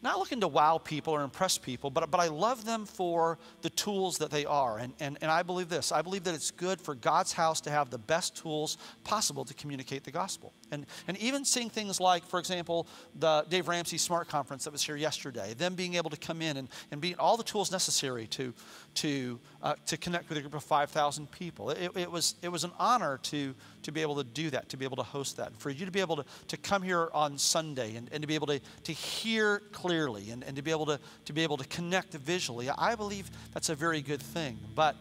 not 0.00 0.18
looking 0.18 0.40
to 0.40 0.48
wow 0.48 0.78
people 0.78 1.12
or 1.12 1.24
impress 1.24 1.58
people, 1.58 1.90
but, 1.90 2.10
but 2.10 2.18
I 2.18 2.28
love 2.28 2.64
them 2.64 2.86
for 2.86 3.38
the 3.60 3.68
tools 3.68 4.16
that 4.18 4.30
they 4.30 4.46
are. 4.46 4.78
And, 4.78 4.94
and, 5.00 5.18
and 5.20 5.30
I 5.30 5.42
believe 5.42 5.68
this 5.68 5.92
I 5.92 6.00
believe 6.00 6.24
that 6.24 6.34
it's 6.34 6.50
good 6.50 6.80
for 6.80 6.94
God's 6.94 7.34
house 7.34 7.60
to 7.60 7.70
have 7.70 7.90
the 7.90 7.98
best 7.98 8.38
tools 8.38 8.78
possible 9.04 9.44
to 9.44 9.52
communicate 9.52 10.04
the 10.04 10.12
gospel. 10.12 10.54
And, 10.70 10.86
and 11.06 11.16
even 11.18 11.44
seeing 11.44 11.70
things 11.70 12.00
like, 12.00 12.24
for 12.24 12.38
example, 12.38 12.86
the 13.18 13.44
Dave 13.48 13.68
Ramsey 13.68 13.98
Smart 13.98 14.28
Conference 14.28 14.64
that 14.64 14.72
was 14.72 14.82
here 14.82 14.96
yesterday, 14.96 15.54
them 15.54 15.74
being 15.74 15.94
able 15.94 16.10
to 16.10 16.16
come 16.16 16.42
in 16.42 16.56
and, 16.56 16.68
and 16.90 17.00
be 17.00 17.14
all 17.16 17.36
the 17.36 17.44
tools 17.44 17.70
necessary 17.72 18.26
to, 18.28 18.52
to, 18.94 19.38
uh, 19.62 19.74
to 19.86 19.96
connect 19.96 20.28
with 20.28 20.38
a 20.38 20.40
group 20.40 20.54
of 20.54 20.62
5,000 20.62 21.30
people. 21.30 21.70
It, 21.70 21.92
it, 21.96 22.10
was, 22.10 22.34
it 22.42 22.48
was 22.48 22.64
an 22.64 22.72
honor 22.78 23.18
to, 23.24 23.54
to 23.82 23.92
be 23.92 24.02
able 24.02 24.16
to 24.16 24.24
do 24.24 24.50
that, 24.50 24.68
to 24.70 24.76
be 24.76 24.84
able 24.84 24.96
to 24.96 25.02
host 25.02 25.36
that. 25.36 25.56
For 25.56 25.70
you 25.70 25.86
to 25.86 25.92
be 25.92 26.00
able 26.00 26.16
to, 26.16 26.24
to 26.48 26.56
come 26.56 26.82
here 26.82 27.08
on 27.12 27.38
Sunday 27.38 27.96
and, 27.96 28.08
and 28.12 28.22
to 28.22 28.26
be 28.26 28.34
able 28.34 28.48
to, 28.48 28.60
to 28.84 28.92
hear 28.92 29.60
clearly 29.72 30.30
and, 30.30 30.44
and 30.44 30.56
to, 30.56 30.62
be 30.62 30.70
able 30.70 30.86
to, 30.86 30.98
to 31.24 31.32
be 31.32 31.42
able 31.42 31.56
to 31.56 31.66
connect 31.68 32.14
visually, 32.14 32.68
I 32.70 32.94
believe 32.94 33.30
that's 33.52 33.68
a 33.68 33.74
very 33.74 34.02
good 34.02 34.22
thing. 34.22 34.58
But 34.74 34.96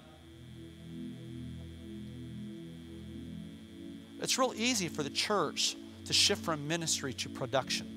it's 4.22 4.38
real 4.38 4.54
easy 4.56 4.88
for 4.88 5.04
the 5.04 5.10
church 5.10 5.76
to 6.06 6.14
shift 6.14 6.44
from 6.44 6.68
ministry 6.68 7.14
to 7.14 7.30
production. 7.30 7.94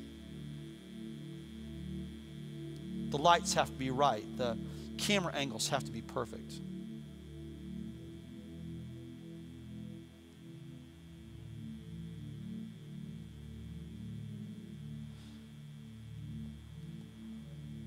The 3.11 3.19
lights 3.19 3.55
have 3.55 3.69
to 3.69 3.73
be 3.73 3.91
right. 3.91 4.25
The 4.37 4.59
camera 4.99 5.33
angles 5.35 5.69
have 5.69 5.85
to 5.85 5.91
be 5.91 6.03
perfect. 6.03 6.53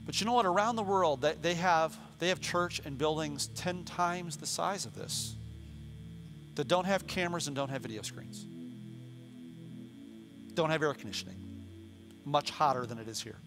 But 0.05 0.19
you 0.19 0.25
know 0.25 0.33
what? 0.33 0.45
Around 0.45 0.75
the 0.75 0.83
world, 0.83 1.25
they, 1.41 1.53
have, 1.55 1.97
they 2.19 2.27
have 2.27 2.39
church 2.41 2.81
and 2.83 2.97
buildings 2.97 3.47
10 3.55 3.83
times 3.83 4.37
the 4.37 4.45
size 4.45 4.85
of 4.85 4.93
this 4.93 5.37
that 6.55 6.67
don't 6.67 6.85
have 6.85 7.07
cameras 7.07 7.47
and 7.47 7.55
don't 7.55 7.69
have 7.69 7.81
video 7.81 8.01
screens, 8.01 8.45
don't 10.53 10.69
have 10.69 10.83
air 10.83 10.93
conditioning, 10.93 11.37
much 12.25 12.51
hotter 12.51 12.85
than 12.85 12.99
it 12.99 13.07
is 13.07 13.21
here. 13.21 13.37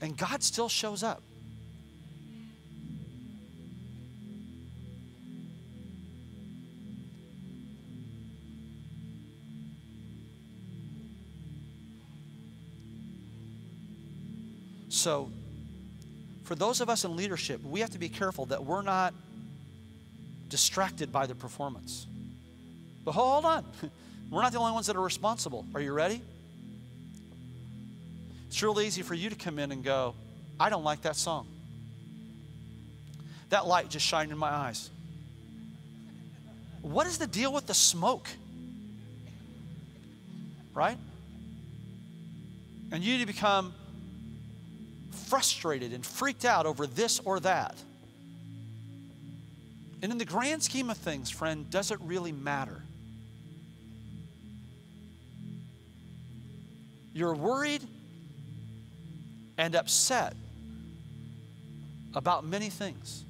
And 0.00 0.16
God 0.16 0.42
still 0.42 0.68
shows 0.68 1.02
up. 1.02 1.22
So, 14.88 15.30
for 16.44 16.54
those 16.54 16.80
of 16.80 16.88
us 16.88 17.04
in 17.04 17.16
leadership, 17.16 17.64
we 17.64 17.80
have 17.80 17.90
to 17.90 17.98
be 17.98 18.08
careful 18.08 18.46
that 18.46 18.64
we're 18.64 18.82
not 18.82 19.14
distracted 20.52 21.10
by 21.10 21.24
the 21.24 21.34
performance. 21.34 22.06
But 23.06 23.12
hold 23.12 23.46
on, 23.46 23.64
we're 24.30 24.42
not 24.42 24.52
the 24.52 24.58
only 24.58 24.72
ones 24.72 24.86
that 24.86 24.96
are 24.96 25.00
responsible. 25.00 25.64
Are 25.74 25.80
you 25.80 25.94
ready? 25.94 26.20
It's 28.48 28.62
real 28.62 28.78
easy 28.78 29.00
for 29.00 29.14
you 29.14 29.30
to 29.30 29.34
come 29.34 29.58
in 29.58 29.72
and 29.72 29.82
go, 29.82 30.14
I 30.60 30.68
don't 30.68 30.84
like 30.84 31.02
that 31.02 31.16
song. 31.16 31.46
That 33.48 33.66
light 33.66 33.88
just 33.88 34.04
shined 34.04 34.30
in 34.30 34.36
my 34.36 34.50
eyes. 34.50 34.90
What 36.82 37.06
is 37.06 37.16
the 37.16 37.26
deal 37.26 37.50
with 37.50 37.66
the 37.66 37.74
smoke? 37.74 38.28
Right? 40.74 40.98
And 42.90 43.02
you 43.02 43.18
to 43.18 43.26
become 43.26 43.72
frustrated 45.28 45.94
and 45.94 46.04
freaked 46.04 46.44
out 46.44 46.66
over 46.66 46.86
this 46.86 47.20
or 47.20 47.40
that. 47.40 47.74
And 50.02 50.10
in 50.10 50.18
the 50.18 50.24
grand 50.24 50.62
scheme 50.64 50.90
of 50.90 50.96
things, 50.98 51.30
friend, 51.30 51.70
does 51.70 51.92
it 51.92 52.00
really 52.00 52.32
matter? 52.32 52.82
You're 57.14 57.34
worried 57.34 57.82
and 59.56 59.76
upset 59.76 60.34
about 62.14 62.44
many 62.44 62.68
things. 62.68 63.24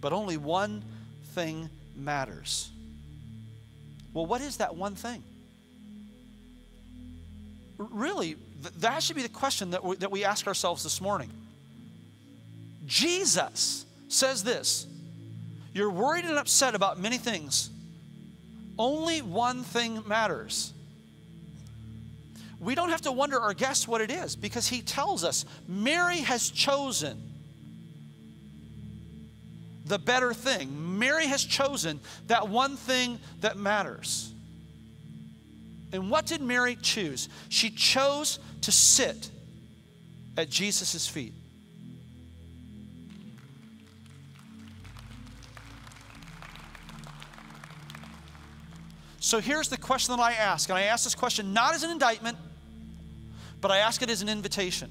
But 0.00 0.14
only 0.14 0.38
one 0.38 0.82
thing 1.34 1.68
matters. 1.94 2.70
Well, 4.14 4.24
what 4.24 4.40
is 4.40 4.56
that 4.58 4.74
one 4.76 4.94
thing? 4.94 5.22
Really, 7.76 8.36
th- 8.62 8.74
that 8.74 9.02
should 9.02 9.16
be 9.16 9.22
the 9.22 9.28
question 9.28 9.70
that 9.70 9.84
we, 9.84 9.96
that 9.96 10.10
we 10.10 10.24
ask 10.24 10.46
ourselves 10.46 10.82
this 10.82 11.00
morning. 11.00 11.30
Jesus 12.86 13.84
says 14.08 14.42
this 14.42 14.86
You're 15.72 15.90
worried 15.90 16.24
and 16.24 16.36
upset 16.36 16.74
about 16.74 16.98
many 16.98 17.18
things. 17.18 17.70
Only 18.78 19.22
one 19.22 19.64
thing 19.64 20.02
matters. 20.06 20.72
We 22.60 22.74
don't 22.74 22.90
have 22.90 23.02
to 23.02 23.12
wonder 23.12 23.40
or 23.40 23.54
guess 23.54 23.86
what 23.86 24.00
it 24.00 24.10
is 24.10 24.34
because 24.34 24.66
he 24.66 24.82
tells 24.82 25.22
us 25.22 25.44
Mary 25.68 26.18
has 26.18 26.50
chosen 26.50 27.22
the 29.88 29.98
better 29.98 30.34
thing. 30.34 30.98
Mary 30.98 31.26
has 31.26 31.44
chosen 31.44 32.00
that 32.26 32.48
one 32.48 32.76
thing 32.76 33.18
that 33.40 33.56
matters. 33.56 34.32
And 35.92 36.10
what 36.10 36.26
did 36.26 36.40
Mary 36.40 36.76
choose? 36.80 37.28
She 37.48 37.70
chose 37.70 38.38
to 38.62 38.72
sit 38.72 39.30
at 40.36 40.50
Jesus' 40.50 41.06
feet. 41.06 41.34
So 49.20 49.40
here's 49.40 49.68
the 49.68 49.76
question 49.76 50.16
that 50.16 50.22
I 50.22 50.32
ask, 50.32 50.70
and 50.70 50.78
I 50.78 50.84
ask 50.84 51.04
this 51.04 51.14
question 51.14 51.52
not 51.52 51.74
as 51.74 51.82
an 51.82 51.90
indictment, 51.90 52.38
but 53.60 53.70
I 53.70 53.78
ask 53.78 54.00
it 54.00 54.08
as 54.08 54.22
an 54.22 54.28
invitation. 54.28 54.90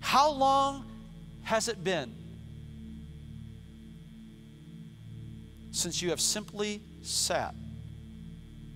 How 0.00 0.32
long 0.32 0.86
has 1.44 1.68
it 1.68 1.84
been 1.84 2.12
since 5.70 6.02
you 6.02 6.10
have 6.10 6.20
simply 6.20 6.80
sat 7.02 7.54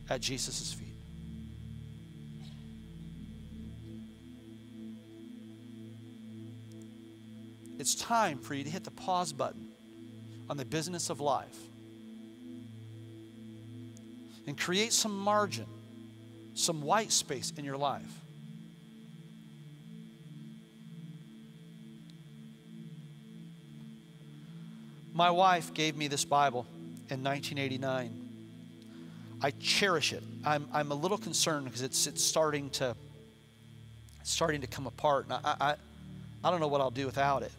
at 0.08 0.20
Jesus' 0.20 0.72
feet? 0.72 0.83
It's 7.78 7.94
time 7.94 8.38
for 8.38 8.54
you 8.54 8.64
to 8.64 8.70
hit 8.70 8.84
the 8.84 8.90
pause 8.90 9.32
button 9.32 9.68
on 10.48 10.56
the 10.56 10.64
business 10.64 11.10
of 11.10 11.20
life 11.20 11.56
and 14.46 14.58
create 14.58 14.92
some 14.92 15.18
margin, 15.18 15.66
some 16.54 16.82
white 16.82 17.10
space 17.10 17.52
in 17.56 17.64
your 17.64 17.76
life. 17.76 18.02
My 25.12 25.30
wife 25.30 25.72
gave 25.74 25.96
me 25.96 26.08
this 26.08 26.24
Bible 26.24 26.66
in 27.08 27.22
1989. 27.22 28.24
I 29.40 29.50
cherish 29.60 30.12
it. 30.12 30.22
I'm, 30.44 30.68
I'm 30.72 30.90
a 30.90 30.94
little 30.94 31.18
concerned 31.18 31.66
because 31.66 31.82
it's, 31.82 32.06
it's 32.06 32.22
starting 32.22 32.70
to 32.70 32.96
starting 34.24 34.62
to 34.62 34.66
come 34.66 34.86
apart. 34.86 35.26
And 35.26 35.34
I, 35.34 35.56
I, 35.60 35.74
I 36.42 36.50
don't 36.50 36.60
know 36.60 36.66
what 36.66 36.80
I'll 36.80 36.90
do 36.90 37.06
without 37.06 37.42
it. 37.42 37.52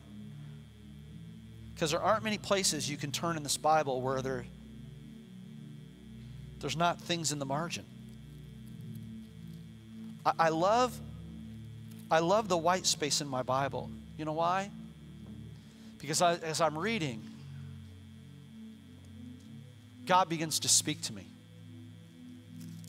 Because 1.76 1.92
there 1.92 2.02
aren't 2.02 2.24
many 2.24 2.38
places 2.38 2.90
you 2.90 2.98
can 2.98 3.12
turn 3.12 3.38
in 3.38 3.44
this 3.44 3.58
Bible 3.58 4.02
where 4.02 4.22
there, 4.22 4.46
there's 6.62 6.78
not 6.78 7.00
things 7.00 7.32
in 7.32 7.38
the 7.38 7.46
margin. 7.46 7.84
I, 10.26 10.32
I 10.40 10.50
love 10.50 10.98
I 12.10 12.20
love 12.20 12.48
the 12.48 12.58
white 12.58 12.86
space 12.86 13.20
in 13.22 13.28
my 13.28 13.42
Bible. 13.42 13.90
You 14.18 14.26
know 14.26 14.34
why? 14.34 14.70
Because 15.98 16.22
I, 16.22 16.36
as 16.36 16.62
I'm 16.62 16.78
reading, 16.78 17.22
God 20.06 20.30
begins 20.30 20.60
to 20.60 20.68
speak 20.68 21.02
to 21.04 21.14
me. 21.14 21.26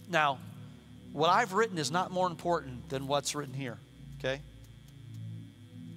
Now, 0.08 0.38
what 1.12 1.30
I've 1.30 1.54
written 1.54 1.78
is 1.78 1.90
not 1.90 2.10
more 2.10 2.26
important 2.26 2.90
than 2.90 3.06
what's 3.06 3.34
written 3.34 3.54
here, 3.54 3.78
okay? 4.18 4.42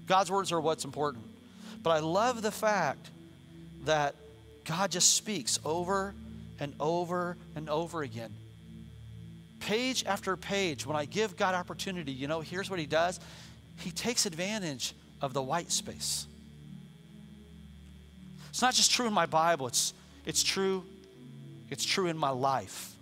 God's 0.07 0.31
words 0.31 0.51
are 0.51 0.61
what's 0.61 0.85
important. 0.85 1.25
But 1.81 1.91
I 1.91 1.99
love 1.99 2.41
the 2.41 2.51
fact 2.51 3.09
that 3.85 4.15
God 4.65 4.91
just 4.91 5.15
speaks 5.15 5.59
over 5.63 6.13
and 6.59 6.73
over 6.79 7.37
and 7.55 7.69
over 7.69 8.01
again. 8.01 8.33
Page 9.59 10.05
after 10.05 10.35
page, 10.35 10.85
when 10.85 10.95
I 10.95 11.05
give 11.05 11.37
God 11.37 11.55
opportunity, 11.55 12.11
you 12.11 12.27
know, 12.27 12.41
here's 12.41 12.69
what 12.69 12.79
He 12.79 12.85
does 12.85 13.19
He 13.77 13.91
takes 13.91 14.25
advantage 14.25 14.93
of 15.21 15.33
the 15.33 15.41
white 15.41 15.71
space. 15.71 16.27
It's 18.49 18.61
not 18.61 18.73
just 18.73 18.91
true 18.91 19.07
in 19.07 19.13
my 19.13 19.25
Bible, 19.25 19.67
it's, 19.67 19.93
it's 20.25 20.43
true 20.43 20.83
it's 21.69 21.85
true 21.85 22.07
in 22.07 22.17
my 22.17 22.31
life. 22.31 22.93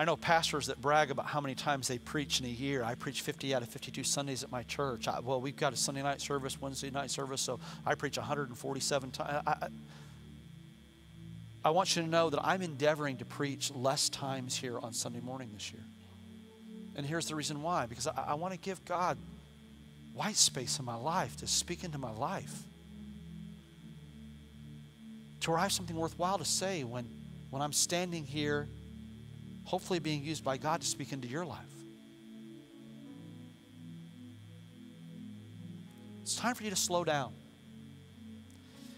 I 0.00 0.04
know 0.04 0.16
pastors 0.16 0.66
that 0.66 0.80
brag 0.80 1.10
about 1.10 1.26
how 1.26 1.40
many 1.40 1.56
times 1.56 1.88
they 1.88 1.98
preach 1.98 2.38
in 2.38 2.46
a 2.46 2.50
year. 2.50 2.84
I 2.84 2.94
preach 2.94 3.22
50 3.22 3.52
out 3.52 3.62
of 3.62 3.68
52 3.68 4.04
Sundays 4.04 4.44
at 4.44 4.52
my 4.52 4.62
church. 4.62 5.08
I, 5.08 5.18
well, 5.18 5.40
we've 5.40 5.56
got 5.56 5.72
a 5.72 5.76
Sunday 5.76 6.02
night 6.02 6.20
service, 6.20 6.60
Wednesday 6.60 6.90
night 6.90 7.10
service, 7.10 7.40
so 7.40 7.58
I 7.84 7.96
preach 7.96 8.16
147 8.16 9.10
times. 9.10 9.42
I, 9.44 9.50
I, 9.50 9.68
I 11.64 11.70
want 11.70 11.96
you 11.96 12.02
to 12.02 12.08
know 12.08 12.30
that 12.30 12.40
I'm 12.44 12.62
endeavoring 12.62 13.16
to 13.16 13.24
preach 13.24 13.72
less 13.74 14.08
times 14.08 14.56
here 14.56 14.78
on 14.78 14.92
Sunday 14.92 15.20
morning 15.20 15.50
this 15.52 15.72
year. 15.72 15.82
And 16.94 17.04
here's 17.04 17.26
the 17.26 17.34
reason 17.34 17.62
why 17.62 17.86
because 17.86 18.06
I, 18.06 18.26
I 18.28 18.34
want 18.34 18.54
to 18.54 18.60
give 18.60 18.84
God 18.84 19.18
white 20.14 20.36
space 20.36 20.78
in 20.78 20.84
my 20.84 20.94
life 20.94 21.36
to 21.38 21.48
speak 21.48 21.82
into 21.82 21.98
my 21.98 22.12
life. 22.12 22.62
To 25.40 25.50
where 25.50 25.58
I 25.58 25.62
have 25.62 25.72
something 25.72 25.96
worthwhile 25.96 26.38
to 26.38 26.44
say 26.44 26.84
when, 26.84 27.08
when 27.50 27.62
I'm 27.62 27.72
standing 27.72 28.24
here 28.24 28.68
hopefully 29.68 29.98
being 29.98 30.24
used 30.24 30.42
by 30.42 30.56
God 30.56 30.80
to 30.80 30.86
speak 30.86 31.12
into 31.12 31.28
your 31.28 31.44
life. 31.44 31.58
It's 36.22 36.34
time 36.34 36.54
for 36.54 36.64
you 36.64 36.70
to 36.70 36.76
slow 36.76 37.04
down. 37.04 37.34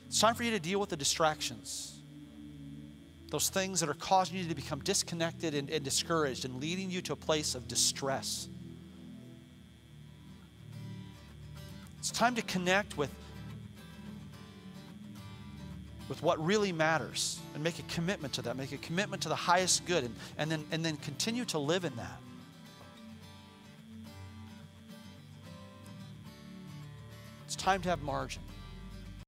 It's 0.07 0.21
time 0.21 0.37
for 0.37 0.45
you 0.45 0.53
to 0.53 0.61
deal 0.61 0.79
with 0.79 0.89
the 0.89 0.97
distractions. 0.97 1.99
Those 3.31 3.49
things 3.49 3.81
that 3.81 3.89
are 3.89 3.95
causing 3.95 4.39
you 4.39 4.45
to 4.45 4.55
become 4.55 4.79
disconnected 4.81 5.55
and, 5.55 5.69
and 5.71 5.85
discouraged 5.85 6.45
and 6.45 6.61
leading 6.61 6.89
you 6.89 7.03
to 7.03 7.15
a 7.15 7.17
place 7.17 7.57
of 7.57 7.67
distress. 7.67 8.49
It's 11.99 12.13
time 12.13 12.37
to 12.37 12.43
connect 12.43 12.97
with 12.97 13.11
with 16.11 16.25
what 16.25 16.45
really 16.45 16.73
matters 16.73 17.39
and 17.55 17.63
make 17.63 17.79
a 17.79 17.83
commitment 17.83 18.35
to 18.35 18.43
that, 18.43 18.57
make 18.57 18.73
a 18.73 18.77
commitment 18.79 19.23
to 19.23 19.29
the 19.29 19.37
highest 19.37 19.87
good, 19.87 20.03
and, 20.03 20.15
and, 20.39 20.51
then, 20.51 20.65
and 20.73 20.85
then 20.85 20.97
continue 20.97 21.45
to 21.45 21.57
live 21.57 21.85
in 21.85 21.95
that. 21.95 22.19
It's 27.47 27.55
time 27.55 27.81
to 27.83 27.89
have 27.89 28.03
margin. 28.03 28.43